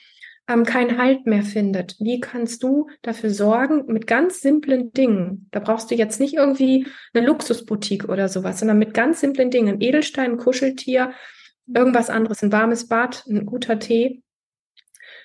ähm, 0.51 0.65
keinen 0.65 0.97
Halt 0.97 1.25
mehr 1.25 1.43
findet. 1.43 1.95
Wie 1.99 2.19
kannst 2.19 2.63
du 2.63 2.87
dafür 3.01 3.29
sorgen 3.29 3.85
mit 3.87 4.07
ganz 4.07 4.41
simplen 4.41 4.91
Dingen? 4.91 5.47
Da 5.51 5.59
brauchst 5.59 5.91
du 5.91 5.95
jetzt 5.95 6.19
nicht 6.19 6.35
irgendwie 6.35 6.87
eine 7.13 7.25
Luxusboutique 7.25 8.09
oder 8.09 8.29
sowas, 8.29 8.59
sondern 8.59 8.79
mit 8.79 8.93
ganz 8.93 9.19
simplen 9.19 9.51
Dingen. 9.51 9.81
Edelstein, 9.81 10.37
Kuscheltier, 10.37 11.11
irgendwas 11.73 12.09
anderes, 12.09 12.43
ein 12.43 12.51
warmes 12.51 12.87
Bad, 12.87 13.25
ein 13.27 13.45
guter 13.45 13.79
Tee. 13.79 14.23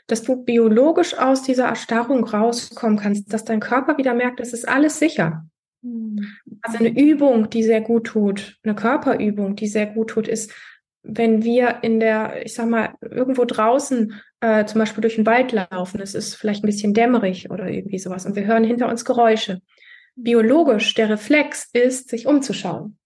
Dass 0.07 0.23
du 0.23 0.45
biologisch 0.45 1.19
aus 1.19 1.43
dieser 1.43 1.67
Erstarrung 1.67 2.25
rauskommen 2.25 2.99
kannst, 2.99 3.33
dass 3.33 3.45
dein 3.45 3.61
Körper 3.61 3.99
wieder 3.99 4.15
merkt, 4.15 4.41
es 4.41 4.53
ist 4.53 4.69
alles 4.69 4.99
sicher. 4.99 5.47
Hm. 5.83 6.25
Also 6.63 6.79
eine 6.79 6.89
Übung, 6.89 7.51
die 7.51 7.65
sehr 7.65 7.81
gut 7.81 8.07
tut, 8.07 8.59
eine 8.63 8.75
Körperübung, 8.75 9.57
die 9.57 9.67
sehr 9.67 9.87
gut 9.87 10.11
tut, 10.11 10.29
ist 10.29 10.53
wenn 11.09 11.45
wir 11.45 11.79
in 11.83 12.01
der, 12.01 12.45
ich 12.45 12.55
sag 12.55 12.69
mal, 12.69 12.95
irgendwo 13.01 13.45
draußen 13.45 14.15
äh, 14.41 14.65
zum 14.67 14.79
Beispiel 14.79 15.03
durch 15.03 15.17
den 15.17 15.27
Wald 15.27 15.53
laufen, 15.53 16.01
es 16.01 16.15
ist 16.15 16.35
vielleicht 16.35 16.63
ein 16.63 16.67
bisschen 16.67 16.95
dämmerig 16.95 17.51
oder 17.51 17.69
irgendwie 17.69 17.99
sowas 17.99 18.27
und 18.27 18.37
wir 18.37 18.47
hören 18.47 18.65
hinter 18.65 18.89
uns 18.89 19.05
Geräusche. 19.05 19.61
Biologisch, 20.15 20.95
der 20.95 21.11
Reflex 21.11 21.69
ist, 21.73 22.09
sich 22.09 22.27
umzuschauen, 22.27 22.99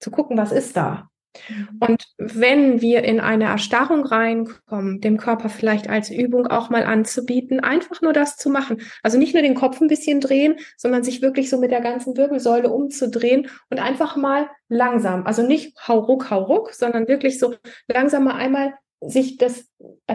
zu 0.00 0.10
gucken, 0.10 0.36
was 0.36 0.52
ist 0.52 0.76
da. 0.76 1.10
Mhm. 1.48 1.68
Und 1.80 2.04
wenn 2.18 2.80
wir 2.80 3.04
in 3.04 3.20
eine 3.20 3.44
Erstarrung 3.44 4.04
reinkommen, 4.04 5.00
dem 5.00 5.16
Körper 5.16 5.48
vielleicht 5.48 5.88
als 5.88 6.10
Übung 6.10 6.46
auch 6.46 6.70
mal 6.70 6.84
anzubieten, 6.84 7.60
einfach 7.60 8.02
nur 8.02 8.12
das 8.12 8.36
zu 8.36 8.50
machen. 8.50 8.80
Also 9.02 9.18
nicht 9.18 9.34
nur 9.34 9.42
den 9.42 9.54
Kopf 9.54 9.80
ein 9.80 9.88
bisschen 9.88 10.20
drehen, 10.20 10.56
sondern 10.76 11.04
sich 11.04 11.22
wirklich 11.22 11.50
so 11.50 11.58
mit 11.58 11.70
der 11.70 11.80
ganzen 11.80 12.16
Wirbelsäule 12.16 12.70
umzudrehen 12.70 13.48
und 13.70 13.78
einfach 13.78 14.16
mal 14.16 14.48
langsam, 14.68 15.26
also 15.26 15.42
nicht 15.42 15.76
hau 15.86 15.98
ruck, 16.00 16.30
hau 16.30 16.42
ruck, 16.42 16.72
sondern 16.72 17.08
wirklich 17.08 17.38
so 17.38 17.54
langsam 17.88 18.24
mal 18.24 18.34
einmal 18.34 18.74
sich 19.00 19.36
das 19.36 19.66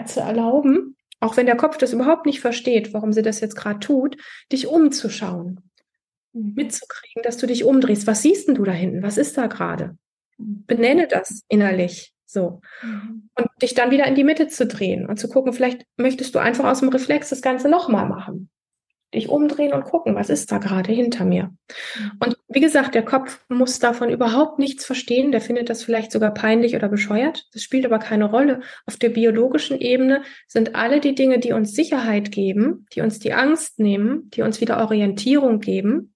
zu 0.06 0.20
erlauben, 0.20 0.96
auch 1.20 1.38
wenn 1.38 1.46
der 1.46 1.58
Kopf 1.58 1.78
das 1.78 1.94
überhaupt 1.94 2.26
nicht 2.26 2.40
versteht, 2.40 2.94
warum 2.94 3.14
sie 3.14 3.22
das 3.22 3.40
jetzt 3.40 3.56
gerade 3.56 3.80
tut, 3.80 4.18
dich 4.52 4.68
umzuschauen, 4.68 5.72
mhm. 6.34 6.54
mitzukriegen, 6.56 7.24
dass 7.24 7.38
du 7.38 7.48
dich 7.48 7.64
umdrehst. 7.64 8.08
Was 8.08 8.22
siehst 8.22 8.48
denn 8.48 8.56
du 8.56 8.64
da 8.64 8.72
hinten? 8.72 9.04
Was 9.04 9.18
ist 9.18 9.38
da 9.38 9.48
gerade? 9.48 9.98
Benenne 10.38 11.08
das 11.08 11.44
innerlich 11.48 12.14
so. 12.26 12.62
Mhm. 12.82 13.30
Und 13.36 13.48
dich 13.62 13.74
dann 13.74 13.92
wieder 13.92 14.06
in 14.06 14.16
die 14.16 14.24
Mitte 14.24 14.48
zu 14.48 14.68
drehen 14.68 15.08
und 15.08 15.20
zu 15.20 15.30
gucken, 15.30 15.54
vielleicht 15.54 15.86
möchtest 15.98 16.36
du 16.36 16.40
einfach 16.40 16.66
aus 16.66 16.82
dem 16.82 16.90
Reflex 16.90 17.30
das 17.30 17.42
Ganze 17.42 17.70
nochmal 17.70 18.08
machen. 18.08 18.50
Dich 19.14 19.30
umdrehen 19.30 19.74
und 19.74 19.84
gucken, 19.84 20.16
was 20.16 20.30
ist 20.30 20.52
da 20.52 20.58
gerade 20.58 20.92
hinter 20.92 21.26
mir. 21.26 21.44
Mhm. 21.98 22.12
Und 22.20 22.38
wie 22.48 22.60
gesagt, 22.60 22.96
der 22.96 23.06
Kopf 23.06 23.44
muss 23.50 23.80
davon 23.80 24.10
überhaupt 24.10 24.60
nichts 24.60 24.86
verstehen. 24.86 25.32
Der 25.32 25.42
findet 25.42 25.70
das 25.70 25.84
vielleicht 25.84 26.12
sogar 26.12 26.34
peinlich 26.34 26.76
oder 26.76 26.90
bescheuert. 26.90 27.48
Das 27.54 27.62
spielt 27.62 27.86
aber 27.86 28.00
keine 28.00 28.26
Rolle. 28.26 28.62
Auf 28.86 28.98
der 28.98 29.10
biologischen 29.10 29.80
Ebene 29.80 30.24
sind 30.48 30.76
alle 30.76 31.00
die 31.00 31.16
Dinge, 31.16 31.40
die 31.40 31.54
uns 31.54 31.74
Sicherheit 31.74 32.32
geben, 32.32 32.88
die 32.94 33.02
uns 33.02 33.20
die 33.20 33.34
Angst 33.34 33.80
nehmen, 33.80 34.30
die 34.32 34.42
uns 34.42 34.60
wieder 34.60 34.82
Orientierung 34.82 35.60
geben, 35.60 36.14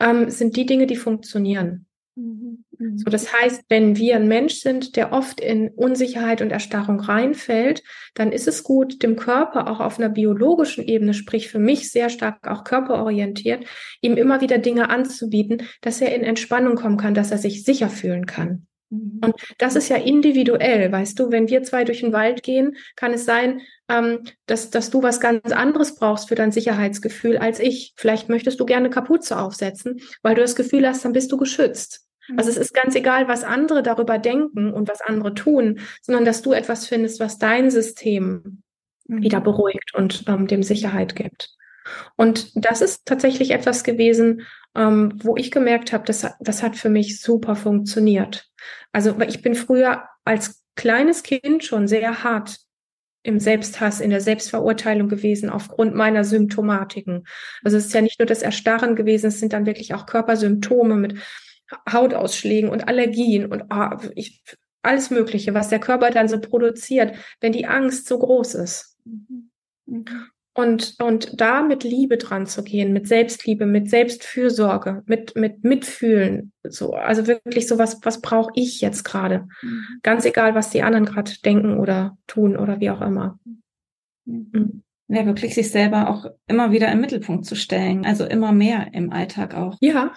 ähm, 0.00 0.30
sind 0.30 0.56
die 0.56 0.66
Dinge, 0.66 0.86
die 0.86 0.96
funktionieren. 0.96 1.86
Mhm. 2.16 2.64
So, 2.96 3.10
das 3.10 3.30
heißt, 3.30 3.64
wenn 3.68 3.96
wir 3.96 4.16
ein 4.16 4.26
Mensch 4.26 4.54
sind, 4.54 4.96
der 4.96 5.12
oft 5.12 5.38
in 5.38 5.68
Unsicherheit 5.68 6.40
und 6.40 6.50
Erstarrung 6.50 6.98
reinfällt, 6.98 7.82
dann 8.14 8.32
ist 8.32 8.48
es 8.48 8.62
gut, 8.62 9.02
dem 9.02 9.16
Körper 9.16 9.70
auch 9.70 9.80
auf 9.80 9.98
einer 9.98 10.08
biologischen 10.08 10.84
Ebene, 10.84 11.12
sprich 11.12 11.48
für 11.48 11.58
mich 11.58 11.90
sehr 11.90 12.08
stark 12.08 12.48
auch 12.48 12.64
körperorientiert, 12.64 13.66
ihm 14.00 14.16
immer 14.16 14.40
wieder 14.40 14.56
Dinge 14.56 14.88
anzubieten, 14.88 15.64
dass 15.82 16.00
er 16.00 16.14
in 16.14 16.24
Entspannung 16.24 16.76
kommen 16.76 16.96
kann, 16.96 17.12
dass 17.12 17.30
er 17.30 17.38
sich 17.38 17.64
sicher 17.64 17.90
fühlen 17.90 18.24
kann. 18.24 18.66
Mhm. 18.88 19.20
Und 19.22 19.34
das 19.58 19.76
ist 19.76 19.90
ja 19.90 19.96
individuell, 19.96 20.90
weißt 20.90 21.18
du, 21.18 21.30
wenn 21.30 21.50
wir 21.50 21.62
zwei 21.62 21.84
durch 21.84 22.00
den 22.00 22.14
Wald 22.14 22.42
gehen, 22.42 22.76
kann 22.96 23.12
es 23.12 23.26
sein, 23.26 23.60
ähm, 23.90 24.20
dass, 24.46 24.70
dass 24.70 24.88
du 24.88 25.02
was 25.02 25.20
ganz 25.20 25.52
anderes 25.52 25.96
brauchst 25.96 26.28
für 26.28 26.34
dein 26.34 26.50
Sicherheitsgefühl 26.50 27.36
als 27.36 27.60
ich. 27.60 27.92
Vielleicht 27.96 28.30
möchtest 28.30 28.58
du 28.58 28.64
gerne 28.64 28.88
Kapuze 28.88 29.38
aufsetzen, 29.38 30.00
weil 30.22 30.34
du 30.34 30.40
das 30.40 30.56
Gefühl 30.56 30.88
hast, 30.88 31.04
dann 31.04 31.12
bist 31.12 31.30
du 31.30 31.36
geschützt. 31.36 32.06
Also 32.36 32.50
es 32.50 32.56
mhm. 32.56 32.62
ist 32.62 32.74
ganz 32.74 32.94
egal, 32.94 33.28
was 33.28 33.44
andere 33.44 33.82
darüber 33.82 34.18
denken 34.18 34.72
und 34.72 34.88
was 34.88 35.00
andere 35.00 35.34
tun, 35.34 35.80
sondern 36.02 36.24
dass 36.24 36.42
du 36.42 36.52
etwas 36.52 36.86
findest, 36.86 37.20
was 37.20 37.38
dein 37.38 37.70
System 37.70 38.62
mhm. 39.06 39.22
wieder 39.22 39.40
beruhigt 39.40 39.94
und 39.94 40.24
ähm, 40.28 40.46
dem 40.46 40.62
Sicherheit 40.62 41.16
gibt. 41.16 41.50
Und 42.16 42.52
das 42.54 42.82
ist 42.82 43.06
tatsächlich 43.06 43.50
etwas 43.50 43.84
gewesen, 43.84 44.42
ähm, 44.74 45.12
wo 45.22 45.36
ich 45.36 45.50
gemerkt 45.50 45.92
habe, 45.92 46.04
das, 46.04 46.26
das 46.38 46.62
hat 46.62 46.76
für 46.76 46.90
mich 46.90 47.20
super 47.20 47.56
funktioniert. 47.56 48.48
Also 48.92 49.18
ich 49.20 49.42
bin 49.42 49.54
früher 49.54 50.04
als 50.24 50.62
kleines 50.76 51.22
Kind 51.22 51.64
schon 51.64 51.88
sehr 51.88 52.22
hart 52.22 52.58
im 53.22 53.38
Selbsthass, 53.38 54.00
in 54.00 54.10
der 54.10 54.20
Selbstverurteilung 54.20 55.08
gewesen 55.08 55.50
aufgrund 55.50 55.94
meiner 55.94 56.24
Symptomatiken. 56.24 57.26
Also 57.62 57.76
es 57.76 57.86
ist 57.86 57.92
ja 57.92 58.00
nicht 58.00 58.18
nur 58.18 58.26
das 58.26 58.42
Erstarren 58.42 58.96
gewesen, 58.96 59.26
es 59.26 59.40
sind 59.40 59.52
dann 59.52 59.66
wirklich 59.66 59.92
auch 59.92 60.06
Körpersymptome 60.06 60.96
mit 60.96 61.18
Hautausschlägen 61.90 62.70
und 62.70 62.88
Allergien 62.88 63.46
und 63.46 63.64
oh, 63.70 64.08
ich, 64.14 64.42
alles 64.82 65.10
Mögliche, 65.10 65.54
was 65.54 65.68
der 65.68 65.80
Körper 65.80 66.10
dann 66.10 66.28
so 66.28 66.40
produziert, 66.40 67.14
wenn 67.40 67.52
die 67.52 67.66
Angst 67.66 68.06
so 68.06 68.18
groß 68.18 68.54
ist. 68.54 68.96
Mhm. 69.04 69.50
Mhm. 69.86 70.04
Und, 70.52 70.96
und 71.00 71.40
da 71.40 71.62
mit 71.62 71.84
Liebe 71.84 72.16
dran 72.16 72.46
zu 72.46 72.64
gehen, 72.64 72.92
mit 72.92 73.06
Selbstliebe, 73.06 73.66
mit 73.66 73.88
Selbstfürsorge, 73.88 75.02
mit, 75.06 75.36
mit 75.36 75.62
Mitfühlen, 75.62 76.52
so, 76.64 76.92
also 76.92 77.28
wirklich 77.28 77.68
so 77.68 77.78
was, 77.78 78.00
was 78.02 78.20
brauche 78.20 78.50
ich 78.54 78.80
jetzt 78.80 79.04
gerade? 79.04 79.46
Mhm. 79.62 79.84
Ganz 80.02 80.24
egal, 80.24 80.54
was 80.54 80.70
die 80.70 80.82
anderen 80.82 81.06
gerade 81.06 81.32
denken 81.44 81.78
oder 81.78 82.18
tun 82.26 82.56
oder 82.56 82.80
wie 82.80 82.90
auch 82.90 83.00
immer. 83.00 83.38
Mhm. 84.24 84.50
mhm. 84.52 84.82
Ja, 85.12 85.26
wirklich 85.26 85.56
sich 85.56 85.72
selber 85.72 86.08
auch 86.08 86.26
immer 86.46 86.70
wieder 86.70 86.90
im 86.92 87.00
Mittelpunkt 87.00 87.44
zu 87.44 87.56
stellen, 87.56 88.06
also 88.06 88.24
immer 88.24 88.52
mehr 88.52 88.94
im 88.94 89.12
Alltag 89.12 89.54
auch. 89.54 89.76
Ja, 89.80 90.12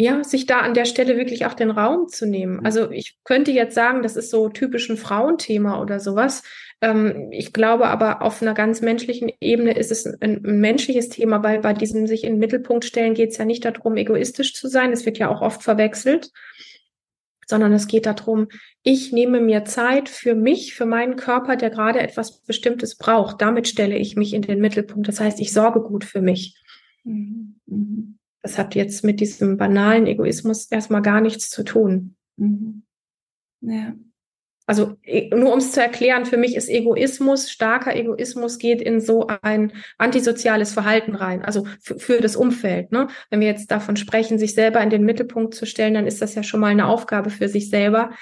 ja, 0.00 0.22
sich 0.22 0.46
da 0.46 0.60
an 0.60 0.74
der 0.74 0.84
Stelle 0.84 1.16
wirklich 1.16 1.44
auch 1.44 1.54
den 1.54 1.72
Raum 1.72 2.06
zu 2.06 2.24
nehmen. 2.24 2.58
Mhm. 2.58 2.66
Also 2.66 2.90
ich 2.90 3.18
könnte 3.24 3.50
jetzt 3.50 3.74
sagen, 3.74 4.02
das 4.02 4.14
ist 4.14 4.30
so 4.30 4.48
typisch 4.48 4.88
ein 4.88 4.96
Frauenthema 4.96 5.82
oder 5.82 5.98
sowas. 5.98 6.44
Ähm, 6.80 7.30
ich 7.32 7.52
glaube 7.52 7.88
aber 7.88 8.22
auf 8.22 8.40
einer 8.40 8.54
ganz 8.54 8.80
menschlichen 8.80 9.32
Ebene 9.40 9.76
ist 9.76 9.90
es 9.90 10.06
ein, 10.06 10.44
ein 10.44 10.60
menschliches 10.60 11.08
Thema, 11.08 11.42
weil 11.42 11.58
bei 11.58 11.72
diesem 11.72 12.06
sich 12.06 12.22
in 12.22 12.34
den 12.34 12.38
Mittelpunkt 12.38 12.84
stellen 12.84 13.14
geht 13.14 13.30
es 13.30 13.38
ja 13.38 13.44
nicht 13.44 13.64
darum, 13.64 13.96
egoistisch 13.96 14.54
zu 14.54 14.68
sein. 14.68 14.92
Es 14.92 15.04
wird 15.04 15.18
ja 15.18 15.28
auch 15.30 15.40
oft 15.40 15.64
verwechselt, 15.64 16.30
sondern 17.48 17.72
es 17.72 17.88
geht 17.88 18.06
darum, 18.06 18.46
ich 18.84 19.12
nehme 19.12 19.40
mir 19.40 19.64
Zeit 19.64 20.08
für 20.08 20.36
mich, 20.36 20.74
für 20.74 20.86
meinen 20.86 21.16
Körper, 21.16 21.56
der 21.56 21.70
gerade 21.70 21.98
etwas 21.98 22.40
Bestimmtes 22.42 22.96
braucht. 22.96 23.42
Damit 23.42 23.66
stelle 23.66 23.98
ich 23.98 24.14
mich 24.14 24.32
in 24.32 24.42
den 24.42 24.60
Mittelpunkt. 24.60 25.08
Das 25.08 25.18
heißt, 25.18 25.40
ich 25.40 25.52
sorge 25.52 25.80
gut 25.80 26.04
für 26.04 26.20
mich. 26.20 26.54
Mhm. 27.02 28.17
Das 28.48 28.56
hat 28.56 28.74
jetzt 28.74 29.04
mit 29.04 29.20
diesem 29.20 29.58
banalen 29.58 30.06
Egoismus 30.06 30.70
erstmal 30.70 31.02
gar 31.02 31.20
nichts 31.20 31.50
zu 31.50 31.64
tun. 31.64 32.16
Mhm. 32.38 32.82
Ja. 33.60 33.92
Also 34.66 34.96
e, 35.02 35.28
nur 35.36 35.52
um 35.52 35.58
es 35.58 35.72
zu 35.72 35.82
erklären, 35.82 36.24
für 36.24 36.38
mich 36.38 36.56
ist 36.56 36.70
Egoismus, 36.70 37.50
starker 37.50 37.94
Egoismus 37.94 38.56
geht 38.56 38.80
in 38.80 39.02
so 39.02 39.26
ein 39.42 39.74
antisoziales 39.98 40.72
Verhalten 40.72 41.14
rein, 41.14 41.44
also 41.44 41.66
für 41.82 42.22
das 42.22 42.36
Umfeld. 42.36 42.90
Ne? 42.90 43.08
Wenn 43.28 43.40
wir 43.40 43.48
jetzt 43.48 43.70
davon 43.70 43.98
sprechen, 43.98 44.38
sich 44.38 44.54
selber 44.54 44.80
in 44.80 44.88
den 44.88 45.04
Mittelpunkt 45.04 45.54
zu 45.54 45.66
stellen, 45.66 45.92
dann 45.92 46.06
ist 46.06 46.22
das 46.22 46.34
ja 46.34 46.42
schon 46.42 46.60
mal 46.60 46.68
eine 46.68 46.86
Aufgabe 46.86 47.28
für 47.28 47.50
sich 47.50 47.68
selber, 47.68 48.12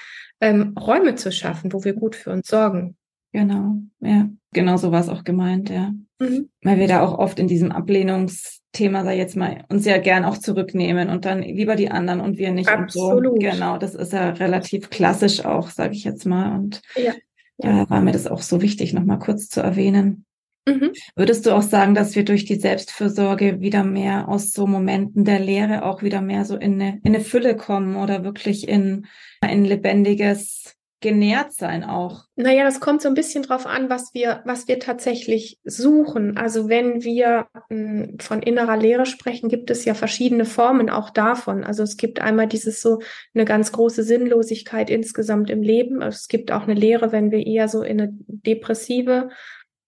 ähm, 0.41 0.75
Räume 0.77 1.15
zu 1.15 1.31
schaffen, 1.31 1.71
wo 1.71 1.85
wir 1.85 1.93
gut 1.93 2.17
für 2.17 2.31
uns 2.31 2.49
sorgen. 2.49 2.97
Genau, 3.37 3.75
ja, 3.99 4.29
genau 4.51 4.77
so 4.77 4.91
war 4.91 4.99
es 4.99 5.09
auch 5.09 5.23
gemeint, 5.23 5.69
ja. 5.69 5.93
Mhm. 6.17 6.49
Weil 6.63 6.79
wir 6.79 6.87
da 6.87 7.05
auch 7.05 7.19
oft 7.19 7.37
in 7.37 7.47
diesem 7.47 7.71
Ablehnungsthema, 7.71 9.03
sei 9.03 9.15
jetzt 9.15 9.35
mal, 9.35 9.63
uns 9.69 9.85
ja 9.85 9.99
gern 9.99 10.25
auch 10.25 10.39
zurücknehmen 10.39 11.09
und 11.09 11.23
dann 11.23 11.43
lieber 11.43 11.75
die 11.75 11.91
anderen 11.91 12.19
und 12.19 12.39
wir 12.39 12.49
nicht 12.51 12.67
Absolut. 12.67 13.27
und 13.27 13.43
so. 13.43 13.49
Genau, 13.51 13.77
das 13.77 13.93
ist 13.93 14.11
ja 14.11 14.31
relativ 14.31 14.89
klassisch 14.89 15.45
auch, 15.45 15.69
sage 15.69 15.93
ich 15.93 16.03
jetzt 16.03 16.25
mal. 16.25 16.55
Und 16.55 16.81
ja. 16.95 17.13
da 17.59 17.87
war 17.91 18.01
mir 18.01 18.11
das 18.11 18.25
auch 18.25 18.41
so 18.41 18.59
wichtig, 18.59 18.91
nochmal 18.93 19.19
kurz 19.19 19.49
zu 19.49 19.61
erwähnen. 19.61 20.25
Mhm. 20.67 20.93
Würdest 21.15 21.45
du 21.45 21.51
auch 21.51 21.61
sagen, 21.61 21.93
dass 21.93 22.15
wir 22.15 22.25
durch 22.25 22.45
die 22.45 22.59
Selbstfürsorge 22.59 23.61
wieder 23.61 23.83
mehr 23.83 24.27
aus 24.29 24.51
so 24.51 24.65
Momenten 24.65 25.25
der 25.25 25.39
Lehre 25.39 25.85
auch 25.85 26.01
wieder 26.01 26.23
mehr 26.23 26.43
so 26.43 26.55
in 26.55 26.81
eine, 26.81 26.99
in 27.03 27.13
eine 27.13 27.23
Fülle 27.23 27.55
kommen 27.55 27.97
oder 27.97 28.23
wirklich 28.23 28.67
in 28.67 29.05
ein 29.41 29.63
lebendiges 29.63 30.76
genährt 30.99 31.53
sein 31.53 31.83
auch. 31.83 32.23
Naja, 32.35 32.63
das 32.63 32.79
kommt 32.79 33.01
so 33.01 33.07
ein 33.07 33.13
bisschen 33.13 33.43
drauf 33.43 33.67
an, 33.67 33.89
was 33.89 34.13
wir, 34.13 34.41
was 34.45 34.67
wir 34.67 34.79
tatsächlich 34.79 35.59
suchen. 35.63 36.37
Also 36.37 36.69
wenn 36.69 37.03
wir 37.03 37.47
hm, 37.69 38.17
von 38.19 38.41
innerer 38.41 38.77
Lehre 38.77 39.05
sprechen, 39.05 39.47
gibt 39.47 39.69
es 39.69 39.85
ja 39.85 39.93
verschiedene 39.93 40.45
Formen 40.45 40.89
auch 40.89 41.11
davon. 41.11 41.63
Also 41.63 41.83
es 41.83 41.97
gibt 41.97 42.19
einmal 42.19 42.47
dieses 42.47 42.81
so 42.81 42.99
eine 43.35 43.45
ganz 43.45 43.71
große 43.71 44.03
Sinnlosigkeit 44.03 44.89
insgesamt 44.89 45.51
im 45.51 45.61
Leben. 45.61 46.01
Es 46.01 46.27
gibt 46.27 46.51
auch 46.51 46.63
eine 46.63 46.73
Lehre, 46.73 47.11
wenn 47.11 47.31
wir 47.31 47.45
eher 47.45 47.67
so 47.67 47.83
in 47.83 48.01
eine 48.01 48.09
depressive 48.27 49.29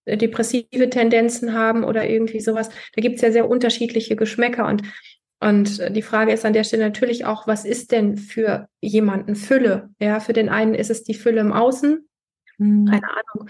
äh, 0.04 0.16
depressive 0.16 0.90
Tendenzen 0.90 1.54
haben 1.54 1.84
oder 1.84 2.08
irgendwie 2.08 2.40
sowas. 2.40 2.68
Da 2.94 3.02
gibt 3.02 3.16
es 3.16 3.22
ja 3.22 3.32
sehr 3.32 3.48
unterschiedliche 3.48 4.16
Geschmäcker 4.16 4.66
und 4.66 4.82
und 5.40 5.96
die 5.96 6.02
Frage 6.02 6.32
ist 6.32 6.44
an 6.44 6.52
der 6.52 6.64
Stelle 6.64 6.84
natürlich 6.84 7.24
auch, 7.24 7.46
was 7.46 7.64
ist 7.64 7.92
denn 7.92 8.18
für 8.18 8.68
jemanden 8.80 9.34
Fülle? 9.34 9.88
Ja, 9.98 10.20
für 10.20 10.34
den 10.34 10.50
einen 10.50 10.74
ist 10.74 10.90
es 10.90 11.02
die 11.02 11.14
Fülle 11.14 11.40
im 11.40 11.52
Außen, 11.52 12.06
mhm. 12.58 12.84
keine 12.84 13.08
Ahnung, 13.08 13.48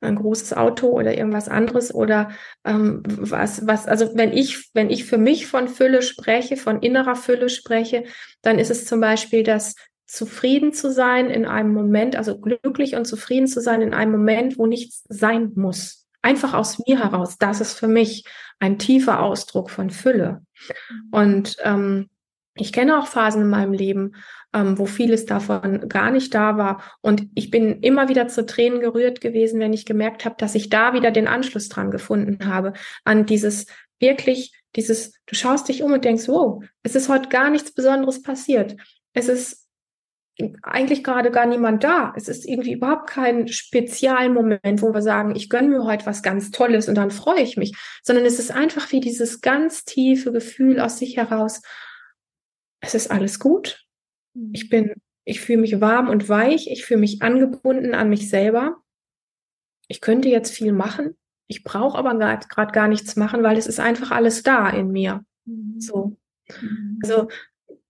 ein 0.00 0.16
großes 0.16 0.54
Auto 0.54 0.88
oder 0.88 1.14
irgendwas 1.14 1.48
anderes 1.48 1.94
oder 1.94 2.30
ähm, 2.64 3.02
was, 3.04 3.66
was, 3.66 3.86
also 3.86 4.16
wenn 4.16 4.32
ich, 4.32 4.70
wenn 4.72 4.88
ich 4.88 5.04
für 5.04 5.18
mich 5.18 5.46
von 5.46 5.68
Fülle 5.68 6.00
spreche, 6.00 6.56
von 6.56 6.80
innerer 6.80 7.16
Fülle 7.16 7.50
spreche, 7.50 8.04
dann 8.40 8.58
ist 8.58 8.70
es 8.70 8.86
zum 8.86 9.00
Beispiel 9.00 9.42
das 9.42 9.74
zufrieden 10.06 10.72
zu 10.72 10.90
sein 10.90 11.28
in 11.28 11.44
einem 11.44 11.74
Moment, 11.74 12.16
also 12.16 12.38
glücklich 12.40 12.94
und 12.94 13.04
zufrieden 13.04 13.46
zu 13.46 13.60
sein 13.60 13.82
in 13.82 13.92
einem 13.92 14.12
Moment, 14.12 14.56
wo 14.56 14.66
nichts 14.66 15.04
sein 15.08 15.52
muss 15.54 16.05
einfach 16.26 16.54
aus 16.54 16.80
mir 16.84 16.98
heraus. 16.98 17.38
Das 17.38 17.60
ist 17.60 17.78
für 17.78 17.86
mich 17.86 18.24
ein 18.58 18.80
tiefer 18.80 19.22
Ausdruck 19.22 19.70
von 19.70 19.90
Fülle. 19.90 20.44
Und 21.12 21.56
ähm, 21.62 22.10
ich 22.56 22.72
kenne 22.72 22.98
auch 22.98 23.06
Phasen 23.06 23.42
in 23.42 23.48
meinem 23.48 23.72
Leben, 23.72 24.16
ähm, 24.52 24.76
wo 24.76 24.86
vieles 24.86 25.24
davon 25.24 25.88
gar 25.88 26.10
nicht 26.10 26.34
da 26.34 26.58
war. 26.58 26.82
Und 27.00 27.28
ich 27.36 27.52
bin 27.52 27.80
immer 27.80 28.08
wieder 28.08 28.26
zu 28.26 28.44
Tränen 28.44 28.80
gerührt 28.80 29.20
gewesen, 29.20 29.60
wenn 29.60 29.72
ich 29.72 29.86
gemerkt 29.86 30.24
habe, 30.24 30.34
dass 30.36 30.56
ich 30.56 30.68
da 30.68 30.94
wieder 30.94 31.12
den 31.12 31.28
Anschluss 31.28 31.68
dran 31.68 31.92
gefunden 31.92 32.46
habe, 32.46 32.72
an 33.04 33.26
dieses 33.26 33.66
wirklich, 34.00 34.52
dieses, 34.74 35.12
du 35.26 35.36
schaust 35.36 35.68
dich 35.68 35.84
um 35.84 35.92
und 35.92 36.04
denkst, 36.04 36.26
wow, 36.26 36.64
es 36.82 36.96
ist 36.96 37.08
heute 37.08 37.28
gar 37.28 37.50
nichts 37.50 37.72
Besonderes 37.72 38.20
passiert. 38.20 38.76
Es 39.12 39.28
ist 39.28 39.65
eigentlich 40.62 41.02
gerade 41.02 41.30
gar 41.30 41.46
niemand 41.46 41.82
da. 41.82 42.12
Es 42.16 42.28
ist 42.28 42.46
irgendwie 42.46 42.72
überhaupt 42.72 43.08
kein 43.08 43.48
Spezialmoment, 43.48 44.82
wo 44.82 44.92
wir 44.92 45.00
sagen, 45.00 45.34
ich 45.34 45.48
gönne 45.48 45.68
mir 45.68 45.84
heute 45.84 46.04
was 46.04 46.22
ganz 46.22 46.50
Tolles 46.50 46.88
und 46.88 46.94
dann 46.94 47.10
freue 47.10 47.40
ich 47.40 47.56
mich, 47.56 47.74
sondern 48.02 48.26
es 48.26 48.38
ist 48.38 48.50
einfach 48.50 48.92
wie 48.92 49.00
dieses 49.00 49.40
ganz 49.40 49.84
tiefe 49.84 50.32
Gefühl 50.32 50.78
aus 50.80 50.98
sich 50.98 51.16
heraus. 51.16 51.62
Es 52.80 52.94
ist 52.94 53.10
alles 53.10 53.38
gut. 53.38 53.86
Ich 54.52 54.64
mhm. 54.64 54.68
bin, 54.68 54.92
ich 55.24 55.40
fühle 55.40 55.62
mich 55.62 55.80
warm 55.80 56.08
und 56.08 56.28
weich. 56.28 56.70
Ich 56.70 56.84
fühle 56.84 57.00
mich 57.00 57.22
angebunden 57.22 57.94
an 57.94 58.10
mich 58.10 58.28
selber. 58.28 58.76
Ich 59.88 60.00
könnte 60.00 60.28
jetzt 60.28 60.52
viel 60.54 60.72
machen. 60.72 61.16
Ich 61.46 61.64
brauche 61.64 61.96
aber 61.96 62.14
gerade 62.14 62.72
gar 62.72 62.88
nichts 62.88 63.16
machen, 63.16 63.42
weil 63.42 63.56
es 63.56 63.66
ist 63.66 63.80
einfach 63.80 64.10
alles 64.10 64.42
da 64.42 64.68
in 64.68 64.90
mir. 64.90 65.24
Mhm. 65.46 65.80
So. 65.80 66.16
Mhm. 66.60 66.98
Also 67.02 67.28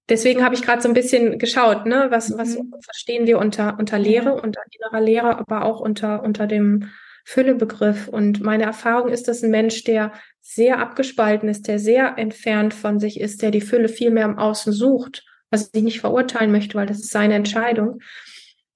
deswegen 0.09 0.45
habe 0.45 0.55
ich 0.55 0.63
gerade 0.63 0.83
so 0.83 0.89
ein 0.89 0.95
bisschen 0.95 1.39
geschaut, 1.39 1.87
ne, 1.87 2.07
was, 2.11 2.37
was 2.37 2.57
mhm. 2.57 2.75
verstehen 2.81 3.27
wir 3.27 3.39
unter, 3.39 3.79
unter 3.79 3.99
Lehre, 3.99 4.41
unter 4.41 4.61
innerer 4.71 5.01
Lehre, 5.01 5.39
aber 5.39 5.65
auch 5.65 5.81
unter, 5.81 6.23
unter 6.23 6.47
dem 6.47 6.91
Füllebegriff. 7.25 8.09
Und 8.09 8.41
meine 8.41 8.65
Erfahrung 8.65 9.09
ist, 9.09 9.29
dass 9.29 9.43
ein 9.43 9.51
Mensch, 9.51 9.85
der 9.85 10.13
sehr 10.41 10.79
abgespalten 10.79 11.49
ist, 11.49 11.67
der 11.67 11.79
sehr 11.79 12.19
entfernt 12.19 12.73
von 12.73 13.01
sich 13.01 13.21
ist, 13.21 13.43
der 13.43 13.51
die 13.51 13.61
Fülle 13.61 13.89
viel 13.89 14.11
mehr 14.11 14.25
im 14.25 14.39
Außen 14.39 14.73
sucht, 14.73 15.25
was 15.51 15.71
ich 15.73 15.83
nicht 15.83 16.01
verurteilen 16.01 16.53
möchte, 16.53 16.77
weil 16.77 16.87
das 16.87 17.01
ist 17.01 17.11
seine 17.11 17.35
Entscheidung. 17.35 18.01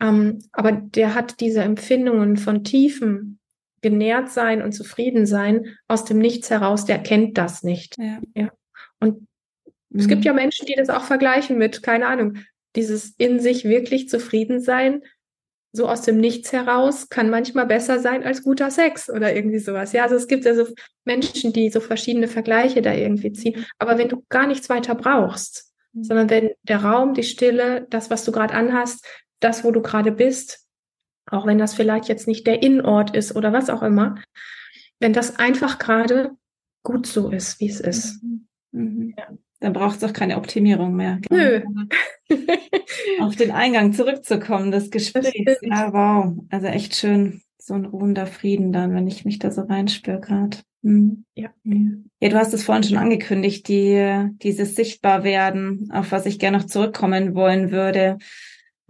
Ähm, 0.01 0.41
aber 0.53 0.73
der 0.73 1.15
hat 1.15 1.41
diese 1.41 1.63
Empfindungen 1.63 2.37
von 2.37 2.65
tiefen 2.65 3.39
genährt 3.83 4.31
sein 4.31 4.63
und 4.63 4.73
zufrieden 4.73 5.27
sein 5.27 5.77
aus 5.89 6.05
dem 6.05 6.19
Nichts 6.19 6.51
heraus, 6.51 6.85
der 6.85 6.99
kennt 6.99 7.39
das 7.39 7.63
nicht. 7.63 7.97
Ja. 7.99 8.19
ja. 8.35 8.51
Und 8.99 9.27
es 9.95 10.09
gibt 10.09 10.25
ja 10.25 10.33
mhm. 10.33 10.39
Menschen, 10.39 10.67
die 10.67 10.75
das 10.75 10.91
auch 10.91 11.05
vergleichen 11.05 11.59
mit, 11.59 11.83
keine 11.83 12.07
Ahnung, 12.07 12.39
dieses 12.77 13.15
in 13.19 13.41
sich 13.41 13.65
wirklich 13.65 14.09
zufrieden 14.09 14.61
sein, 14.61 15.03
so 15.73 15.89
aus 15.89 16.03
dem 16.03 16.19
Nichts 16.19 16.53
heraus, 16.53 17.09
kann 17.09 17.31
manchmal 17.31 17.67
besser 17.67 18.01
sein 18.01 18.25
als 18.25 18.43
guter 18.43 18.71
Sex 18.71 19.09
oder 19.09 19.35
irgendwie 19.35 19.59
sowas. 19.59 19.93
Ja, 19.93 20.03
also 20.03 20.17
es 20.17 20.27
gibt 20.27 20.45
ja 20.45 20.55
so 20.55 20.67
Menschen, 21.05 21.53
die 21.53 21.71
so 21.71 21.81
verschiedene 21.81 22.29
Vergleiche 22.29 22.83
da 22.83 22.93
irgendwie 22.93 23.33
ziehen. 23.33 23.67
Aber 23.79 23.97
wenn 23.97 24.09
du 24.09 24.25
gar 24.29 24.47
nichts 24.47 24.69
weiter 24.69 24.95
brauchst, 24.95 25.73
mhm. 25.93 26.05
sondern 26.05 26.31
wenn 26.31 26.51
der 26.63 26.83
Raum, 26.83 27.15
die 27.15 27.23
Stille, 27.23 27.87
das, 27.91 28.11
was 28.11 28.25
du 28.25 28.33
gerade 28.33 28.55
anhast, 28.55 29.07
das, 29.39 29.63
wo 29.63 29.71
du 29.71 29.81
gerade 29.81 30.13
bist, 30.13 30.67
auch 31.27 31.47
wenn 31.47 31.59
das 31.59 31.75
vielleicht 31.75 32.09
jetzt 32.09 32.27
nicht 32.27 32.47
der 32.47 32.63
Innenort 32.63 33.15
ist 33.15 33.37
oder 33.37 33.53
was 33.53 33.71
auch 33.71 33.83
immer, 33.83 34.17
wenn 34.99 35.13
das 35.13 35.39
einfach 35.39 35.79
gerade 35.79 36.33
gut 36.83 37.07
so 37.07 37.31
ist, 37.31 37.61
wie 37.61 37.69
es 37.69 37.81
ist. 37.81 38.23
Mhm. 38.23 38.49
Mhm. 38.73 39.15
Ja. 39.17 39.29
Dann 39.61 39.75
braucht 39.75 39.99
es 39.99 40.05
auch 40.05 40.13
keine 40.13 40.37
Optimierung 40.39 40.95
mehr. 40.97 41.21
Nö. 41.31 41.63
Auf 43.21 43.37
den 43.37 43.51
Eingang 43.51 43.93
zurückzukommen, 43.93 44.71
das 44.71 44.91
Gespräch. 44.91 45.43
Das 45.45 45.59
ja, 45.63 45.93
wow. 45.93 46.35
Also 46.51 46.67
echt 46.67 46.97
schön. 46.97 47.43
So 47.59 47.75
ein 47.75 47.85
ruhender 47.85 48.27
Frieden 48.27 48.73
dann, 48.73 48.95
wenn 48.95 49.07
ich 49.07 49.27
mich 49.27 49.39
da 49.39 49.51
so 49.51 49.63
reinspüre 49.63 50.21
gerade. 50.21 50.57
Mhm. 50.83 51.25
Ja. 51.35 51.51
ja, 52.21 52.29
du 52.31 52.37
hast 52.37 52.55
es 52.55 52.65
vorhin 52.65 52.85
schon 52.85 52.97
angekündigt, 52.97 53.69
die, 53.69 54.31
dieses 54.43 54.75
Sichtbarwerden, 54.75 55.91
auf 55.93 56.11
was 56.11 56.25
ich 56.25 56.39
gerne 56.39 56.59
noch 56.59 56.67
zurückkommen 56.67 57.35
wollen 57.35 57.71
würde. 57.71 58.17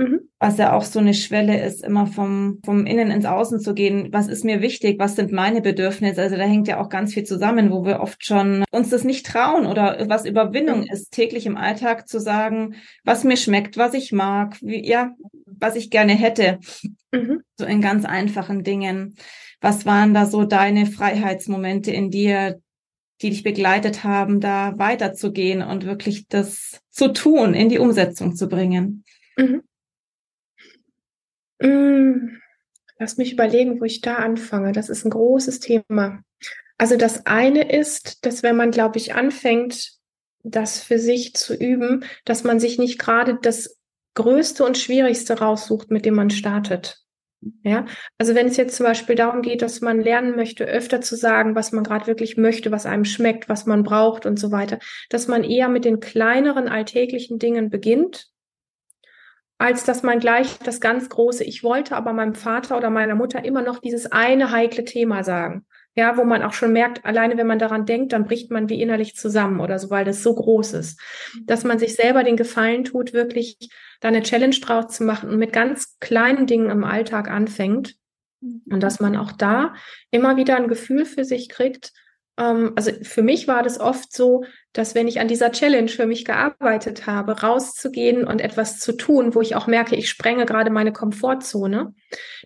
Mhm. 0.01 0.31
Was 0.39 0.57
ja 0.57 0.73
auch 0.73 0.85
so 0.85 0.99
eine 0.99 1.13
Schwelle 1.13 1.63
ist, 1.63 1.85
immer 1.85 2.07
vom, 2.07 2.59
vom 2.65 2.87
Innen 2.87 3.11
ins 3.11 3.27
Außen 3.27 3.61
zu 3.61 3.75
gehen. 3.75 4.09
Was 4.13 4.29
ist 4.29 4.47
mir 4.47 4.63
wichtig? 4.63 4.99
Was 4.99 5.15
sind 5.15 5.31
meine 5.31 5.61
Bedürfnisse? 5.61 6.23
Also 6.23 6.37
da 6.37 6.45
hängt 6.45 6.69
ja 6.69 6.81
auch 6.81 6.89
ganz 6.89 7.13
viel 7.13 7.25
zusammen, 7.25 7.71
wo 7.71 7.85
wir 7.85 8.01
oft 8.01 8.25
schon 8.25 8.65
uns 8.71 8.89
das 8.89 9.05
nicht 9.05 9.27
trauen 9.27 9.67
oder 9.67 10.07
was 10.09 10.25
Überwindung 10.25 10.85
ist, 10.85 11.11
täglich 11.11 11.45
im 11.45 11.59
Alltag 11.59 12.09
zu 12.09 12.19
sagen, 12.19 12.77
was 13.05 13.25
mir 13.25 13.37
schmeckt, 13.37 13.77
was 13.77 13.93
ich 13.93 14.11
mag, 14.11 14.57
wie, 14.63 14.89
ja, 14.89 15.15
was 15.45 15.77
ich 15.77 15.91
gerne 15.91 16.15
hätte. 16.15 16.61
Mhm. 17.13 17.43
So 17.59 17.67
in 17.67 17.83
ganz 17.83 18.07
einfachen 18.07 18.65
Dingen. 18.65 19.17
Was 19.61 19.85
waren 19.85 20.15
da 20.15 20.25
so 20.25 20.45
deine 20.45 20.87
Freiheitsmomente 20.87 21.91
in 21.91 22.11
dir, 22.11 22.59
die 23.21 23.29
dich 23.29 23.43
begleitet 23.43 24.03
haben, 24.03 24.41
da 24.41 24.73
weiterzugehen 24.79 25.61
und 25.61 25.85
wirklich 25.85 26.27
das 26.29 26.81
zu 26.89 27.09
tun, 27.09 27.53
in 27.53 27.69
die 27.69 27.79
Umsetzung 27.79 28.35
zu 28.35 28.49
bringen? 28.49 29.05
Mhm. 29.37 29.63
Mm, 31.61 32.39
lass 32.99 33.17
mich 33.17 33.33
überlegen, 33.33 33.81
wo 33.81 33.85
ich 33.85 34.01
da 34.01 34.17
anfange. 34.17 34.73
Das 34.73 34.89
ist 34.89 35.05
ein 35.05 35.11
großes 35.11 35.61
Thema. 35.61 36.23
Also 36.79 36.97
das 36.97 37.27
eine 37.27 37.71
ist, 37.71 38.25
dass 38.25 38.43
wenn 38.43 38.57
man, 38.57 38.71
glaube 38.71 38.99
ich, 38.99 39.15
anfängt, 39.15 39.93
das 40.43 40.81
für 40.83 40.99
sich 40.99 41.35
zu 41.35 41.55
üben, 41.55 42.05
dass 42.25 42.45
man 42.45 42.61
sich 42.61 42.79
nicht 42.79 42.99
gerade 42.99 43.39
das 43.43 43.79
Größte 44.15 44.65
und 44.65 44.79
Schwierigste 44.79 45.39
raussucht, 45.39 45.91
mit 45.91 46.07
dem 46.07 46.15
man 46.15 46.31
startet. 46.31 46.99
Ja, 47.63 47.87
also 48.19 48.35
wenn 48.35 48.49
es 48.49 48.59
jetzt 48.59 48.77
zum 48.77 48.85
Beispiel 48.85 49.15
darum 49.15 49.41
geht, 49.41 49.63
dass 49.63 49.81
man 49.81 50.01
lernen 50.01 50.37
möchte, 50.37 50.65
öfter 50.65 51.01
zu 51.01 51.17
sagen, 51.17 51.55
was 51.55 51.73
man 51.73 51.85
gerade 51.85 52.07
wirklich 52.07 52.37
möchte, 52.37 52.71
was 52.71 52.85
einem 52.85 53.07
schmeckt, 53.07 53.49
was 53.49 53.65
man 53.65 53.83
braucht 53.83 54.27
und 54.27 54.39
so 54.39 54.51
weiter, 54.51 54.79
dass 55.09 55.27
man 55.27 55.43
eher 55.43 55.69
mit 55.69 55.87
den 55.87 56.01
kleineren 56.01 56.69
alltäglichen 56.69 57.39
Dingen 57.39 57.71
beginnt 57.71 58.29
als 59.61 59.85
dass 59.85 60.03
man 60.03 60.21
gleich 60.21 60.59
das 60.61 60.81
ganz 60.81 61.11
große, 61.11 61.45
ich 61.45 61.63
wollte 61.63 61.95
aber 61.95 62.15
meinem 62.15 62.35
Vater 62.35 62.79
oder 62.79 62.89
meiner 62.89 63.15
Mutter 63.15 63.45
immer 63.45 63.61
noch 63.61 63.79
dieses 63.79 64.11
eine 64.11 64.53
heikle 64.53 64.87
Thema 64.87 65.23
sagen. 65.23 65.67
Ja, 65.95 66.17
wo 66.17 66.25
man 66.25 66.43
auch 66.43 66.55
schon 66.55 66.73
merkt, 66.73 67.05
alleine 67.05 67.37
wenn 67.37 67.47
man 67.47 67.59
daran 67.59 67.85
denkt, 67.85 68.15
dann 68.15 68.25
bricht 68.25 68.51
man 68.51 68.71
wie 68.71 68.81
innerlich 68.81 69.17
zusammen 69.17 69.61
oder 69.61 69.79
so, 69.79 69.91
weil 69.91 70.07
das 70.07 70.23
so 70.23 70.35
groß 70.35 70.73
ist. 70.73 70.99
Dass 71.45 71.65
man 71.65 71.79
sich 71.79 71.95
selber 71.95 72.25
den 72.25 72.39
Gefallen 72.39 72.85
tut, 72.85 73.13
wirklich 73.13 73.59
da 74.01 74.09
eine 74.09 74.23
Challenge 74.23 74.57
draus 74.63 74.95
zu 74.95 75.05
machen 75.05 75.29
und 75.29 75.39
mit 75.39 75.53
ganz 75.53 75.99
kleinen 76.01 76.47
Dingen 76.47 76.71
im 76.71 76.83
Alltag 76.83 77.31
anfängt. 77.31 77.97
Und 78.41 78.83
dass 78.83 78.99
man 78.99 79.15
auch 79.15 79.33
da 79.33 79.75
immer 80.11 80.39
wieder 80.39 80.57
ein 80.57 80.69
Gefühl 80.69 81.05
für 81.05 81.25
sich 81.25 81.51
kriegt, 81.51 81.93
also 82.41 82.93
für 83.03 83.23
mich 83.23 83.49
war 83.49 83.63
das 83.63 83.79
oft 83.79 84.13
so, 84.13 84.45
dass 84.73 84.95
wenn 84.95 85.09
ich 85.09 85.21
an 85.21 85.29
dieser 85.29 85.53
Challenge 85.53 85.89
für 85.89 86.07
mich 86.07 86.25
gearbeitet 86.25 87.07
habe, 87.07 87.43
rauszugehen 87.43 88.25
und 88.25 88.41
etwas 88.41 88.79
zu 88.79 88.93
tun, 88.93 89.35
wo 89.35 89.43
ich 89.43 89.57
auch 89.57 89.67
merke, 89.67 89.95
ich 89.95 90.09
sprenge 90.09 90.47
gerade 90.47 90.71
meine 90.71 90.93
Komfortzone, 90.93 91.95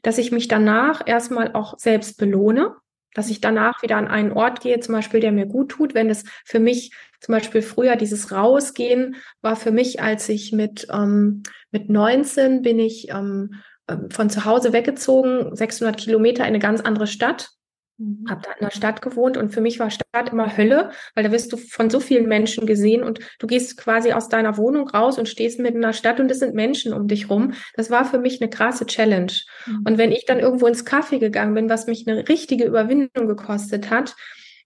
dass 0.03 0.19
ich 0.19 0.33
mich 0.33 0.49
danach 0.49 1.07
erstmal 1.07 1.53
auch 1.53 1.79
selbst 1.79 2.19
belohne, 2.19 2.75
dass 3.15 3.31
ich 3.31 3.41
danach 3.41 3.83
wieder 3.83 3.97
an 3.97 4.09
einen 4.09 4.33
Ort 4.33 4.61
gehe, 4.61 4.81
zum 4.81 4.95
Beispiel, 4.95 5.21
der 5.21 5.31
mir 5.31 5.47
gut 5.47 5.71
tut, 5.71 5.95
wenn 5.95 6.11
es 6.11 6.25
für 6.45 6.59
mich 6.59 6.93
zum 7.21 7.33
Beispiel 7.33 7.63
früher 7.63 7.95
dieses 7.95 8.33
Rausgehen 8.33 9.17
war 9.43 9.55
für 9.55 9.71
mich, 9.71 10.03
als 10.03 10.29
ich 10.29 10.51
mit, 10.53 10.89
ähm, 10.93 11.45
mit 11.71 11.89
19 11.89 12.63
bin 12.63 12.81
ich 12.81 13.11
ähm, 13.11 13.63
ähm, 13.89 14.11
von 14.11 14.29
zu 14.29 14.45
Hause 14.45 14.73
weggezogen, 14.73 15.55
600 15.55 15.97
Kilometer 15.97 16.43
in 16.43 16.49
eine 16.49 16.59
ganz 16.59 16.81
andere 16.81 17.07
Stadt 17.07 17.54
Mhm. 17.99 18.27
Habe 18.29 18.43
da 18.43 18.51
in 18.53 18.65
der 18.65 18.73
Stadt 18.73 19.03
gewohnt 19.03 19.37
und 19.37 19.51
für 19.51 19.61
mich 19.61 19.79
war 19.79 19.91
Stadt 19.91 20.31
immer 20.33 20.57
Hölle, 20.57 20.91
weil 21.15 21.23
da 21.23 21.31
wirst 21.31 21.53
du 21.53 21.57
von 21.57 21.91
so 21.91 22.01
vielen 22.01 22.27
Menschen 22.27 22.67
gesehen 22.67 23.05
und 23.05 23.21
du 23.39 23.47
gehst 23.47 23.77
quasi 23.77 24.13
aus 24.13 24.29
deiner 24.29 24.57
Wohnung 24.57 24.89
raus 24.89 25.19
und 25.19 25.29
stehst 25.29 25.61
mitten 25.61 25.77
in 25.77 25.83
der 25.83 25.93
Stadt 25.93 26.19
und 26.19 26.31
es 26.31 26.41
sind 26.41 26.55
Menschen 26.55 26.93
um 26.93 27.07
dich 27.07 27.31
rum. 27.31 27.53
Das 27.75 27.91
war 27.91 28.05
für 28.05 28.19
mich 28.19 28.41
eine 28.41 28.51
krasse 28.51 28.87
Challenge. 28.87 29.33
Mhm. 29.67 29.83
Und 29.87 29.99
wenn 29.99 30.11
ich 30.11 30.25
dann 30.27 30.41
irgendwo 30.41 30.67
ins 30.67 30.85
Kaffee 30.85 31.21
gegangen 31.21 31.55
bin, 31.55 31.69
was 31.69 31.87
mich 31.87 32.07
eine 32.09 32.29
richtige 32.29 32.65
Überwindung 32.65 33.29
gekostet 33.29 33.91
hat, 33.91 34.17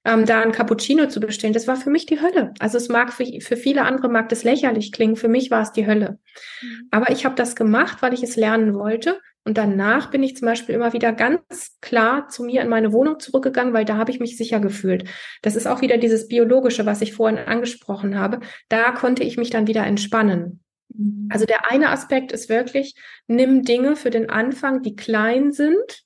ähm, 0.06 0.24
da 0.24 0.40
ein 0.40 0.52
Cappuccino 0.52 1.08
zu 1.08 1.20
bestellen, 1.20 1.52
das 1.52 1.66
war 1.66 1.76
für 1.76 1.90
mich 1.90 2.06
die 2.06 2.22
Hölle. 2.22 2.54
Also 2.60 2.78
es 2.78 2.88
mag 2.88 3.12
für, 3.12 3.26
für 3.40 3.56
viele 3.58 3.82
andere 3.82 4.08
mag 4.08 4.30
das 4.30 4.42
lächerlich 4.42 4.90
klingen, 4.90 5.16
für 5.16 5.28
mich 5.28 5.50
war 5.50 5.60
es 5.60 5.72
die 5.72 5.86
Hölle. 5.86 6.18
Mhm. 6.62 6.88
Aber 6.90 7.10
ich 7.10 7.26
habe 7.26 7.34
das 7.34 7.56
gemacht, 7.56 7.98
weil 8.00 8.14
ich 8.14 8.22
es 8.22 8.36
lernen 8.36 8.72
wollte 8.74 9.20
und 9.45 9.57
danach 9.57 10.11
bin 10.11 10.22
ich 10.22 10.36
zum 10.36 10.47
Beispiel 10.47 10.74
immer 10.74 10.93
wieder 10.93 11.12
ganz 11.12 11.78
klar 11.80 12.28
zu 12.28 12.45
mir 12.45 12.61
in 12.61 12.68
meine 12.68 12.93
Wohnung 12.93 13.18
zurückgegangen, 13.18 13.72
weil 13.72 13.84
da 13.84 13.97
habe 13.97 14.11
ich 14.11 14.20
mich 14.20 14.36
sicher 14.36 14.61
gefühlt. 14.61 15.05
Das 15.43 15.57
ist 15.57 15.66
auch 15.66 15.80
wieder 15.80 15.97
dieses 15.97 16.28
Biologische, 16.28 16.84
was 16.84 17.01
ich 17.01 17.14
vorhin 17.14 17.39
angesprochen 17.39 18.18
habe. 18.18 18.41
Da 18.68 18.93
konnte 18.93 19.24
ich 19.24 19.39
mich 19.39 19.51
dann 19.51 19.66
wieder 19.66 19.86
entspannen. 19.86 20.61
Mhm. 20.95 21.28
Also 21.32 21.47
der 21.47 21.70
eine 21.70 21.91
Aspekt 21.91 22.32
ist 22.32 22.49
wirklich, 22.49 22.95
nimm 23.26 23.62
Dinge 23.62 23.97
für 23.97 24.11
den 24.11 24.28
Anfang, 24.28 24.82
die 24.82 24.97
klein 24.97 25.53
sind, 25.53 26.05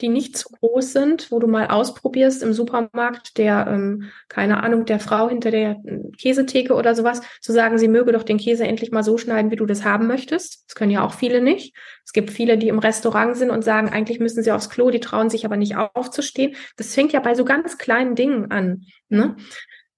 die 0.00 0.08
nicht 0.08 0.36
zu 0.36 0.48
groß 0.50 0.92
sind, 0.92 1.30
wo 1.30 1.38
du 1.38 1.46
mal 1.46 1.68
ausprobierst 1.68 2.42
im 2.42 2.52
Supermarkt 2.52 3.38
der, 3.38 3.66
ähm, 3.68 4.10
keine 4.28 4.62
Ahnung, 4.62 4.84
der 4.86 4.98
Frau 4.98 5.28
hinter 5.28 5.52
der 5.52 5.80
äh, 5.84 6.10
Käsetheke 6.18 6.74
oder 6.74 6.94
sowas, 6.96 7.22
zu 7.40 7.52
sagen, 7.52 7.78
sie 7.78 7.86
möge 7.86 8.12
doch 8.12 8.24
den 8.24 8.38
Käse 8.38 8.64
endlich 8.64 8.90
mal 8.90 9.04
so 9.04 9.18
schneiden, 9.18 9.52
wie 9.52 9.56
du 9.56 9.66
das 9.66 9.84
haben 9.84 10.06
möchtest. 10.08 10.64
Das 10.68 10.74
können 10.74 10.90
ja 10.90 11.04
auch 11.04 11.14
viele 11.14 11.40
nicht. 11.40 11.76
Es 12.04 12.12
gibt 12.12 12.30
viele, 12.30 12.58
die 12.58 12.68
im 12.68 12.80
Restaurant 12.80 13.36
sind 13.36 13.50
und 13.50 13.62
sagen, 13.62 13.88
eigentlich 13.88 14.18
müssen 14.18 14.42
sie 14.42 14.50
aufs 14.50 14.68
Klo, 14.68 14.90
die 14.90 15.00
trauen 15.00 15.30
sich 15.30 15.44
aber 15.44 15.56
nicht 15.56 15.76
aufzustehen. 15.76 16.56
Das 16.76 16.94
fängt 16.94 17.12
ja 17.12 17.20
bei 17.20 17.34
so 17.34 17.44
ganz 17.44 17.78
kleinen 17.78 18.16
Dingen 18.16 18.50
an. 18.50 18.86
Ne? 19.08 19.36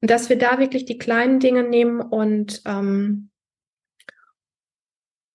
Und 0.03 0.11
dass 0.11 0.29
wir 0.29 0.37
da 0.37 0.59
wirklich 0.59 0.85
die 0.85 0.99
kleinen 0.99 1.41
Dinge 1.41 1.63
nehmen 1.63 2.01
und, 2.01 2.63
ähm, 2.67 3.31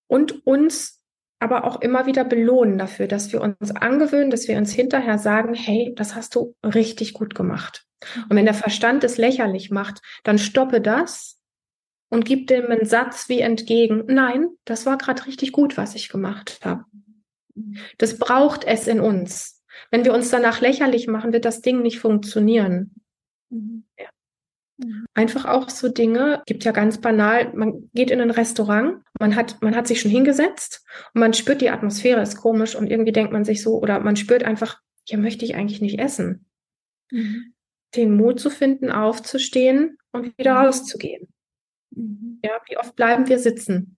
und 0.07 0.45
uns 0.45 1.00
aber 1.41 1.65
auch 1.65 1.81
immer 1.81 2.05
wieder 2.05 2.23
belohnen 2.23 2.77
dafür, 2.77 3.07
dass 3.07 3.33
wir 3.33 3.41
uns 3.41 3.71
angewöhnen, 3.71 4.29
dass 4.29 4.47
wir 4.47 4.57
uns 4.57 4.71
hinterher 4.71 5.17
sagen, 5.17 5.55
hey, 5.55 5.91
das 5.95 6.15
hast 6.15 6.35
du 6.35 6.55
richtig 6.63 7.13
gut 7.13 7.33
gemacht. 7.33 7.83
Und 8.29 8.35
wenn 8.35 8.45
der 8.45 8.53
Verstand 8.53 9.03
es 9.03 9.17
lächerlich 9.17 9.71
macht, 9.71 10.01
dann 10.23 10.37
stoppe 10.37 10.81
das 10.81 11.39
und 12.09 12.25
gib 12.25 12.45
dem 12.45 12.67
einen 12.67 12.85
Satz 12.85 13.27
wie 13.27 13.39
entgegen, 13.39 14.03
nein, 14.05 14.49
das 14.65 14.85
war 14.85 14.99
gerade 14.99 15.25
richtig 15.25 15.51
gut, 15.51 15.77
was 15.77 15.95
ich 15.95 16.09
gemacht 16.09 16.59
habe. 16.63 16.85
Das 17.97 18.19
braucht 18.19 18.63
es 18.63 18.87
in 18.87 18.99
uns. 18.99 19.63
Wenn 19.89 20.05
wir 20.05 20.13
uns 20.13 20.29
danach 20.29 20.61
lächerlich 20.61 21.07
machen, 21.07 21.33
wird 21.33 21.45
das 21.45 21.61
Ding 21.61 21.81
nicht 21.81 21.99
funktionieren. 21.99 22.93
Mhm. 23.49 23.85
Einfach 25.13 25.45
auch 25.45 25.69
so 25.69 25.89
Dinge, 25.89 26.41
gibt 26.45 26.63
ja 26.63 26.71
ganz 26.71 26.99
banal, 26.99 27.53
man 27.53 27.89
geht 27.93 28.11
in 28.11 28.21
ein 28.21 28.31
Restaurant, 28.31 29.03
man 29.19 29.35
hat, 29.35 29.61
man 29.61 29.75
hat 29.75 29.87
sich 29.87 30.01
schon 30.01 30.11
hingesetzt 30.11 30.85
und 31.13 31.19
man 31.19 31.33
spürt, 31.33 31.61
die 31.61 31.69
Atmosphäre 31.69 32.21
ist 32.21 32.37
komisch 32.37 32.75
und 32.75 32.87
irgendwie 32.89 33.11
denkt 33.11 33.31
man 33.31 33.45
sich 33.45 33.61
so, 33.61 33.79
oder 33.79 33.99
man 33.99 34.15
spürt 34.15 34.43
einfach, 34.43 34.79
hier 35.03 35.17
möchte 35.17 35.45
ich 35.45 35.55
eigentlich 35.55 35.81
nicht 35.81 35.99
essen. 35.99 36.45
Mhm. 37.11 37.53
Den 37.95 38.15
Mut 38.15 38.39
zu 38.39 38.49
finden, 38.49 38.89
aufzustehen 38.91 39.97
und 40.11 40.37
wieder 40.37 40.53
mhm. 40.53 40.65
rauszugehen. 40.65 41.27
Mhm. 41.91 42.39
Ja, 42.43 42.59
wie 42.67 42.77
oft 42.77 42.95
bleiben 42.95 43.27
wir 43.27 43.39
sitzen? 43.39 43.97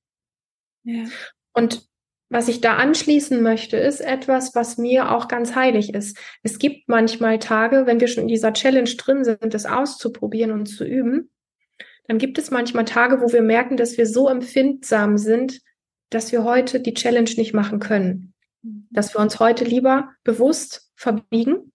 Ja. 0.83 1.05
Und 1.53 1.87
was 2.33 2.47
ich 2.47 2.61
da 2.61 2.77
anschließen 2.77 3.43
möchte, 3.43 3.77
ist 3.77 4.01
etwas, 4.01 4.55
was 4.55 4.79
mir 4.79 5.11
auch 5.11 5.27
ganz 5.27 5.53
heilig 5.55 5.93
ist. 5.93 6.17
Es 6.41 6.57
gibt 6.57 6.89
manchmal 6.89 7.37
Tage, 7.37 7.85
wenn 7.85 7.99
wir 7.99 8.07
schon 8.07 8.23
in 8.23 8.27
dieser 8.27 8.53
Challenge 8.53 8.89
drin 8.89 9.23
sind, 9.23 9.53
das 9.53 9.67
auszuprobieren 9.67 10.51
und 10.51 10.65
zu 10.65 10.83
üben, 10.83 11.29
dann 12.07 12.17
gibt 12.17 12.39
es 12.39 12.49
manchmal 12.49 12.85
Tage, 12.85 13.21
wo 13.21 13.31
wir 13.31 13.43
merken, 13.43 13.77
dass 13.77 13.99
wir 13.99 14.07
so 14.07 14.27
empfindsam 14.27 15.19
sind, 15.19 15.61
dass 16.09 16.31
wir 16.31 16.43
heute 16.43 16.79
die 16.79 16.95
Challenge 16.95 17.29
nicht 17.37 17.53
machen 17.53 17.79
können. 17.79 18.33
Dass 18.89 19.13
wir 19.13 19.21
uns 19.21 19.39
heute 19.39 19.63
lieber 19.63 20.09
bewusst 20.23 20.91
verbiegen 20.95 21.71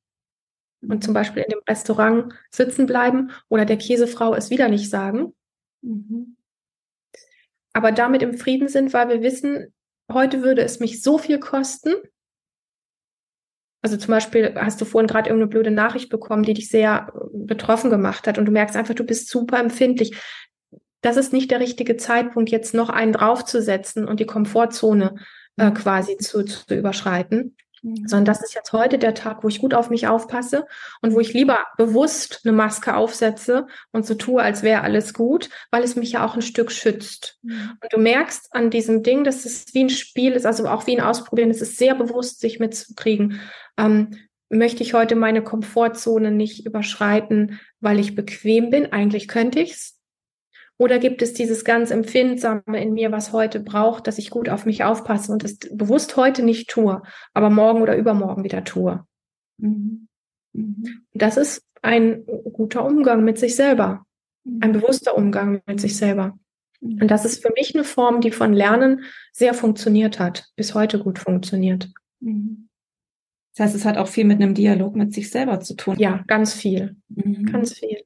und 0.81 1.05
zum 1.05 1.15
Beispiel 1.15 1.45
in 1.45 1.51
dem 1.51 1.61
Restaurant 1.69 2.33
sitzen 2.51 2.87
bleiben 2.87 3.31
oder 3.49 3.65
der 3.65 3.79
Käsefrau 3.79 4.35
es 4.35 4.51
wieder 4.51 4.69
nicht 4.69 4.91
sagen. 4.91 5.35
Mhm. 5.83 6.37
Aber 7.73 7.93
damit 7.93 8.23
im 8.23 8.35
Frieden 8.35 8.69
sind, 8.69 8.93
weil 8.93 9.09
wir 9.09 9.23
wissen, 9.23 9.73
heute 10.11 10.43
würde 10.43 10.63
es 10.63 10.81
mich 10.81 11.03
so 11.03 11.19
viel 11.19 11.39
kosten. 11.39 11.95
Also 13.83 13.97
zum 13.97 14.11
Beispiel 14.11 14.55
hast 14.57 14.81
du 14.81 14.85
vorhin 14.85 15.07
gerade 15.07 15.29
irgendeine 15.29 15.51
blöde 15.51 15.71
Nachricht 15.71 16.09
bekommen, 16.09 16.43
die 16.43 16.55
dich 16.55 16.69
sehr 16.69 17.13
äh, 17.15 17.19
betroffen 17.33 17.91
gemacht 17.91 18.27
hat 18.27 18.39
und 18.39 18.47
du 18.47 18.53
merkst 18.53 18.77
einfach, 18.77 18.95
du 18.95 19.05
bist 19.05 19.29
super 19.29 19.59
empfindlich. 19.59 20.17
das 21.01 21.17
ist 21.17 21.33
nicht 21.33 21.51
der 21.53 21.61
richtige 21.61 21.97
Zeitpunkt, 21.97 22.51
jetzt 22.51 22.75
noch 22.75 22.89
einen 22.89 23.13
draufzusetzen 23.13 24.09
und 24.09 24.19
die 24.19 24.27
Komfortzone 24.27 25.15
äh, 25.57 25.71
mhm. 25.71 25.75
quasi 25.75 26.17
zu, 26.17 26.45
zu 26.45 26.75
überschreiten. 26.75 27.57
Mhm. 27.83 28.09
Sondern 28.09 28.25
das 28.25 28.43
ist 28.43 28.55
jetzt 28.55 28.73
heute 28.73 28.99
der 28.99 29.15
Tag, 29.15 29.45
wo 29.45 29.49
ich 29.49 29.61
gut 29.61 29.75
auf 29.75 29.91
mich 29.91 30.07
aufpasse 30.07 30.67
und 31.03 31.15
wo 31.15 31.21
ich 31.21 31.33
lieber 31.33 31.59
bewusst 31.77 32.41
eine 32.45 32.53
Maske 32.53 32.97
aufsetze 32.97 33.67
und 33.93 34.07
so 34.07 34.15
tue, 34.15 34.43
als 34.43 34.63
wäre 34.63 34.83
alles 34.83 35.15
gut, 35.15 35.49
weil 35.71 35.83
es 35.83 35.97
mich 35.97 36.13
ja 36.13 36.25
auch 36.25 36.35
ein 36.35 36.43
Stück 36.43 36.71
schützt. 36.73 37.39
Mhm. 37.43 37.73
Und 37.83 37.93
du 37.93 37.99
merkst 37.99 38.49
an 38.53 38.71
diesem 38.71 39.03
Ding, 39.03 39.25
dass 39.25 39.45
es 39.45 39.67
wie 39.75 39.85
ein 39.85 39.91
Spiel 39.91 40.33
ist, 40.33 40.47
also 40.47 40.67
auch 40.69 40.87
wie 40.87 40.97
ein 40.97 41.05
Ausprobieren, 41.05 41.51
es 41.51 41.63
ist 41.63 41.77
sehr 41.77 41.95
bewusst, 41.95 42.41
sich 42.41 42.61
mitzukriegen. 42.61 43.41
Ähm, 43.77 44.11
möchte 44.51 44.83
ich 44.83 44.95
heute 44.95 45.15
meine 45.15 45.43
Komfortzone 45.43 46.31
nicht 46.31 46.67
überschreiten, 46.67 47.61
weil 47.81 47.99
ich 47.99 48.15
bequem 48.15 48.71
bin? 48.71 48.93
Eigentlich 48.93 49.29
könnte 49.29 49.61
ich's. 49.61 49.98
Oder 50.79 51.01
gibt 51.01 51.23
es 51.23 51.35
dieses 51.35 51.65
ganz 51.65 51.91
Empfindsame 51.91 52.81
in 52.81 52.95
mir, 52.95 53.11
was 53.11 53.33
heute 53.33 53.59
braucht, 53.59 54.07
dass 54.07 54.17
ich 54.17 54.31
gut 54.31 54.49
auf 54.49 54.65
mich 54.65 54.85
aufpasse 54.85 55.33
und 55.33 55.45
es 55.45 55.59
bewusst 55.59 56.17
heute 56.17 56.45
nicht 56.45 56.71
tue, 56.71 57.03
aber 57.35 57.51
morgen 57.51 57.83
oder 57.83 57.97
übermorgen 57.97 58.45
wieder 58.45 58.63
tue? 58.63 59.05
Mhm. 59.59 60.07
Mhm. 60.53 61.03
Das 61.13 61.37
ist 61.37 61.65
ein 61.83 62.25
guter 62.53 62.85
Umgang 62.85 63.25
mit 63.25 63.39
sich 63.39 63.57
selber, 63.57 64.07
ein 64.61 64.71
mhm. 64.71 64.75
bewusster 64.75 65.17
Umgang 65.17 65.63
mit 65.67 65.81
sich 65.81 65.97
selber. 65.97 66.39
Mhm. 66.81 67.03
Und 67.03 67.11
das 67.11 67.25
ist 67.25 67.43
für 67.43 67.53
mich 67.57 67.75
eine 67.75 67.85
Form, 67.85 68.21
die 68.21 68.31
von 68.31 68.53
Lernen 68.53 69.03
sehr 69.33 69.55
funktioniert 69.55 70.21
hat, 70.21 70.47
bis 70.55 70.75
heute 70.75 71.01
gut 71.01 71.19
funktioniert. 71.19 71.91
Mhm. 72.21 72.69
Das 73.57 73.67
heißt, 73.67 73.75
es 73.75 73.85
hat 73.85 73.97
auch 73.97 74.07
viel 74.07 74.25
mit 74.25 74.41
einem 74.41 74.55
Dialog 74.55 74.95
mit 74.95 75.13
sich 75.13 75.31
selber 75.31 75.59
zu 75.59 75.75
tun. 75.75 75.97
Ja, 75.99 76.23
ganz 76.29 76.55
viel. 76.55 76.97
Mhm. 77.09 77.47
Ganz 77.47 77.73
viel. 77.73 78.05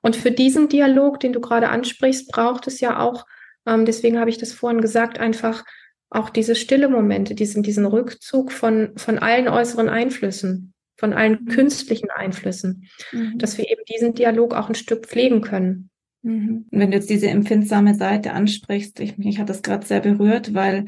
Und 0.00 0.16
für 0.16 0.30
diesen 0.30 0.68
Dialog, 0.68 1.20
den 1.20 1.32
du 1.32 1.40
gerade 1.40 1.68
ansprichst, 1.68 2.30
braucht 2.30 2.66
es 2.66 2.80
ja 2.80 3.00
auch, 3.00 3.26
ähm, 3.66 3.84
deswegen 3.84 4.18
habe 4.18 4.30
ich 4.30 4.38
das 4.38 4.52
vorhin 4.52 4.80
gesagt, 4.80 5.18
einfach 5.18 5.64
auch 6.10 6.30
diese 6.30 6.54
stille 6.54 6.88
Momente, 6.88 7.34
diesen, 7.34 7.62
diesen 7.62 7.86
Rückzug 7.86 8.52
von, 8.52 8.92
von 8.96 9.18
allen 9.18 9.48
äußeren 9.48 9.88
Einflüssen, 9.88 10.74
von 10.96 11.12
allen 11.12 11.44
mhm. 11.44 11.48
künstlichen 11.48 12.10
Einflüssen, 12.10 12.88
mhm. 13.12 13.38
dass 13.38 13.56
wir 13.56 13.68
eben 13.70 13.82
diesen 13.92 14.14
Dialog 14.14 14.54
auch 14.54 14.68
ein 14.68 14.74
Stück 14.74 15.06
pflegen 15.06 15.40
können. 15.40 15.90
Mhm. 16.22 16.66
Wenn 16.70 16.90
du 16.90 16.96
jetzt 16.96 17.10
diese 17.10 17.28
empfindsame 17.28 17.94
Seite 17.94 18.32
ansprichst, 18.32 19.00
ich, 19.00 19.18
mich 19.18 19.38
hat 19.38 19.48
das 19.48 19.62
gerade 19.62 19.86
sehr 19.86 20.00
berührt, 20.00 20.54
weil 20.54 20.84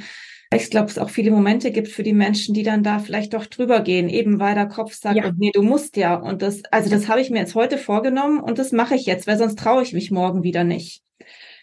ich 0.55 0.71
glaube, 0.71 0.89
es 0.89 0.99
auch 0.99 1.11
viele 1.11 1.31
Momente 1.31 1.71
gibt 1.71 1.89
für 1.89 2.03
die 2.03 2.13
Menschen, 2.13 2.55
die 2.55 2.63
dann 2.63 2.83
da 2.83 2.99
vielleicht 2.99 3.35
doch 3.35 3.47
drüber 3.47 3.81
gehen, 3.81 4.09
eben 4.09 4.39
weil 4.41 4.55
der 4.55 4.67
Kopf 4.67 4.95
sagt, 4.95 5.17
ja. 5.17 5.33
nee, 5.37 5.51
du 5.53 5.63
musst 5.63 5.97
ja. 5.97 6.17
Und 6.17 6.43
das, 6.43 6.63
also 6.71 6.91
das 6.91 7.09
habe 7.09 7.21
ich 7.21 7.31
mir 7.31 7.39
jetzt 7.39 7.55
heute 7.55 7.79
vorgenommen 7.79 8.41
und 8.41 8.59
das 8.59 8.73
mache 8.73 8.95
ich 8.95 9.07
jetzt, 9.07 9.27
weil 9.27 9.39
sonst 9.39 9.59
traue 9.59 9.83
ich 9.83 9.93
mich 9.93 10.11
morgen 10.11 10.43
wieder 10.43 10.65
nicht. 10.65 11.03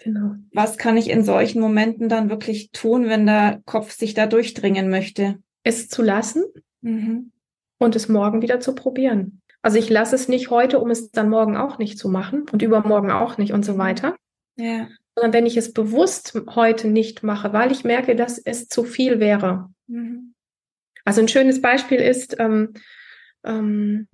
Genau. 0.04 0.36
Was 0.52 0.78
kann 0.78 0.98
ich 0.98 1.10
in 1.10 1.24
solchen 1.24 1.62
Momenten 1.62 2.10
dann 2.10 2.30
wirklich 2.30 2.72
tun, 2.72 3.08
wenn 3.08 3.26
der 3.26 3.62
Kopf 3.66 3.92
sich 3.92 4.14
da 4.14 4.26
durchdringen 4.26 4.90
möchte? 4.90 5.38
Es 5.64 5.88
zu 5.88 6.02
lassen 6.02 6.44
mhm. 6.82 7.32
und 7.78 7.96
es 7.96 8.10
morgen 8.10 8.42
wieder 8.42 8.60
zu 8.60 8.74
probieren. 8.74 9.42
Also 9.62 9.78
ich 9.78 9.90
lasse 9.92 10.16
es 10.16 10.28
nicht 10.28 10.50
heute, 10.50 10.80
um 10.80 10.90
es 10.90 11.12
dann 11.12 11.30
morgen 11.30 11.56
auch 11.56 11.78
nicht 11.78 12.00
zu 12.00 12.10
machen 12.10 12.46
und 12.52 12.64
übermorgen 12.64 13.12
auch 13.12 13.38
nicht 13.38 13.54
und 13.54 13.64
so 13.64 13.78
weiter. 13.78 14.16
Ja 14.56 14.88
sondern 15.16 15.34
wenn 15.34 15.46
ich 15.46 15.58
es 15.58 15.74
bewusst 15.74 16.40
heute 16.56 16.88
nicht 16.88 17.24
mache, 17.24 17.54
weil 17.54 17.72
ich 17.72 17.84
merke, 17.84 18.16
dass 18.16 18.38
es 18.38 18.68
zu 18.68 18.84
viel 18.84 19.20
wäre. 19.20 19.70
Mhm. 19.88 20.34
Also 21.04 21.22
ein 21.22 21.28
schönes 21.28 21.62
Beispiel 21.62 22.00
ist, 22.00 22.40
ähm, 22.40 22.74
ähm, 23.44 24.08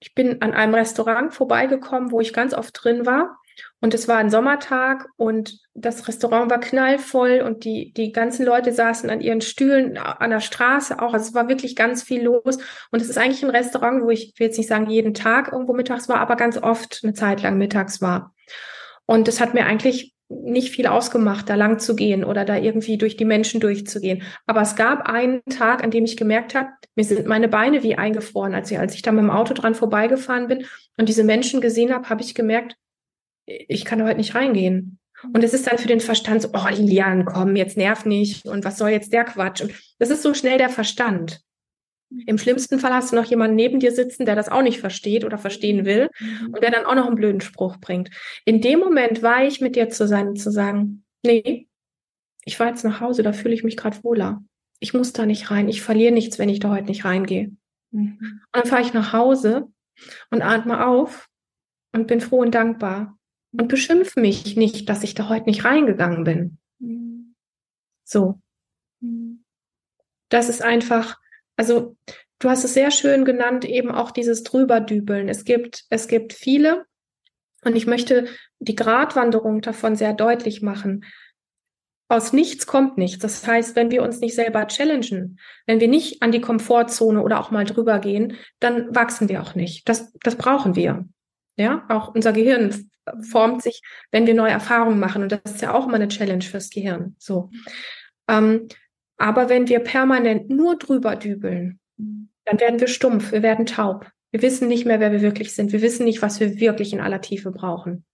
ich 0.00 0.14
bin 0.14 0.42
an 0.42 0.52
einem 0.52 0.74
Restaurant 0.74 1.32
vorbeigekommen, 1.32 2.10
wo 2.10 2.20
ich 2.20 2.32
ganz 2.32 2.52
oft 2.52 2.78
drin 2.82 3.06
war. 3.06 3.38
Und 3.80 3.94
es 3.94 4.08
war 4.08 4.16
ein 4.16 4.30
Sommertag 4.30 5.08
und 5.16 5.60
das 5.74 6.08
Restaurant 6.08 6.50
war 6.50 6.58
knallvoll 6.58 7.42
und 7.44 7.64
die, 7.64 7.92
die 7.92 8.12
ganzen 8.12 8.44
Leute 8.44 8.72
saßen 8.72 9.08
an 9.10 9.20
ihren 9.20 9.40
Stühlen 9.40 9.96
an 9.96 10.30
der 10.30 10.40
Straße 10.40 11.00
auch. 11.00 11.14
Also 11.14 11.28
es 11.28 11.34
war 11.34 11.48
wirklich 11.48 11.76
ganz 11.76 12.02
viel 12.02 12.22
los. 12.22 12.58
Und 12.90 13.00
es 13.00 13.08
ist 13.08 13.16
eigentlich 13.16 13.44
ein 13.44 13.50
Restaurant, 13.50 14.02
wo 14.02 14.10
ich, 14.10 14.32
ich 14.32 14.40
will 14.40 14.48
jetzt 14.48 14.58
nicht 14.58 14.68
sagen 14.68 14.90
jeden 14.90 15.14
Tag 15.14 15.52
irgendwo 15.52 15.72
mittags 15.72 16.08
war, 16.08 16.18
aber 16.18 16.36
ganz 16.36 16.58
oft 16.58 17.00
eine 17.04 17.12
Zeit 17.12 17.42
lang 17.42 17.56
mittags 17.56 18.02
war. 18.02 18.34
Und 19.06 19.28
das 19.28 19.40
hat 19.40 19.54
mir 19.54 19.66
eigentlich 19.66 20.14
nicht 20.42 20.70
viel 20.70 20.86
ausgemacht, 20.86 21.48
da 21.48 21.54
lang 21.54 21.78
zu 21.78 21.94
gehen 21.96 22.24
oder 22.24 22.44
da 22.44 22.56
irgendwie 22.56 22.98
durch 22.98 23.16
die 23.16 23.24
Menschen 23.24 23.60
durchzugehen. 23.60 24.22
Aber 24.46 24.62
es 24.62 24.76
gab 24.76 25.08
einen 25.08 25.42
Tag, 25.50 25.82
an 25.82 25.90
dem 25.90 26.04
ich 26.04 26.16
gemerkt 26.16 26.54
habe, 26.54 26.68
mir 26.96 27.04
sind 27.04 27.26
meine 27.26 27.48
Beine 27.48 27.82
wie 27.82 27.96
eingefroren. 27.96 28.54
Als 28.54 28.70
ich, 28.70 28.78
als 28.78 28.94
ich 28.94 29.02
da 29.02 29.12
mit 29.12 29.22
dem 29.22 29.30
Auto 29.30 29.54
dran 29.54 29.74
vorbeigefahren 29.74 30.48
bin 30.48 30.66
und 30.96 31.08
diese 31.08 31.24
Menschen 31.24 31.60
gesehen 31.60 31.92
habe, 31.92 32.08
habe 32.08 32.22
ich 32.22 32.34
gemerkt, 32.34 32.76
ich 33.46 33.84
kann 33.84 34.02
heute 34.02 34.16
nicht 34.16 34.34
reingehen. 34.34 34.98
Und 35.32 35.42
es 35.42 35.54
ist 35.54 35.66
dann 35.66 35.78
für 35.78 35.88
den 35.88 36.00
Verstand 36.00 36.42
so, 36.42 36.50
oh 36.52 36.68
Lilian, 36.68 37.24
komm, 37.24 37.56
jetzt 37.56 37.76
nerv 37.76 38.04
nicht 38.04 38.46
und 38.46 38.64
was 38.64 38.76
soll 38.76 38.90
jetzt 38.90 39.12
der 39.12 39.24
Quatsch? 39.24 39.62
Und 39.62 39.72
das 39.98 40.10
ist 40.10 40.22
so 40.22 40.34
schnell 40.34 40.58
der 40.58 40.68
Verstand. 40.68 41.40
Im 42.26 42.38
schlimmsten 42.38 42.78
Fall 42.78 42.92
hast 42.92 43.12
du 43.12 43.16
noch 43.16 43.24
jemanden 43.24 43.56
neben 43.56 43.80
dir 43.80 43.92
sitzen, 43.92 44.24
der 44.24 44.36
das 44.36 44.48
auch 44.48 44.62
nicht 44.62 44.78
versteht 44.78 45.24
oder 45.24 45.38
verstehen 45.38 45.84
will 45.84 46.10
mhm. 46.20 46.54
und 46.54 46.62
der 46.62 46.70
dann 46.70 46.84
auch 46.84 46.94
noch 46.94 47.06
einen 47.06 47.16
blöden 47.16 47.40
Spruch 47.40 47.78
bringt. 47.78 48.10
In 48.44 48.60
dem 48.60 48.78
Moment 48.78 49.22
war 49.22 49.44
ich 49.44 49.60
mit 49.60 49.74
dir 49.76 49.88
zu 49.88 50.06
sein 50.06 50.28
und 50.28 50.36
zu 50.36 50.50
sagen, 50.50 51.04
nee, 51.24 51.66
ich 52.44 52.56
fahre 52.56 52.70
jetzt 52.70 52.84
nach 52.84 53.00
Hause, 53.00 53.22
da 53.22 53.32
fühle 53.32 53.54
ich 53.54 53.64
mich 53.64 53.76
gerade 53.76 54.02
wohler. 54.04 54.42
Ich 54.80 54.94
muss 54.94 55.12
da 55.12 55.26
nicht 55.26 55.50
rein. 55.50 55.68
Ich 55.68 55.82
verliere 55.82 56.12
nichts, 56.12 56.38
wenn 56.38 56.48
ich 56.48 56.60
da 56.60 56.70
heute 56.70 56.86
nicht 56.86 57.04
reingehe. 57.04 57.52
Mhm. 57.90 58.18
Und 58.20 58.40
dann 58.52 58.66
fahre 58.66 58.82
ich 58.82 58.92
nach 58.92 59.12
Hause 59.12 59.68
und 60.30 60.42
atme 60.42 60.86
auf 60.86 61.28
und 61.92 62.06
bin 62.06 62.20
froh 62.20 62.40
und 62.40 62.54
dankbar 62.54 63.18
und 63.52 63.68
beschimpfe 63.68 64.20
mich 64.20 64.56
nicht, 64.56 64.88
dass 64.88 65.02
ich 65.02 65.14
da 65.14 65.28
heute 65.28 65.46
nicht 65.46 65.64
reingegangen 65.64 66.24
bin. 66.24 66.58
Mhm. 66.78 67.34
So. 68.04 68.40
Mhm. 69.00 69.44
Das 70.28 70.48
ist 70.48 70.62
einfach 70.62 71.18
also 71.56 71.96
du 72.38 72.50
hast 72.50 72.64
es 72.64 72.74
sehr 72.74 72.90
schön 72.90 73.24
genannt, 73.24 73.64
eben 73.64 73.90
auch 73.90 74.10
dieses 74.10 74.42
Drüberdübeln. 74.42 75.28
Es 75.28 75.44
gibt, 75.44 75.84
es 75.90 76.08
gibt 76.08 76.32
viele, 76.32 76.84
und 77.64 77.76
ich 77.76 77.86
möchte 77.86 78.26
die 78.58 78.76
Gratwanderung 78.76 79.60
davon 79.60 79.96
sehr 79.96 80.12
deutlich 80.12 80.62
machen. 80.62 81.04
Aus 82.08 82.32
nichts 82.32 82.66
kommt 82.66 82.98
nichts. 82.98 83.20
Das 83.20 83.46
heißt, 83.46 83.74
wenn 83.76 83.90
wir 83.90 84.02
uns 84.02 84.20
nicht 84.20 84.34
selber 84.34 84.66
challengen, 84.66 85.40
wenn 85.66 85.80
wir 85.80 85.88
nicht 85.88 86.22
an 86.22 86.32
die 86.32 86.40
Komfortzone 86.40 87.22
oder 87.22 87.40
auch 87.40 87.50
mal 87.50 87.64
drüber 87.64 87.98
gehen, 87.98 88.36
dann 88.60 88.94
wachsen 88.94 89.28
wir 89.28 89.42
auch 89.42 89.54
nicht. 89.54 89.88
Das, 89.88 90.12
das 90.20 90.36
brauchen 90.36 90.76
wir. 90.76 91.08
Ja, 91.56 91.84
auch 91.88 92.14
unser 92.14 92.32
Gehirn 92.32 92.90
formt 93.22 93.62
sich, 93.62 93.80
wenn 94.10 94.26
wir 94.26 94.34
neue 94.34 94.52
Erfahrungen 94.52 94.98
machen. 94.98 95.22
Und 95.22 95.32
das 95.32 95.40
ist 95.44 95.62
ja 95.62 95.72
auch 95.72 95.86
immer 95.86 95.94
eine 95.94 96.08
Challenge 96.08 96.42
fürs 96.42 96.70
Gehirn. 96.70 97.16
So. 97.18 97.50
Ähm, 98.28 98.68
aber 99.16 99.48
wenn 99.48 99.68
wir 99.68 99.80
permanent 99.80 100.50
nur 100.50 100.76
drüber 100.76 101.16
dübeln, 101.16 101.78
dann 102.44 102.60
werden 102.60 102.80
wir 102.80 102.88
stumpf, 102.88 103.32
wir 103.32 103.42
werden 103.42 103.66
taub. 103.66 104.10
Wir 104.30 104.42
wissen 104.42 104.68
nicht 104.68 104.84
mehr, 104.84 105.00
wer 105.00 105.12
wir 105.12 105.22
wirklich 105.22 105.54
sind. 105.54 105.72
Wir 105.72 105.80
wissen 105.80 106.04
nicht, 106.04 106.20
was 106.20 106.40
wir 106.40 106.58
wirklich 106.58 106.92
in 106.92 107.00
aller 107.00 107.20
Tiefe 107.20 107.52
brauchen. 107.52 108.04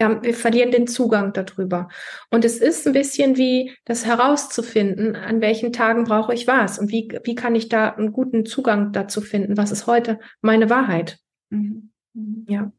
Ja, 0.00 0.22
wir 0.22 0.32
verlieren 0.32 0.70
den 0.70 0.86
Zugang 0.86 1.34
darüber. 1.34 1.88
Und 2.30 2.46
es 2.46 2.56
ist 2.56 2.86
ein 2.86 2.94
bisschen 2.94 3.36
wie 3.36 3.76
das 3.84 4.06
herauszufinden, 4.06 5.14
an 5.14 5.42
welchen 5.42 5.74
Tagen 5.74 6.04
brauche 6.04 6.32
ich 6.32 6.46
was 6.46 6.78
und 6.78 6.90
wie, 6.90 7.08
wie 7.24 7.34
kann 7.34 7.54
ich 7.54 7.68
da 7.68 7.90
einen 7.90 8.10
guten 8.10 8.46
Zugang 8.46 8.92
dazu 8.92 9.20
finden? 9.20 9.58
Was 9.58 9.70
ist 9.70 9.86
heute 9.86 10.18
meine 10.40 10.70
Wahrheit? 10.70 11.18
Mhm. 11.50 11.90
Mhm. 12.14 12.46
Ja. 12.48 12.72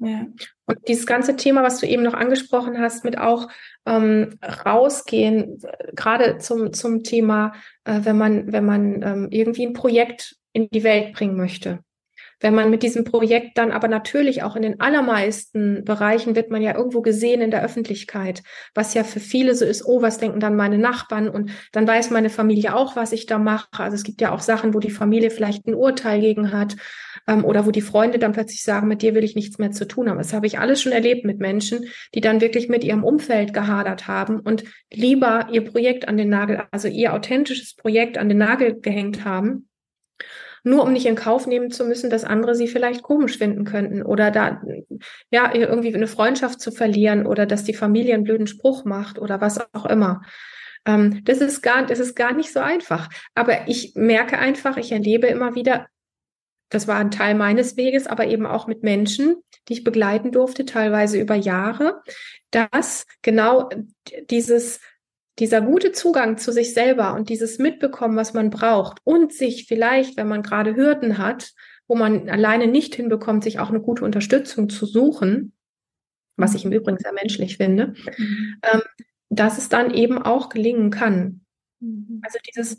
Ja. 0.00 0.26
Und 0.66 0.78
dieses 0.88 1.06
ganze 1.06 1.36
Thema, 1.36 1.62
was 1.62 1.78
du 1.78 1.86
eben 1.86 2.02
noch 2.02 2.14
angesprochen 2.14 2.78
hast, 2.78 3.04
mit 3.04 3.18
auch 3.18 3.48
ähm, 3.86 4.38
rausgehen, 4.42 5.58
gerade 5.94 6.38
zum, 6.38 6.72
zum 6.72 7.02
Thema, 7.02 7.52
äh, 7.84 8.00
wenn 8.02 8.16
man, 8.16 8.50
wenn 8.52 8.64
man 8.64 9.02
ähm, 9.02 9.28
irgendwie 9.30 9.66
ein 9.66 9.74
Projekt 9.74 10.36
in 10.52 10.68
die 10.70 10.84
Welt 10.84 11.12
bringen 11.12 11.36
möchte. 11.36 11.80
Wenn 12.42 12.54
man 12.54 12.70
mit 12.70 12.82
diesem 12.82 13.04
Projekt 13.04 13.58
dann 13.58 13.70
aber 13.70 13.86
natürlich 13.86 14.42
auch 14.42 14.56
in 14.56 14.62
den 14.62 14.80
allermeisten 14.80 15.84
Bereichen 15.84 16.34
wird 16.34 16.50
man 16.50 16.62
ja 16.62 16.74
irgendwo 16.74 17.02
gesehen 17.02 17.42
in 17.42 17.50
der 17.50 17.62
Öffentlichkeit, 17.62 18.42
was 18.74 18.94
ja 18.94 19.04
für 19.04 19.20
viele 19.20 19.54
so 19.54 19.66
ist, 19.66 19.84
oh, 19.84 20.00
was 20.00 20.16
denken 20.16 20.40
dann 20.40 20.56
meine 20.56 20.78
Nachbarn 20.78 21.28
und 21.28 21.50
dann 21.72 21.86
weiß 21.86 22.08
meine 22.08 22.30
Familie 22.30 22.74
auch, 22.74 22.96
was 22.96 23.12
ich 23.12 23.26
da 23.26 23.38
mache. 23.38 23.68
Also 23.72 23.94
es 23.94 24.04
gibt 24.04 24.22
ja 24.22 24.32
auch 24.32 24.40
Sachen, 24.40 24.72
wo 24.72 24.78
die 24.78 24.90
Familie 24.90 25.30
vielleicht 25.30 25.66
ein 25.66 25.74
Urteil 25.74 26.22
gegen 26.22 26.50
hat 26.50 26.76
ähm, 27.26 27.44
oder 27.44 27.66
wo 27.66 27.70
die 27.70 27.80
Freunde 27.80 28.18
dann 28.18 28.32
plötzlich 28.32 28.62
sagen, 28.62 28.88
mit 28.88 29.02
dir 29.02 29.14
will 29.14 29.24
ich 29.24 29.34
nichts 29.34 29.58
mehr 29.58 29.70
zu 29.70 29.86
tun 29.86 30.08
haben. 30.08 30.18
Das 30.18 30.32
habe 30.32 30.46
ich 30.46 30.58
alles 30.58 30.80
schon 30.82 30.92
erlebt 30.92 31.24
mit 31.24 31.38
Menschen, 31.38 31.86
die 32.14 32.20
dann 32.20 32.40
wirklich 32.40 32.68
mit 32.68 32.84
ihrem 32.84 33.04
Umfeld 33.04 33.52
gehadert 33.52 34.08
haben 34.08 34.40
und 34.40 34.64
lieber 34.92 35.48
ihr 35.50 35.64
Projekt 35.64 36.08
an 36.08 36.16
den 36.16 36.28
Nagel, 36.28 36.62
also 36.70 36.88
ihr 36.88 37.14
authentisches 37.14 37.74
Projekt 37.74 38.18
an 38.18 38.28
den 38.28 38.38
Nagel 38.38 38.80
gehängt 38.80 39.24
haben 39.24 39.66
nur 40.62 40.84
um 40.84 40.92
nicht 40.92 41.06
in 41.06 41.14
Kauf 41.14 41.46
nehmen 41.46 41.70
zu 41.70 41.84
müssen, 41.84 42.10
dass 42.10 42.24
andere 42.24 42.54
sie 42.54 42.68
vielleicht 42.68 43.02
komisch 43.02 43.38
finden 43.38 43.64
könnten 43.64 44.02
oder 44.02 44.30
da 44.30 44.60
ja 45.30 45.54
irgendwie 45.54 45.94
eine 45.94 46.06
Freundschaft 46.06 46.60
zu 46.60 46.70
verlieren 46.70 47.26
oder 47.26 47.46
dass 47.46 47.64
die 47.64 47.74
Familie 47.74 48.14
einen 48.14 48.24
blöden 48.24 48.46
Spruch 48.46 48.84
macht 48.84 49.18
oder 49.18 49.40
was 49.40 49.58
auch 49.72 49.86
immer. 49.86 50.22
Ähm, 50.86 51.22
das 51.24 51.38
ist 51.38 51.62
gar, 51.62 51.86
das 51.86 51.98
ist 51.98 52.14
gar 52.14 52.32
nicht 52.32 52.52
so 52.52 52.60
einfach. 52.60 53.08
Aber 53.34 53.68
ich 53.68 53.92
merke 53.94 54.38
einfach, 54.38 54.76
ich 54.76 54.92
erlebe 54.92 55.26
immer 55.26 55.54
wieder, 55.54 55.86
das 56.70 56.88
war 56.88 56.96
ein 56.96 57.10
Teil 57.10 57.34
meines 57.34 57.76
Weges, 57.76 58.06
aber 58.06 58.26
eben 58.26 58.46
auch 58.46 58.66
mit 58.66 58.82
Menschen, 58.82 59.36
die 59.68 59.74
ich 59.74 59.84
begleiten 59.84 60.32
durfte, 60.32 60.64
teilweise 60.64 61.20
über 61.20 61.34
Jahre, 61.34 62.02
dass 62.50 63.06
genau 63.22 63.68
dieses 64.30 64.80
dieser 65.38 65.62
gute 65.62 65.92
Zugang 65.92 66.36
zu 66.36 66.52
sich 66.52 66.74
selber 66.74 67.14
und 67.14 67.30
dieses 67.30 67.58
Mitbekommen, 67.58 68.16
was 68.16 68.34
man 68.34 68.50
braucht 68.50 68.98
und 69.04 69.32
sich 69.32 69.66
vielleicht, 69.66 70.16
wenn 70.16 70.28
man 70.28 70.42
gerade 70.42 70.76
Hürden 70.76 71.16
hat, 71.16 71.52
wo 71.88 71.96
man 71.96 72.28
alleine 72.28 72.66
nicht 72.66 72.94
hinbekommt, 72.94 73.42
sich 73.42 73.58
auch 73.58 73.70
eine 73.70 73.80
gute 73.80 74.04
Unterstützung 74.04 74.68
zu 74.68 74.84
suchen, 74.86 75.54
was 76.36 76.54
ich 76.54 76.64
im 76.64 76.72
Übrigen 76.72 76.98
sehr 76.98 77.12
menschlich 77.12 77.56
finde, 77.56 77.94
mhm. 78.18 78.60
ähm, 78.62 78.82
dass 79.30 79.58
es 79.58 79.68
dann 79.68 79.92
eben 79.92 80.18
auch 80.18 80.50
gelingen 80.50 80.90
kann. 80.90 81.40
Mhm. 81.80 82.20
Also 82.22 82.38
dieses 82.46 82.76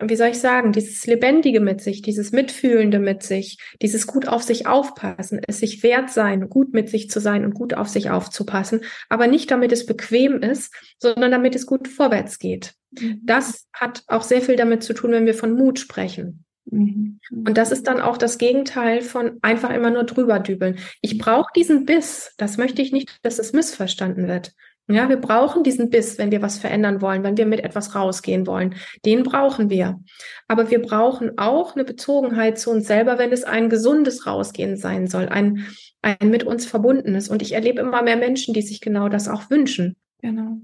wie 0.00 0.16
soll 0.16 0.28
ich 0.28 0.38
sagen, 0.38 0.72
dieses 0.72 1.06
Lebendige 1.06 1.60
mit 1.60 1.80
sich, 1.80 2.02
dieses 2.02 2.30
Mitfühlende 2.30 2.98
mit 2.98 3.22
sich, 3.22 3.58
dieses 3.82 4.06
gut 4.06 4.28
auf 4.28 4.42
sich 4.42 4.66
aufpassen, 4.66 5.40
es 5.46 5.58
sich 5.58 5.82
wert 5.82 6.10
sein, 6.10 6.48
gut 6.48 6.72
mit 6.72 6.88
sich 6.88 7.10
zu 7.10 7.20
sein 7.20 7.44
und 7.44 7.54
gut 7.54 7.74
auf 7.74 7.88
sich 7.88 8.10
aufzupassen, 8.10 8.82
aber 9.08 9.26
nicht 9.26 9.50
damit 9.50 9.72
es 9.72 9.86
bequem 9.86 10.42
ist, 10.42 10.72
sondern 10.98 11.32
damit 11.32 11.56
es 11.56 11.66
gut 11.66 11.88
vorwärts 11.88 12.38
geht. 12.38 12.74
Mhm. 12.92 13.20
Das 13.24 13.66
hat 13.72 14.04
auch 14.06 14.22
sehr 14.22 14.40
viel 14.40 14.56
damit 14.56 14.82
zu 14.82 14.94
tun, 14.94 15.10
wenn 15.10 15.26
wir 15.26 15.34
von 15.34 15.54
Mut 15.54 15.78
sprechen. 15.80 16.44
Mhm. 16.70 17.20
Und 17.30 17.58
das 17.58 17.72
ist 17.72 17.86
dann 17.86 18.00
auch 18.00 18.18
das 18.18 18.38
Gegenteil 18.38 19.02
von 19.02 19.38
einfach 19.42 19.70
immer 19.70 19.90
nur 19.90 20.04
drüber 20.04 20.38
dübeln. 20.38 20.78
Ich 21.00 21.18
brauche 21.18 21.52
diesen 21.54 21.84
Biss. 21.84 22.34
Das 22.36 22.56
möchte 22.56 22.82
ich 22.82 22.92
nicht, 22.92 23.18
dass 23.22 23.38
es 23.38 23.52
missverstanden 23.52 24.28
wird. 24.28 24.52
Ja, 24.90 25.08
wir 25.10 25.18
brauchen 25.18 25.64
diesen 25.64 25.90
Biss, 25.90 26.16
wenn 26.16 26.30
wir 26.30 26.40
was 26.40 26.58
verändern 26.58 27.02
wollen, 27.02 27.22
wenn 27.22 27.36
wir 27.36 27.44
mit 27.44 27.60
etwas 27.60 27.94
rausgehen 27.94 28.46
wollen. 28.46 28.74
Den 29.04 29.22
brauchen 29.22 29.68
wir. 29.68 30.00
Aber 30.48 30.70
wir 30.70 30.80
brauchen 30.80 31.36
auch 31.36 31.74
eine 31.74 31.84
Bezogenheit 31.84 32.58
zu 32.58 32.70
uns 32.70 32.86
selber, 32.86 33.18
wenn 33.18 33.30
es 33.30 33.44
ein 33.44 33.68
gesundes 33.68 34.26
Rausgehen 34.26 34.78
sein 34.78 35.06
soll, 35.06 35.28
ein, 35.28 35.66
ein 36.00 36.30
mit 36.30 36.44
uns 36.44 36.64
verbundenes. 36.64 37.28
Und 37.28 37.42
ich 37.42 37.52
erlebe 37.52 37.82
immer 37.82 38.02
mehr 38.02 38.16
Menschen, 38.16 38.54
die 38.54 38.62
sich 38.62 38.80
genau 38.80 39.10
das 39.10 39.28
auch 39.28 39.50
wünschen. 39.50 39.94
Genau. 40.22 40.56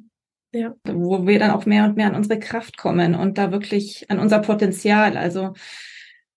Ja. 0.53 0.75
Wo 0.85 1.27
wir 1.27 1.39
dann 1.39 1.51
auch 1.51 1.67
mehr 1.67 1.85
und 1.85 1.97
mehr 1.97 2.07
an 2.07 2.15
unsere 2.15 2.39
Kraft 2.39 2.79
kommen 2.79 3.15
und 3.15 3.37
da 3.37 3.53
wirklich 3.53 4.11
an 4.11 4.21
unser 4.21 4.39
Potenzial, 4.39 5.19
also 5.19 5.53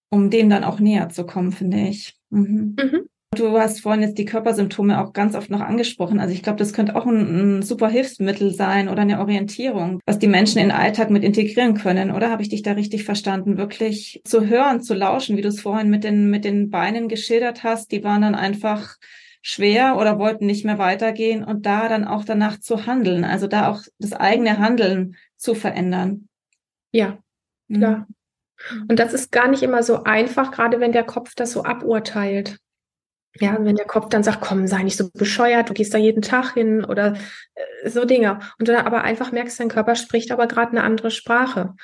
um 0.09 0.29
dem 0.29 0.49
dann 0.49 0.65
auch 0.65 0.79
näher 0.79 1.07
zu 1.07 1.25
kommen, 1.25 1.53
finde 1.53 1.88
ich. 1.88 2.17
Mhm. 2.29 2.75
Mhm. 2.77 3.09
Du 3.36 3.59
hast 3.59 3.82
vorhin 3.82 4.01
jetzt 4.01 4.17
die 4.17 4.25
Körpersymptome 4.25 4.99
auch 4.99 5.13
ganz 5.13 5.36
oft 5.36 5.49
noch 5.49 5.59
angesprochen. 5.59 6.19
Also 6.19 6.34
ich 6.34 6.41
glaube, 6.41 6.57
das 6.57 6.73
könnte 6.73 6.95
auch 6.95 7.05
ein, 7.05 7.57
ein, 7.57 7.61
super 7.61 7.89
Hilfsmittel 7.89 8.51
sein 8.51 8.89
oder 8.89 9.01
eine 9.01 9.19
Orientierung, 9.19 9.99
was 10.05 10.17
die 10.17 10.28
Menschen 10.28 10.59
in 10.59 10.69
den 10.69 10.78
Alltag 10.78 11.09
mit 11.09 11.23
integrieren 11.23 11.75
können. 11.75 12.11
Oder 12.11 12.32
habe 12.32 12.41
ich 12.41 12.49
dich 12.49 12.63
da 12.63 12.71
richtig 12.71 13.03
verstanden? 13.03 13.57
Wirklich 13.57 14.21
zu 14.23 14.47
hören, 14.47 14.82
zu 14.82 14.93
lauschen, 14.93 15.38
wie 15.38 15.41
du 15.41 15.49
es 15.49 15.61
vorhin 15.61 15.89
mit 15.89 16.03
den, 16.03 16.30
mit 16.30 16.45
den 16.45 16.69
Beinen 16.69 17.09
geschildert 17.09 17.63
hast. 17.63 17.91
Die 17.91 18.03
waren 18.03 18.21
dann 18.21 18.34
einfach 18.34 18.95
schwer 19.41 19.97
oder 19.97 20.17
wollten 20.17 20.45
nicht 20.45 20.65
mehr 20.65 20.78
weitergehen 20.78 21.43
und 21.43 21.65
da 21.65 21.89
dann 21.89 22.05
auch 22.05 22.25
danach 22.25 22.59
zu 22.59 22.86
handeln. 22.86 23.23
Also 23.23 23.47
da 23.47 23.69
auch 23.69 23.82
das 23.99 24.13
eigene 24.13 24.57
Handeln 24.57 25.15
zu 25.36 25.53
verändern. 25.53 26.28
Ja, 26.91 27.19
klar. 27.71 28.07
Mhm. 28.71 28.86
Und 28.89 28.99
das 28.99 29.13
ist 29.13 29.32
gar 29.32 29.47
nicht 29.47 29.61
immer 29.61 29.84
so 29.84 30.03
einfach, 30.03 30.51
gerade 30.51 30.80
wenn 30.80 30.91
der 30.91 31.03
Kopf 31.03 31.36
das 31.36 31.51
so 31.51 31.63
aburteilt. 31.63 32.57
Ja, 33.39 33.57
wenn 33.59 33.75
der 33.75 33.85
Kopf 33.85 34.09
dann 34.09 34.23
sagt, 34.23 34.41
komm, 34.41 34.67
sei 34.67 34.83
nicht 34.83 34.97
so 34.97 35.09
bescheuert, 35.11 35.69
du 35.69 35.73
gehst 35.73 35.93
da 35.93 35.97
jeden 35.97 36.21
Tag 36.21 36.53
hin 36.53 36.83
oder 36.83 37.15
äh, 37.55 37.89
so 37.89 38.05
Dinge. 38.05 38.39
Und 38.59 38.67
du 38.67 38.73
dann 38.73 38.85
aber 38.85 39.03
einfach 39.03 39.31
merkst, 39.31 39.59
dein 39.59 39.69
Körper 39.69 39.95
spricht 39.95 40.31
aber 40.31 40.47
gerade 40.47 40.71
eine 40.71 40.83
andere 40.83 41.11
Sprache. 41.11 41.75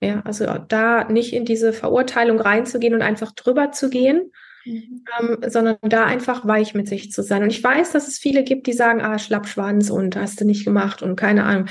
Ja, 0.00 0.22
also 0.24 0.46
da 0.68 1.04
nicht 1.04 1.32
in 1.32 1.44
diese 1.44 1.72
Verurteilung 1.72 2.40
reinzugehen 2.40 2.94
und 2.94 3.02
einfach 3.02 3.32
drüber 3.32 3.72
zu 3.72 3.90
gehen, 3.90 4.32
mhm. 4.64 5.04
ähm, 5.20 5.38
sondern 5.46 5.76
da 5.82 6.04
einfach 6.04 6.46
weich 6.46 6.74
mit 6.74 6.88
sich 6.88 7.12
zu 7.12 7.22
sein. 7.22 7.42
Und 7.42 7.50
ich 7.50 7.62
weiß, 7.62 7.92
dass 7.92 8.08
es 8.08 8.18
viele 8.18 8.44
gibt, 8.44 8.66
die 8.66 8.72
sagen, 8.72 9.00
ah, 9.00 9.18
Schlappschwanz 9.18 9.90
und 9.90 10.16
hast 10.16 10.40
du 10.40 10.44
nicht 10.44 10.64
gemacht 10.64 11.02
und 11.02 11.16
keine 11.16 11.44
Ahnung. 11.44 11.66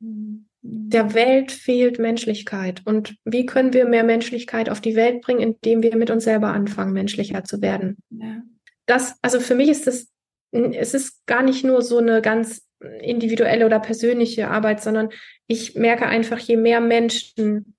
Mhm 0.00 0.45
der 0.68 1.14
Welt 1.14 1.52
fehlt 1.52 1.98
Menschlichkeit. 1.98 2.82
Und 2.84 3.16
wie 3.24 3.46
können 3.46 3.72
wir 3.72 3.86
mehr 3.86 4.04
Menschlichkeit 4.04 4.68
auf 4.68 4.80
die 4.80 4.96
Welt 4.96 5.20
bringen, 5.22 5.40
indem 5.40 5.82
wir 5.82 5.96
mit 5.96 6.10
uns 6.10 6.24
selber 6.24 6.48
anfangen, 6.48 6.92
menschlicher 6.92 7.44
zu 7.44 7.62
werden? 7.62 7.96
Ja. 8.10 8.42
Das, 8.86 9.16
also 9.22 9.40
für 9.40 9.54
mich 9.54 9.68
ist 9.68 9.86
das, 9.86 10.08
es 10.52 10.94
ist 10.94 11.26
gar 11.26 11.42
nicht 11.42 11.64
nur 11.64 11.82
so 11.82 11.98
eine 11.98 12.20
ganz 12.20 12.66
individuelle 13.00 13.66
oder 13.66 13.80
persönliche 13.80 14.48
Arbeit, 14.48 14.82
sondern 14.82 15.10
ich 15.46 15.74
merke 15.76 16.06
einfach, 16.06 16.38
je 16.38 16.56
mehr 16.56 16.80
Menschen 16.80 17.74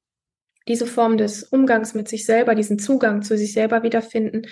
diese 0.67 0.85
Form 0.85 1.17
des 1.17 1.43
Umgangs 1.43 1.93
mit 1.93 2.07
sich 2.07 2.25
selber, 2.25 2.55
diesen 2.55 2.79
Zugang 2.79 3.21
zu 3.21 3.38
sich 3.38 3.53
selber 3.53 3.83
wiederfinden, 3.83 4.47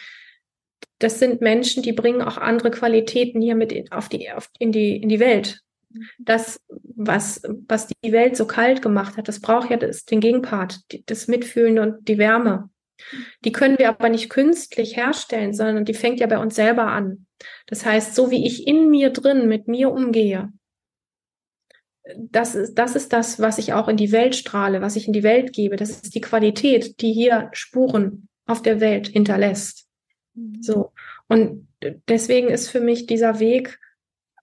das 1.00 1.20
sind 1.20 1.42
Menschen, 1.42 1.84
die 1.84 1.94
bringen 1.94 2.22
auch 2.22 2.38
andere 2.38 2.72
Qualitäten 2.72 3.42
hier 3.42 3.56
mit 3.56 3.92
auf 3.92 4.08
die, 4.08 4.32
auf, 4.32 4.50
in, 4.60 4.72
die, 4.72 4.98
in 4.98 5.10
die 5.10 5.20
Welt. 5.20 5.62
Das, 6.20 6.60
was, 6.96 7.42
was 7.68 7.88
die 7.88 8.12
Welt 8.12 8.36
so 8.36 8.46
kalt 8.46 8.82
gemacht 8.82 9.18
hat, 9.18 9.28
das 9.28 9.40
braucht 9.40 9.70
ja 9.70 9.78
das, 9.78 10.06
den 10.06 10.20
Gegenpart, 10.20 10.82
das 11.06 11.28
Mitfühlen 11.28 11.80
und 11.80 12.08
die 12.08 12.18
Wärme. 12.18 12.70
Die 13.44 13.52
können 13.52 13.78
wir 13.78 13.90
aber 13.90 14.10
nicht 14.10 14.30
künstlich 14.30 14.96
herstellen, 14.96 15.54
sondern 15.54 15.86
die 15.86 15.94
fängt 15.94 16.20
ja 16.20 16.28
bei 16.28 16.38
uns 16.38 16.56
selber 16.56 16.88
an. 16.88 17.26
Das 17.68 17.86
heißt, 17.86 18.16
so 18.16 18.32
wie 18.32 18.46
ich 18.46 18.68
in 18.68 18.90
mir 18.90 19.10
drin 19.10 19.48
mit 19.48 19.68
mir 19.68 19.92
umgehe, 19.92 20.52
das 22.18 22.56
ist, 22.56 22.76
das 22.76 22.96
ist 22.96 23.14
das, 23.14 23.40
was 23.40 23.58
ich 23.58 23.74
auch 23.74 23.88
in 23.88 23.98
die 23.98 24.12
Welt 24.12 24.36
strahle, 24.36 24.82
was 24.82 24.96
ich 24.96 25.08
in 25.08 25.14
die 25.14 25.24
Welt 25.24 25.54
gebe. 25.54 25.76
Das 25.76 25.90
ist 25.90 26.14
die 26.14 26.22
Qualität, 26.22 27.02
die 27.02 27.12
hier 27.12 27.50
Spuren 27.52 28.28
auf 28.46 28.62
der 28.62 28.80
Welt 28.80 29.08
hinterlässt. 29.08 29.88
Mhm. 30.36 30.62
So. 30.62 30.92
Und 31.28 31.68
deswegen 32.08 32.50
ist 32.50 32.70
für 32.70 32.80
mich 32.80 33.08
dieser 33.08 33.40
Weg 33.40 33.80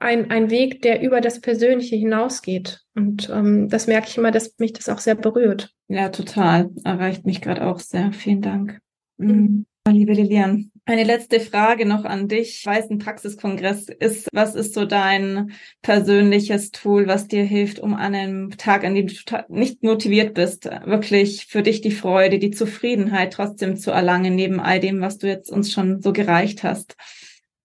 ein, 0.03 0.31
ein 0.31 0.51
Weg, 0.51 0.83
der 0.83 1.03
über 1.03 1.21
das 1.21 1.41
Persönliche 1.41 1.97
hinausgeht. 1.97 2.81
Und 2.95 3.31
ähm, 3.31 3.69
das 3.69 3.87
merke 3.87 4.09
ich 4.09 4.19
immer, 4.19 4.31
dass 4.31 4.59
mich 4.59 4.73
das 4.73 4.89
auch 4.89 4.99
sehr 4.99 5.15
berührt. 5.15 5.73
Ja, 5.89 6.09
total. 6.11 6.71
Erreicht 6.85 7.25
mich 7.25 7.41
gerade 7.41 7.67
auch 7.67 7.79
sehr. 7.79 8.13
Vielen 8.13 8.43
Dank. 8.43 8.79
Mhm. 9.19 9.67
Liebe 9.89 10.13
Lilian, 10.13 10.71
eine 10.85 11.03
letzte 11.03 11.41
Frage 11.41 11.87
noch 11.87 12.05
an 12.05 12.29
dich. 12.29 12.61
Ich 12.61 12.67
weiß, 12.67 12.89
ein 12.91 12.99
Praxiskongress 12.99 13.89
ist, 13.89 14.29
was 14.33 14.55
ist 14.55 14.75
so 14.75 14.85
dein 14.85 15.53
persönliches 15.83 16.71
Tool, 16.71 17.09
was 17.09 17.27
dir 17.27 17.43
hilft, 17.43 17.81
um 17.81 17.95
an 17.95 18.15
einem 18.15 18.51
Tag, 18.57 18.85
an 18.85 18.95
dem 18.95 19.09
du 19.09 19.15
nicht 19.49 19.83
motiviert 19.83 20.35
bist, 20.35 20.67
wirklich 20.85 21.47
für 21.47 21.63
dich 21.63 21.81
die 21.81 21.91
Freude, 21.91 22.39
die 22.39 22.53
Zufriedenheit 22.53 23.33
trotzdem 23.33 23.77
zu 23.77 23.91
erlangen, 23.91 24.37
neben 24.37 24.61
all 24.61 24.79
dem, 24.79 25.01
was 25.01 25.19
du 25.19 25.27
jetzt 25.27 25.51
uns 25.51 25.73
schon 25.73 26.01
so 26.01 26.13
gereicht 26.13 26.63
hast? 26.63 26.97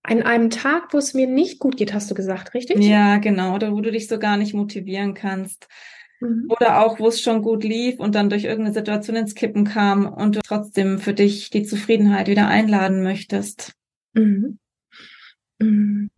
An 0.07 0.23
einem 0.23 0.49
Tag, 0.49 0.93
wo 0.93 0.97
es 0.97 1.13
mir 1.13 1.27
nicht 1.27 1.59
gut 1.59 1.75
geht, 1.75 1.93
hast 1.93 2.09
du 2.09 2.15
gesagt, 2.15 2.53
richtig? 2.53 2.81
Ja, 2.81 3.17
genau. 3.17 3.55
Oder 3.55 3.73
wo 3.73 3.81
du 3.81 3.91
dich 3.91 4.07
so 4.07 4.19
gar 4.19 4.37
nicht 4.37 4.53
motivieren 4.53 5.13
kannst. 5.13 5.67
Mhm. 6.21 6.45
Oder 6.49 6.81
auch, 6.81 6.97
wo 6.99 7.09
es 7.09 7.21
schon 7.21 7.41
gut 7.41 7.65
lief 7.65 7.99
und 7.99 8.15
dann 8.15 8.29
durch 8.29 8.45
irgendeine 8.45 8.73
Situation 8.73 9.17
ins 9.17 9.35
Kippen 9.35 9.65
kam 9.65 10.07
und 10.11 10.37
du 10.37 10.39
trotzdem 10.41 10.99
für 10.99 11.13
dich 11.13 11.49
die 11.49 11.63
Zufriedenheit 11.63 12.29
wieder 12.29 12.47
einladen 12.47 13.03
möchtest. 13.03 13.73
Mhm. 14.13 14.59
Mhm. 15.59 16.09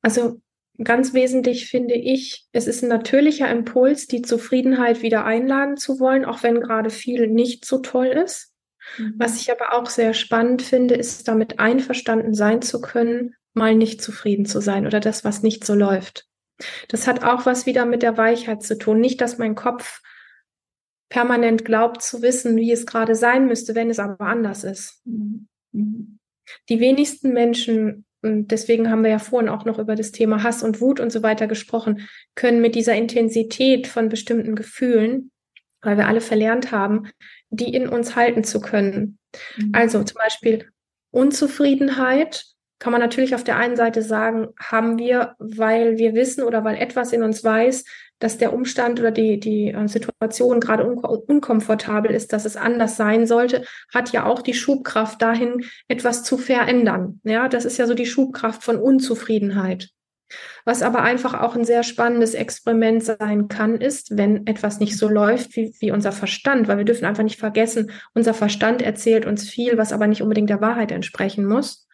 Also 0.00 0.40
ganz 0.82 1.12
wesentlich 1.12 1.68
finde 1.68 1.94
ich, 1.94 2.46
es 2.52 2.66
ist 2.66 2.82
ein 2.82 2.88
natürlicher 2.88 3.50
Impuls, 3.50 4.06
die 4.06 4.22
Zufriedenheit 4.22 5.02
wieder 5.02 5.26
einladen 5.26 5.76
zu 5.76 6.00
wollen, 6.00 6.24
auch 6.24 6.42
wenn 6.42 6.60
gerade 6.60 6.88
viel 6.88 7.26
nicht 7.28 7.66
so 7.66 7.78
toll 7.78 8.06
ist. 8.06 8.49
Mhm. 8.98 9.14
Was 9.16 9.40
ich 9.40 9.50
aber 9.50 9.74
auch 9.74 9.86
sehr 9.86 10.14
spannend 10.14 10.62
finde, 10.62 10.94
ist 10.94 11.28
damit 11.28 11.58
einverstanden 11.58 12.34
sein 12.34 12.62
zu 12.62 12.80
können, 12.80 13.34
mal 13.54 13.74
nicht 13.74 14.02
zufrieden 14.02 14.46
zu 14.46 14.60
sein 14.60 14.86
oder 14.86 15.00
das, 15.00 15.24
was 15.24 15.42
nicht 15.42 15.64
so 15.64 15.74
läuft. 15.74 16.26
Das 16.88 17.06
hat 17.06 17.24
auch 17.24 17.46
was 17.46 17.66
wieder 17.66 17.86
mit 17.86 18.02
der 18.02 18.16
Weichheit 18.16 18.62
zu 18.62 18.76
tun. 18.76 19.00
Nicht, 19.00 19.20
dass 19.20 19.38
mein 19.38 19.54
Kopf 19.54 20.00
permanent 21.08 21.64
glaubt 21.64 22.02
zu 22.02 22.22
wissen, 22.22 22.56
wie 22.56 22.72
es 22.72 22.86
gerade 22.86 23.14
sein 23.14 23.46
müsste, 23.46 23.74
wenn 23.74 23.90
es 23.90 23.98
aber 23.98 24.26
anders 24.26 24.64
ist. 24.64 25.02
Mhm. 25.04 25.48
mhm. 25.72 26.16
Die 26.68 26.80
wenigsten 26.80 27.32
Menschen, 27.32 28.04
und 28.22 28.48
deswegen 28.48 28.90
haben 28.90 29.04
wir 29.04 29.10
ja 29.10 29.20
vorhin 29.20 29.48
auch 29.48 29.64
noch 29.64 29.78
über 29.78 29.94
das 29.94 30.10
Thema 30.10 30.42
Hass 30.42 30.64
und 30.64 30.80
Wut 30.80 30.98
und 30.98 31.10
so 31.12 31.22
weiter 31.22 31.46
gesprochen, 31.46 32.08
können 32.34 32.60
mit 32.60 32.74
dieser 32.74 32.96
Intensität 32.96 33.86
von 33.86 34.08
bestimmten 34.08 34.56
Gefühlen, 34.56 35.30
weil 35.80 35.96
wir 35.96 36.08
alle 36.08 36.20
verlernt 36.20 36.72
haben, 36.72 37.08
die 37.50 37.74
in 37.74 37.88
uns 37.88 38.16
halten 38.16 38.44
zu 38.44 38.60
können. 38.60 39.18
Mhm. 39.56 39.72
Also 39.72 40.02
zum 40.02 40.16
Beispiel 40.16 40.70
Unzufriedenheit 41.10 42.44
kann 42.78 42.92
man 42.92 43.00
natürlich 43.00 43.34
auf 43.34 43.44
der 43.44 43.56
einen 43.56 43.76
Seite 43.76 44.02
sagen, 44.02 44.48
haben 44.58 44.98
wir, 44.98 45.34
weil 45.38 45.98
wir 45.98 46.14
wissen 46.14 46.42
oder 46.42 46.64
weil 46.64 46.76
etwas 46.76 47.12
in 47.12 47.22
uns 47.22 47.44
weiß, 47.44 47.84
dass 48.20 48.38
der 48.38 48.52
Umstand 48.52 49.00
oder 49.00 49.10
die, 49.10 49.38
die 49.38 49.68
äh, 49.68 49.86
Situation 49.86 50.60
gerade 50.60 50.86
un 50.86 50.98
unkomfortabel 50.98 52.10
ist, 52.12 52.32
dass 52.32 52.44
es 52.44 52.56
anders 52.56 52.96
sein 52.96 53.26
sollte, 53.26 53.64
hat 53.92 54.12
ja 54.12 54.24
auch 54.24 54.42
die 54.42 54.54
Schubkraft 54.54 55.20
dahin, 55.20 55.64
etwas 55.88 56.22
zu 56.22 56.38
verändern. 56.38 57.20
Ja, 57.24 57.48
das 57.48 57.64
ist 57.64 57.78
ja 57.78 57.86
so 57.86 57.94
die 57.94 58.06
Schubkraft 58.06 58.62
von 58.62 58.76
Unzufriedenheit. 58.76 59.90
Was 60.64 60.82
aber 60.82 61.02
einfach 61.02 61.34
auch 61.34 61.56
ein 61.56 61.64
sehr 61.64 61.82
spannendes 61.82 62.34
Experiment 62.34 63.02
sein 63.02 63.48
kann, 63.48 63.80
ist, 63.80 64.16
wenn 64.16 64.46
etwas 64.46 64.78
nicht 64.78 64.96
so 64.96 65.08
läuft 65.08 65.56
wie, 65.56 65.74
wie 65.80 65.90
unser 65.90 66.12
Verstand, 66.12 66.68
weil 66.68 66.78
wir 66.78 66.84
dürfen 66.84 67.04
einfach 67.04 67.24
nicht 67.24 67.38
vergessen, 67.38 67.90
unser 68.14 68.34
Verstand 68.34 68.82
erzählt 68.82 69.26
uns 69.26 69.48
viel, 69.48 69.78
was 69.78 69.92
aber 69.92 70.06
nicht 70.06 70.22
unbedingt 70.22 70.50
der 70.50 70.60
Wahrheit 70.60 70.92
entsprechen 70.92 71.46
muss. 71.46 71.88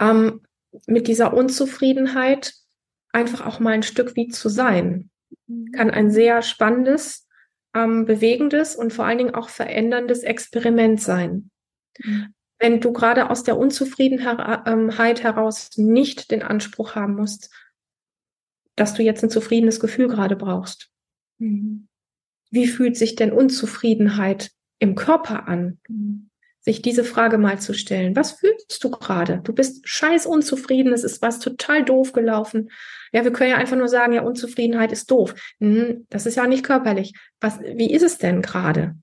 Ähm, 0.00 0.40
mit 0.86 1.08
dieser 1.08 1.34
Unzufriedenheit 1.34 2.54
einfach 3.12 3.44
auch 3.44 3.60
mal 3.60 3.74
ein 3.74 3.82
Stück 3.82 4.16
wie 4.16 4.28
zu 4.28 4.48
sein, 4.48 5.10
kann 5.72 5.90
ein 5.90 6.10
sehr 6.10 6.42
spannendes, 6.42 7.28
ähm, 7.74 8.04
bewegendes 8.04 8.76
und 8.76 8.92
vor 8.92 9.04
allen 9.04 9.18
Dingen 9.18 9.34
auch 9.34 9.48
veränderndes 9.48 10.22
Experiment 10.22 11.00
sein. 11.00 11.50
Wenn 12.60 12.80
du 12.80 12.92
gerade 12.92 13.30
aus 13.30 13.42
der 13.42 13.56
Unzufriedenheit 13.56 15.22
heraus 15.22 15.70
nicht 15.76 16.30
den 16.30 16.42
Anspruch 16.42 16.94
haben 16.94 17.16
musst, 17.16 17.50
dass 18.76 18.94
du 18.94 19.02
jetzt 19.02 19.24
ein 19.24 19.30
zufriedenes 19.30 19.80
Gefühl 19.80 20.08
gerade 20.08 20.36
brauchst. 20.36 20.90
Mhm. 21.38 21.88
Wie 22.50 22.66
fühlt 22.66 22.96
sich 22.96 23.16
denn 23.16 23.32
Unzufriedenheit 23.32 24.50
im 24.78 24.94
Körper 24.94 25.48
an? 25.48 25.78
Mhm. 25.88 26.30
Sich 26.62 26.82
diese 26.82 27.04
Frage 27.04 27.38
mal 27.38 27.58
zu 27.58 27.72
stellen. 27.72 28.14
Was 28.14 28.32
fühlst 28.32 28.84
du 28.84 28.90
gerade? 28.90 29.40
Du 29.42 29.54
bist 29.54 29.88
scheiß 29.88 30.26
unzufrieden, 30.26 30.92
es 30.92 31.04
ist 31.04 31.22
was 31.22 31.38
total 31.38 31.84
doof 31.84 32.12
gelaufen. 32.12 32.70
Ja, 33.12 33.24
wir 33.24 33.32
können 33.32 33.50
ja 33.50 33.56
einfach 33.56 33.78
nur 33.78 33.88
sagen, 33.88 34.12
ja, 34.12 34.22
Unzufriedenheit 34.22 34.92
ist 34.92 35.10
doof. 35.10 35.34
Hm, 35.60 36.06
das 36.10 36.26
ist 36.26 36.34
ja 36.34 36.46
nicht 36.46 36.64
körperlich. 36.64 37.14
Was, 37.40 37.60
wie 37.60 37.90
ist 37.90 38.02
es 38.02 38.18
denn 38.18 38.42
gerade? 38.42 38.96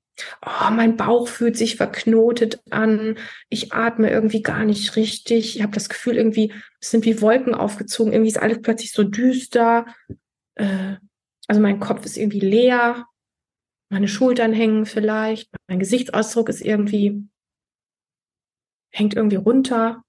Oh, 0.45 0.71
mein 0.71 0.97
Bauch 0.97 1.27
fühlt 1.27 1.57
sich 1.57 1.75
verknotet 1.75 2.61
an, 2.69 3.17
ich 3.49 3.73
atme 3.73 4.09
irgendwie 4.09 4.41
gar 4.41 4.65
nicht 4.65 4.95
richtig, 4.95 5.55
ich 5.55 5.63
habe 5.63 5.73
das 5.73 5.89
Gefühl, 5.89 6.17
irgendwie 6.17 6.53
es 6.79 6.91
sind 6.91 7.05
wie 7.05 7.21
Wolken 7.21 7.55
aufgezogen, 7.55 8.13
irgendwie 8.13 8.31
ist 8.31 8.41
alles 8.41 8.61
plötzlich 8.61 8.91
so 8.91 9.03
düster, 9.03 9.85
äh, 10.55 10.95
also 11.47 11.61
mein 11.61 11.79
Kopf 11.79 12.05
ist 12.05 12.17
irgendwie 12.17 12.39
leer, 12.39 13.05
meine 13.89 14.07
Schultern 14.07 14.53
hängen 14.53 14.85
vielleicht, 14.85 15.49
mein 15.67 15.79
Gesichtsausdruck 15.79 16.49
ist 16.49 16.61
irgendwie, 16.61 17.27
hängt 18.91 19.15
irgendwie 19.15 19.37
runter, 19.37 20.03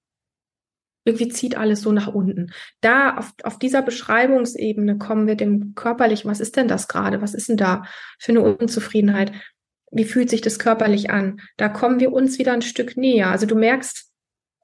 irgendwie 1.08 1.28
zieht 1.28 1.56
alles 1.56 1.80
so 1.80 1.90
nach 1.90 2.08
unten. 2.08 2.52
Da 2.80 3.16
auf, 3.16 3.32
auf 3.42 3.58
dieser 3.58 3.82
Beschreibungsebene 3.82 4.98
kommen 4.98 5.26
wir 5.26 5.36
dem 5.36 5.74
körperlichen, 5.74 6.30
was 6.30 6.40
ist 6.40 6.56
denn 6.56 6.68
das 6.68 6.86
gerade? 6.86 7.22
Was 7.22 7.34
ist 7.34 7.48
denn 7.48 7.56
da 7.56 7.84
für 8.18 8.32
eine 8.32 8.42
Unzufriedenheit? 8.42 9.32
Wie 9.90 10.04
fühlt 10.04 10.30
sich 10.30 10.40
das 10.40 10.58
körperlich 10.58 11.10
an? 11.10 11.40
Da 11.56 11.68
kommen 11.68 12.00
wir 12.00 12.12
uns 12.12 12.38
wieder 12.38 12.52
ein 12.52 12.62
Stück 12.62 12.96
näher. 12.96 13.28
Also 13.28 13.46
du 13.46 13.54
merkst 13.54 14.10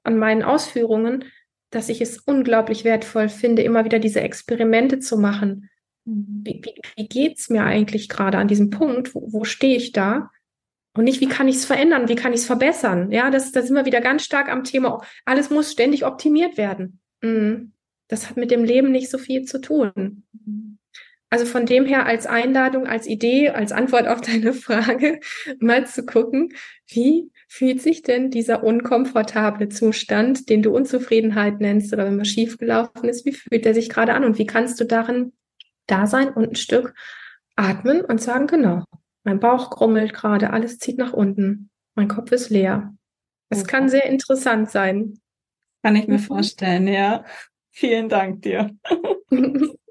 an 0.03 0.17
meinen 0.17 0.43
Ausführungen, 0.43 1.25
dass 1.71 1.89
ich 1.89 2.01
es 2.01 2.19
unglaublich 2.19 2.83
wertvoll 2.83 3.29
finde, 3.29 3.63
immer 3.63 3.85
wieder 3.85 3.99
diese 3.99 4.21
Experimente 4.21 4.99
zu 4.99 5.17
machen. 5.17 5.69
Mhm. 6.05 6.41
Wie, 6.43 6.61
wie, 6.63 6.81
wie 6.95 7.07
geht's 7.07 7.49
mir 7.49 7.63
eigentlich 7.63 8.07
gerade 8.07 8.37
an 8.37 8.47
diesem 8.47 8.69
Punkt? 8.69 9.15
Wo, 9.15 9.31
wo 9.31 9.43
stehe 9.43 9.75
ich 9.75 9.91
da? 9.91 10.29
Und 10.95 11.03
nicht, 11.03 11.19
wie 11.19 11.27
kann 11.27 11.49
ich 11.49 11.57
es 11.57 11.65
verändern? 11.65 12.07
Wie 12.07 12.15
kann 12.15 12.31
ich 12.31 12.41
es 12.41 12.45
verbessern? 12.45 13.11
Ja, 13.11 13.29
das, 13.29 13.51
da 13.51 13.61
sind 13.61 13.75
wir 13.75 13.85
wieder 13.85 13.99
ganz 13.99 14.23
stark 14.23 14.49
am 14.49 14.63
Thema. 14.63 15.01
Alles 15.25 15.49
muss 15.49 15.71
ständig 15.71 16.05
optimiert 16.05 16.57
werden. 16.57 16.99
Mhm. 17.21 17.73
Das 18.07 18.29
hat 18.29 18.37
mit 18.37 18.51
dem 18.51 18.63
Leben 18.63 18.91
nicht 18.91 19.09
so 19.09 19.17
viel 19.17 19.43
zu 19.43 19.59
tun. 19.59 20.23
Mhm. 21.35 21.41
Also 21.41 21.51
von 21.51 21.65
dem 21.65 21.85
her 21.85 22.05
als 22.05 22.25
Einladung, 22.25 22.87
als 22.87 23.07
Idee, 23.07 23.49
als 23.49 23.71
Antwort 23.71 24.07
auf 24.07 24.21
deine 24.21 24.53
Frage, 24.53 25.19
mal 25.59 25.85
zu 25.85 26.05
gucken, 26.05 26.53
wie 26.87 27.31
fühlt 27.47 27.81
sich 27.81 28.01
denn 28.01 28.31
dieser 28.31 28.63
unkomfortable 28.63 29.69
Zustand, 29.69 30.49
den 30.49 30.61
du 30.61 30.75
Unzufriedenheit 30.75 31.59
nennst 31.59 31.93
oder 31.93 32.05
wenn 32.05 32.19
was 32.19 32.27
schiefgelaufen 32.27 33.09
ist, 33.09 33.25
wie 33.25 33.33
fühlt 33.33 33.65
er 33.65 33.73
sich 33.73 33.89
gerade 33.89 34.13
an 34.13 34.23
und 34.23 34.37
wie 34.37 34.45
kannst 34.45 34.79
du 34.79 34.85
darin 34.85 35.33
da 35.87 36.07
sein 36.07 36.29
und 36.33 36.49
ein 36.49 36.55
Stück 36.55 36.93
atmen 37.55 38.01
und 38.01 38.21
sagen, 38.21 38.47
genau, 38.47 38.83
mein 39.23 39.39
Bauch 39.39 39.69
grummelt 39.69 40.13
gerade, 40.13 40.51
alles 40.51 40.79
zieht 40.79 40.97
nach 40.97 41.13
unten, 41.13 41.69
mein 41.95 42.07
Kopf 42.07 42.31
ist 42.31 42.49
leer. 42.49 42.95
Es 43.49 43.61
okay. 43.61 43.71
kann 43.71 43.89
sehr 43.89 44.05
interessant 44.05 44.71
sein. 44.71 45.19
Kann 45.83 45.95
ich 45.95 46.07
mir 46.07 46.17
mhm. 46.17 46.23
vorstellen, 46.23 46.87
ja. 46.87 47.23
Vielen 47.71 48.09
Dank 48.09 48.41
dir. 48.41 48.75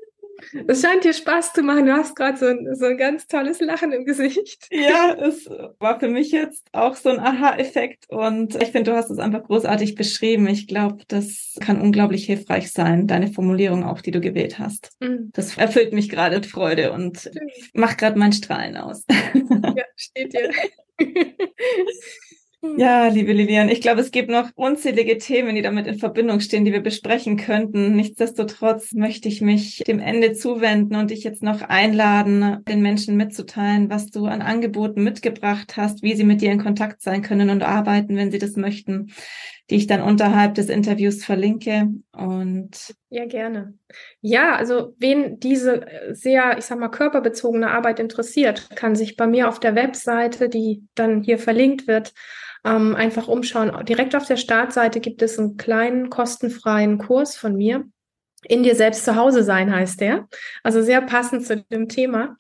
Es 0.66 0.82
scheint 0.82 1.05
dir 1.05 1.12
Spaß 1.12 1.53
zu 1.53 1.62
machen. 1.62 1.86
Du 1.86 1.92
hast 1.92 2.16
gerade 2.16 2.38
so, 2.38 2.47
ein, 2.47 2.74
so 2.74 2.86
ein 2.86 2.97
ganz 2.97 3.26
tolles 3.26 3.61
Lachen 3.61 3.92
im 3.92 4.05
Gesicht. 4.05 4.68
Ja, 4.70 5.14
es 5.14 5.49
war 5.78 5.99
für 6.01 6.09
mich 6.09 6.30
jetzt 6.32 6.66
auch 6.72 6.97
so 6.97 7.11
ein 7.11 7.18
Aha-Effekt 7.18 8.07
und 8.09 8.55
ich 8.57 8.70
finde, 8.70 8.90
du 8.90 8.97
hast 8.97 9.11
es 9.11 9.18
einfach 9.18 9.45
großartig 9.45 9.95
beschrieben. 9.95 10.47
Ich 10.49 10.66
glaube, 10.66 11.05
das 11.09 11.55
kann 11.61 11.80
unglaublich 11.80 12.26
hilfreich 12.26 12.72
sein, 12.72 13.07
deine 13.07 13.28
Formulierung 13.28 13.84
auch, 13.84 14.01
die 14.01 14.11
du 14.11 14.20
gewählt 14.20 14.59
hast. 14.59 14.90
Mhm. 15.01 15.30
Das 15.32 15.57
erfüllt 15.57 15.92
mich 15.92 16.09
gerade 16.09 16.36
mit 16.36 16.47
Freude 16.47 16.92
und 16.92 17.30
macht 17.72 17.99
gerade 17.99 18.18
mein 18.18 18.32
Strahlen 18.32 18.76
aus. 18.76 19.05
Ja, 19.34 19.84
steht 19.97 20.32
dir. 20.32 20.51
Ja, 22.77 23.09
liebe 23.09 23.33
Lilian, 23.33 23.69
ich 23.69 23.83
glaube, 23.83 24.01
es 24.01 24.11
gibt 24.11 24.31
noch 24.31 24.51
unzählige 24.55 25.19
Themen, 25.19 25.55
die 25.55 25.62
damit 25.62 25.87
in 25.87 25.99
Verbindung 25.99 26.41
stehen, 26.41 26.65
die 26.65 26.73
wir 26.73 26.83
besprechen 26.83 27.37
könnten. 27.37 27.95
Nichtsdestotrotz 27.95 28.93
möchte 28.93 29.29
ich 29.29 29.43
mich 29.43 29.85
dem 29.87 30.01
Ende 30.01 30.33
zuwenden 30.33 30.97
und 30.97 31.11
dich 31.11 31.25
jetzt 31.25 31.43
noch 31.43 31.61
einladen, 31.62 32.65
den 32.67 32.81
Menschen 32.81 33.17
mitzuteilen, 33.17 33.91
was 33.91 34.07
du 34.07 34.27
an 34.27 34.41
Angeboten 34.41 35.03
mitgebracht 35.03 35.77
hast, 35.77 36.03
wie 36.03 36.15
sie 36.15 36.25
mit 36.25 36.41
dir 36.41 36.53
in 36.53 36.62
Kontakt 36.62 37.03
sein 37.03 37.23
können 37.23 37.51
und 37.51 37.62
arbeiten, 37.62 38.17
wenn 38.17 38.31
sie 38.31 38.39
das 38.39 38.57
möchten, 38.57 39.12
die 39.71 39.77
ich 39.77 39.87
dann 39.87 40.03
unterhalb 40.03 40.55
des 40.55 40.69
Interviews 40.69 41.23
verlinke. 41.23 41.89
Und 42.12 42.95
ja, 43.11 43.27
gerne. 43.27 43.75
Ja, 44.21 44.57
also 44.57 44.95
wen 44.99 45.39
diese 45.39 45.87
sehr, 46.12 46.57
ich 46.59 46.65
sag 46.65 46.79
mal, 46.79 46.89
körperbezogene 46.89 47.71
Arbeit 47.71 48.01
interessiert, 48.01 48.71
kann 48.75 48.97
sich 48.97 49.17
bei 49.17 49.27
mir 49.27 49.49
auf 49.49 49.61
der 49.61 49.75
Webseite, 49.75 50.49
die 50.49 50.83
dann 50.95 51.23
hier 51.23 51.39
verlinkt 51.39 51.87
wird, 51.87 52.15
ähm, 52.65 52.95
einfach 52.95 53.29
umschauen. 53.29 53.85
Direkt 53.85 54.15
auf 54.17 54.27
der 54.27 54.37
Startseite 54.37 55.01
gibt 55.01 55.23
es 55.23 55.39
einen 55.39 55.57
kleinen 55.57 56.11
kostenfreien 56.11 56.99
Kurs 56.99 57.37
von 57.37 57.57
mir. 57.57 57.85
In 58.47 58.62
dir 58.62 58.75
selbst 58.75 59.05
zu 59.05 59.17
Hause 59.17 59.43
sein 59.43 59.75
heißt 59.75 60.01
der. 60.01 60.29
Also 60.62 60.83
sehr 60.83 61.01
passend 61.01 61.47
zu 61.47 61.65
dem 61.71 61.89
Thema. 61.89 62.37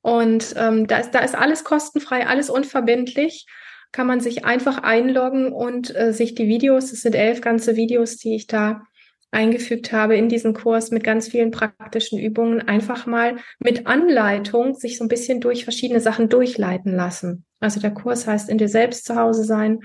Und 0.00 0.54
ähm, 0.56 0.86
da, 0.86 0.98
ist, 0.98 1.10
da 1.12 1.20
ist 1.20 1.34
alles 1.34 1.64
kostenfrei, 1.64 2.26
alles 2.26 2.48
unverbindlich. 2.48 3.46
Kann 3.92 4.06
man 4.06 4.20
sich 4.20 4.46
einfach 4.46 4.82
einloggen 4.82 5.52
und 5.52 5.94
äh, 5.94 6.12
sich 6.14 6.34
die 6.34 6.48
Videos, 6.48 6.92
es 6.92 7.02
sind 7.02 7.14
elf 7.14 7.42
ganze 7.42 7.76
Videos, 7.76 8.16
die 8.16 8.34
ich 8.34 8.46
da 8.46 8.84
eingefügt 9.32 9.92
habe 9.92 10.16
in 10.16 10.28
diesen 10.28 10.52
Kurs 10.52 10.90
mit 10.90 11.02
ganz 11.02 11.28
vielen 11.28 11.50
praktischen 11.50 12.18
Übungen, 12.18 12.60
einfach 12.68 13.06
mal 13.06 13.36
mit 13.58 13.86
Anleitung 13.86 14.74
sich 14.74 14.98
so 14.98 15.04
ein 15.04 15.08
bisschen 15.08 15.40
durch 15.40 15.64
verschiedene 15.64 16.00
Sachen 16.00 16.28
durchleiten 16.28 16.94
lassen. 16.94 17.44
Also 17.58 17.80
der 17.80 17.92
Kurs 17.92 18.26
heißt 18.26 18.48
in 18.48 18.58
dir 18.58 18.68
selbst 18.68 19.06
zu 19.06 19.16
Hause 19.16 19.44
sein 19.44 19.80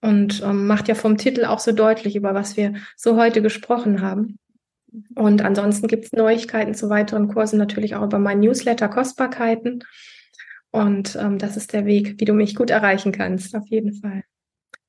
und 0.00 0.42
ähm, 0.42 0.66
macht 0.66 0.88
ja 0.88 0.94
vom 0.94 1.18
Titel 1.18 1.44
auch 1.44 1.58
so 1.58 1.72
deutlich, 1.72 2.16
über 2.16 2.32
was 2.32 2.56
wir 2.56 2.74
so 2.96 3.16
heute 3.16 3.42
gesprochen 3.42 4.02
haben. 4.02 4.38
Und 5.14 5.42
ansonsten 5.42 5.88
gibt 5.88 6.04
es 6.04 6.12
Neuigkeiten 6.12 6.74
zu 6.74 6.88
weiteren 6.88 7.28
Kursen 7.28 7.58
natürlich 7.58 7.96
auch 7.96 8.04
über 8.04 8.18
mein 8.18 8.40
Newsletter 8.40 8.88
Kostbarkeiten. 8.88 9.84
Und 10.70 11.16
ähm, 11.16 11.38
das 11.38 11.56
ist 11.56 11.72
der 11.72 11.86
Weg, 11.86 12.20
wie 12.20 12.24
du 12.24 12.34
mich 12.34 12.54
gut 12.54 12.70
erreichen 12.70 13.10
kannst, 13.10 13.54
auf 13.56 13.66
jeden 13.66 13.94
Fall. 13.94 14.22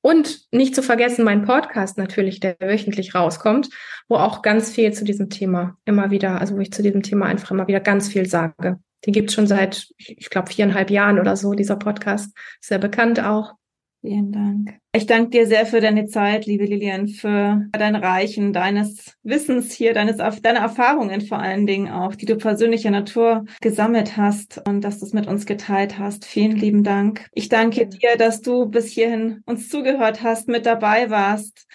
Und 0.06 0.42
nicht 0.52 0.74
zu 0.74 0.82
vergessen, 0.82 1.24
mein 1.24 1.46
Podcast 1.46 1.96
natürlich, 1.96 2.38
der 2.38 2.56
wöchentlich 2.60 3.14
rauskommt, 3.14 3.70
wo 4.06 4.16
auch 4.16 4.42
ganz 4.42 4.70
viel 4.70 4.92
zu 4.92 5.02
diesem 5.02 5.30
Thema 5.30 5.78
immer 5.86 6.10
wieder, 6.10 6.42
also 6.42 6.56
wo 6.56 6.60
ich 6.60 6.72
zu 6.72 6.82
diesem 6.82 7.02
Thema 7.02 7.24
einfach 7.24 7.50
immer 7.50 7.68
wieder 7.68 7.80
ganz 7.80 8.08
viel 8.08 8.26
sage. 8.26 8.78
Den 9.06 9.14
gibt 9.14 9.30
es 9.30 9.34
schon 9.34 9.46
seit, 9.46 9.88
ich 9.96 10.28
glaube, 10.28 10.50
viereinhalb 10.50 10.90
Jahren 10.90 11.18
oder 11.18 11.36
so, 11.36 11.54
dieser 11.54 11.76
Podcast. 11.76 12.36
Sehr 12.60 12.78
bekannt 12.78 13.18
auch. 13.18 13.54
Vielen 14.02 14.30
Dank. 14.30 14.83
Ich 14.96 15.06
danke 15.06 15.30
dir 15.30 15.48
sehr 15.48 15.66
für 15.66 15.80
deine 15.80 16.06
Zeit, 16.06 16.46
liebe 16.46 16.66
Lilian, 16.66 17.08
für 17.08 17.66
dein 17.72 17.96
Reichen 17.96 18.52
deines 18.52 19.16
Wissens 19.24 19.72
hier, 19.72 19.92
deines, 19.92 20.18
deine 20.40 20.60
Erfahrungen 20.60 21.20
vor 21.20 21.40
allen 21.40 21.66
Dingen 21.66 21.90
auch, 21.90 22.14
die 22.14 22.26
du 22.26 22.36
persönlicher 22.36 22.92
Natur 22.92 23.44
gesammelt 23.60 24.16
hast 24.16 24.62
und 24.68 24.82
dass 24.82 25.00
du 25.00 25.06
es 25.06 25.12
mit 25.12 25.26
uns 25.26 25.46
geteilt 25.46 25.98
hast. 25.98 26.24
Vielen 26.24 26.54
lieben 26.54 26.84
Dank. 26.84 27.26
Ich 27.32 27.48
danke 27.48 27.88
dir, 27.88 28.16
dass 28.16 28.40
du 28.40 28.66
bis 28.66 28.86
hierhin 28.86 29.42
uns 29.46 29.68
zugehört 29.68 30.22
hast, 30.22 30.46
mit 30.46 30.64
dabei 30.64 31.10
warst 31.10 31.66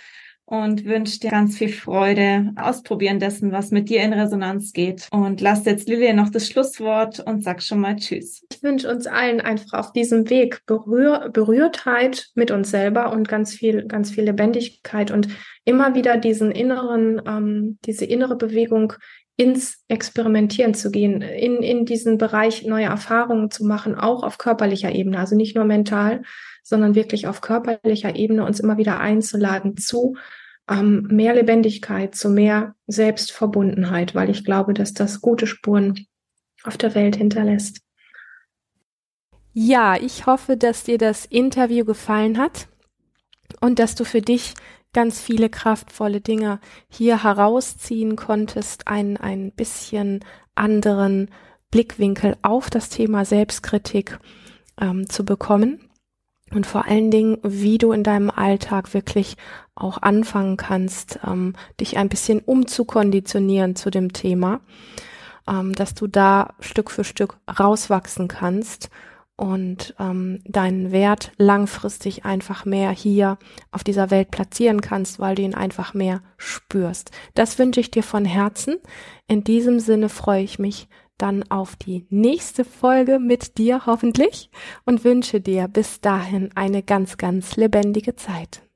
und 0.50 0.84
wünsche 0.86 1.20
dir 1.20 1.30
ganz 1.30 1.58
viel 1.58 1.70
Freude, 1.70 2.52
ausprobieren 2.56 3.20
dessen, 3.20 3.52
was 3.52 3.70
mit 3.70 3.88
dir 3.88 4.02
in 4.02 4.14
Resonanz 4.14 4.74
geht. 4.74 5.08
Und 5.12 5.42
lass 5.42 5.66
jetzt 5.66 5.88
Lilian 5.88 6.16
noch 6.16 6.32
das 6.32 6.48
Schlusswort 6.48 7.20
und 7.20 7.44
sag 7.44 7.62
schon 7.62 7.80
mal 7.80 7.96
Tschüss. 7.96 8.44
Ich 8.52 8.64
wünsche 8.64 8.90
uns 8.90 9.06
allen 9.06 9.42
einfach 9.42 9.78
auf 9.78 9.92
diesem 9.94 10.28
Weg 10.30 10.66
Berühr 10.66 11.30
Berührtheit 11.32 12.30
mit 12.34 12.50
uns 12.50 12.72
selber 12.72 13.12
und 13.12 13.28
ganz 13.28 13.54
viel, 13.54 13.86
ganz 13.86 14.10
viel 14.10 14.24
Lebendigkeit 14.24 15.12
und 15.12 15.28
immer 15.66 15.94
wieder 15.94 16.18
diesen 16.18 16.52
inneren, 16.52 17.22
ähm, 17.28 17.78
diese 17.86 18.06
innere 18.06 18.36
Bewegung 18.36 18.94
ins 19.38 19.84
Experimentieren 19.88 20.74
zu 20.74 20.90
gehen, 20.90 21.22
in, 21.22 21.58
in 21.58 21.86
diesen 21.86 22.18
Bereich 22.18 22.66
neue 22.66 22.86
Erfahrungen 22.86 23.52
zu 23.52 23.66
machen, 23.66 23.96
auch 23.96 24.24
auf 24.24 24.40
körperlicher 24.40 24.94
Ebene, 24.94 25.20
also 25.20 25.36
nicht 25.36 25.56
nur 25.56 25.66
mental, 25.66 26.24
sondern 26.70 26.96
wirklich 26.96 27.28
auf 27.28 27.42
körperlicher 27.42 28.16
Ebene 28.16 28.46
uns 28.46 28.60
immer 28.60 28.78
wieder 28.78 29.00
einzuladen 29.00 29.76
zu 29.76 30.16
ähm, 30.70 31.08
mehr 31.10 31.34
Lebendigkeit, 31.34 32.16
zu 32.16 32.30
mehr 32.30 32.76
Selbstverbundenheit, 32.88 34.16
weil 34.16 34.30
ich 34.30 34.46
glaube, 34.46 34.74
dass 34.74 34.94
das 34.94 35.20
gute 35.20 35.48
Spuren 35.48 36.06
auf 36.64 36.78
der 36.78 36.94
Welt 36.96 37.16
hinterlässt. 37.16 37.82
Ja, 39.52 39.98
ich 40.00 40.28
hoffe, 40.28 40.58
dass 40.58 40.84
dir 40.84 40.98
das 40.98 41.26
Interview 41.26 41.84
gefallen 41.84 42.38
hat 42.38 42.68
und 43.60 43.80
dass 43.80 43.96
du 43.96 44.06
für 44.06 44.22
dich 44.22 44.54
ganz 44.94 45.20
viele 45.20 45.50
kraftvolle 45.50 46.22
Dinge 46.22 46.60
hier 46.88 47.24
herausziehen 47.24 48.16
konntest, 48.16 48.88
einen 48.88 49.18
ein 49.18 49.52
bisschen 49.52 50.24
anderen 50.56 51.30
Blickwinkel 51.72 52.38
auf 52.42 52.70
das 52.70 52.90
Thema 52.90 53.26
Selbstkritik 53.26 54.20
ähm, 54.80 55.10
zu 55.10 55.26
bekommen 55.26 55.89
und 56.54 56.66
vor 56.66 56.86
allen 56.86 57.12
Dingen, 57.12 57.38
wie 57.44 57.78
du 57.78 57.92
in 57.92 58.04
deinem 58.04 58.30
Alltag 58.30 58.94
wirklich 58.94 59.38
auch 59.76 60.02
anfangen 60.02 60.58
kannst, 60.58 61.20
ähm, 61.26 61.54
dich 61.80 61.98
ein 61.98 62.10
bisschen 62.10 62.40
umzukonditionieren 62.40 63.76
zu 63.76 63.90
dem 63.90 64.14
Thema, 64.14 64.62
ähm, 65.48 65.74
dass 65.74 65.94
du 65.94 66.08
da 66.08 66.54
Stück 66.60 66.92
für 66.92 67.04
Stück 67.04 67.38
rauswachsen 67.60 68.28
kannst 68.28 68.90
und 69.40 69.96
ähm, 70.00 70.42
deinen 70.44 70.92
Wert 70.92 71.32
langfristig 71.38 72.26
einfach 72.26 72.66
mehr 72.66 72.92
hier 72.92 73.38
auf 73.72 73.86
dieser 73.86 74.12
Welt 74.12 74.32
platzieren 74.32 74.82
kannst, 74.82 75.18
weil 75.18 75.36
du 75.36 75.44
ihn 75.44 75.56
einfach 75.56 75.94
mehr 75.94 76.22
spürst. 76.36 77.12
Das 77.36 77.58
wünsche 77.58 77.80
ich 77.80 77.90
dir 77.90 78.04
von 78.04 78.26
Herzen. 78.26 78.76
In 79.28 79.46
diesem 79.46 79.80
Sinne 79.80 80.10
freue 80.10 80.44
ich 80.44 80.60
mich 80.60 80.90
dann 81.20 81.44
auf 81.50 81.76
die 81.76 82.06
nächste 82.10 82.66
Folge 82.66 83.20
mit 83.20 83.58
dir 83.58 83.86
hoffentlich 83.86 84.50
und 84.86 85.04
wünsche 85.04 85.42
dir 85.42 85.68
bis 85.68 86.02
dahin 86.02 86.50
eine 86.56 86.82
ganz, 86.82 87.18
ganz 87.18 87.56
lebendige 87.56 88.16
Zeit. 88.16 88.69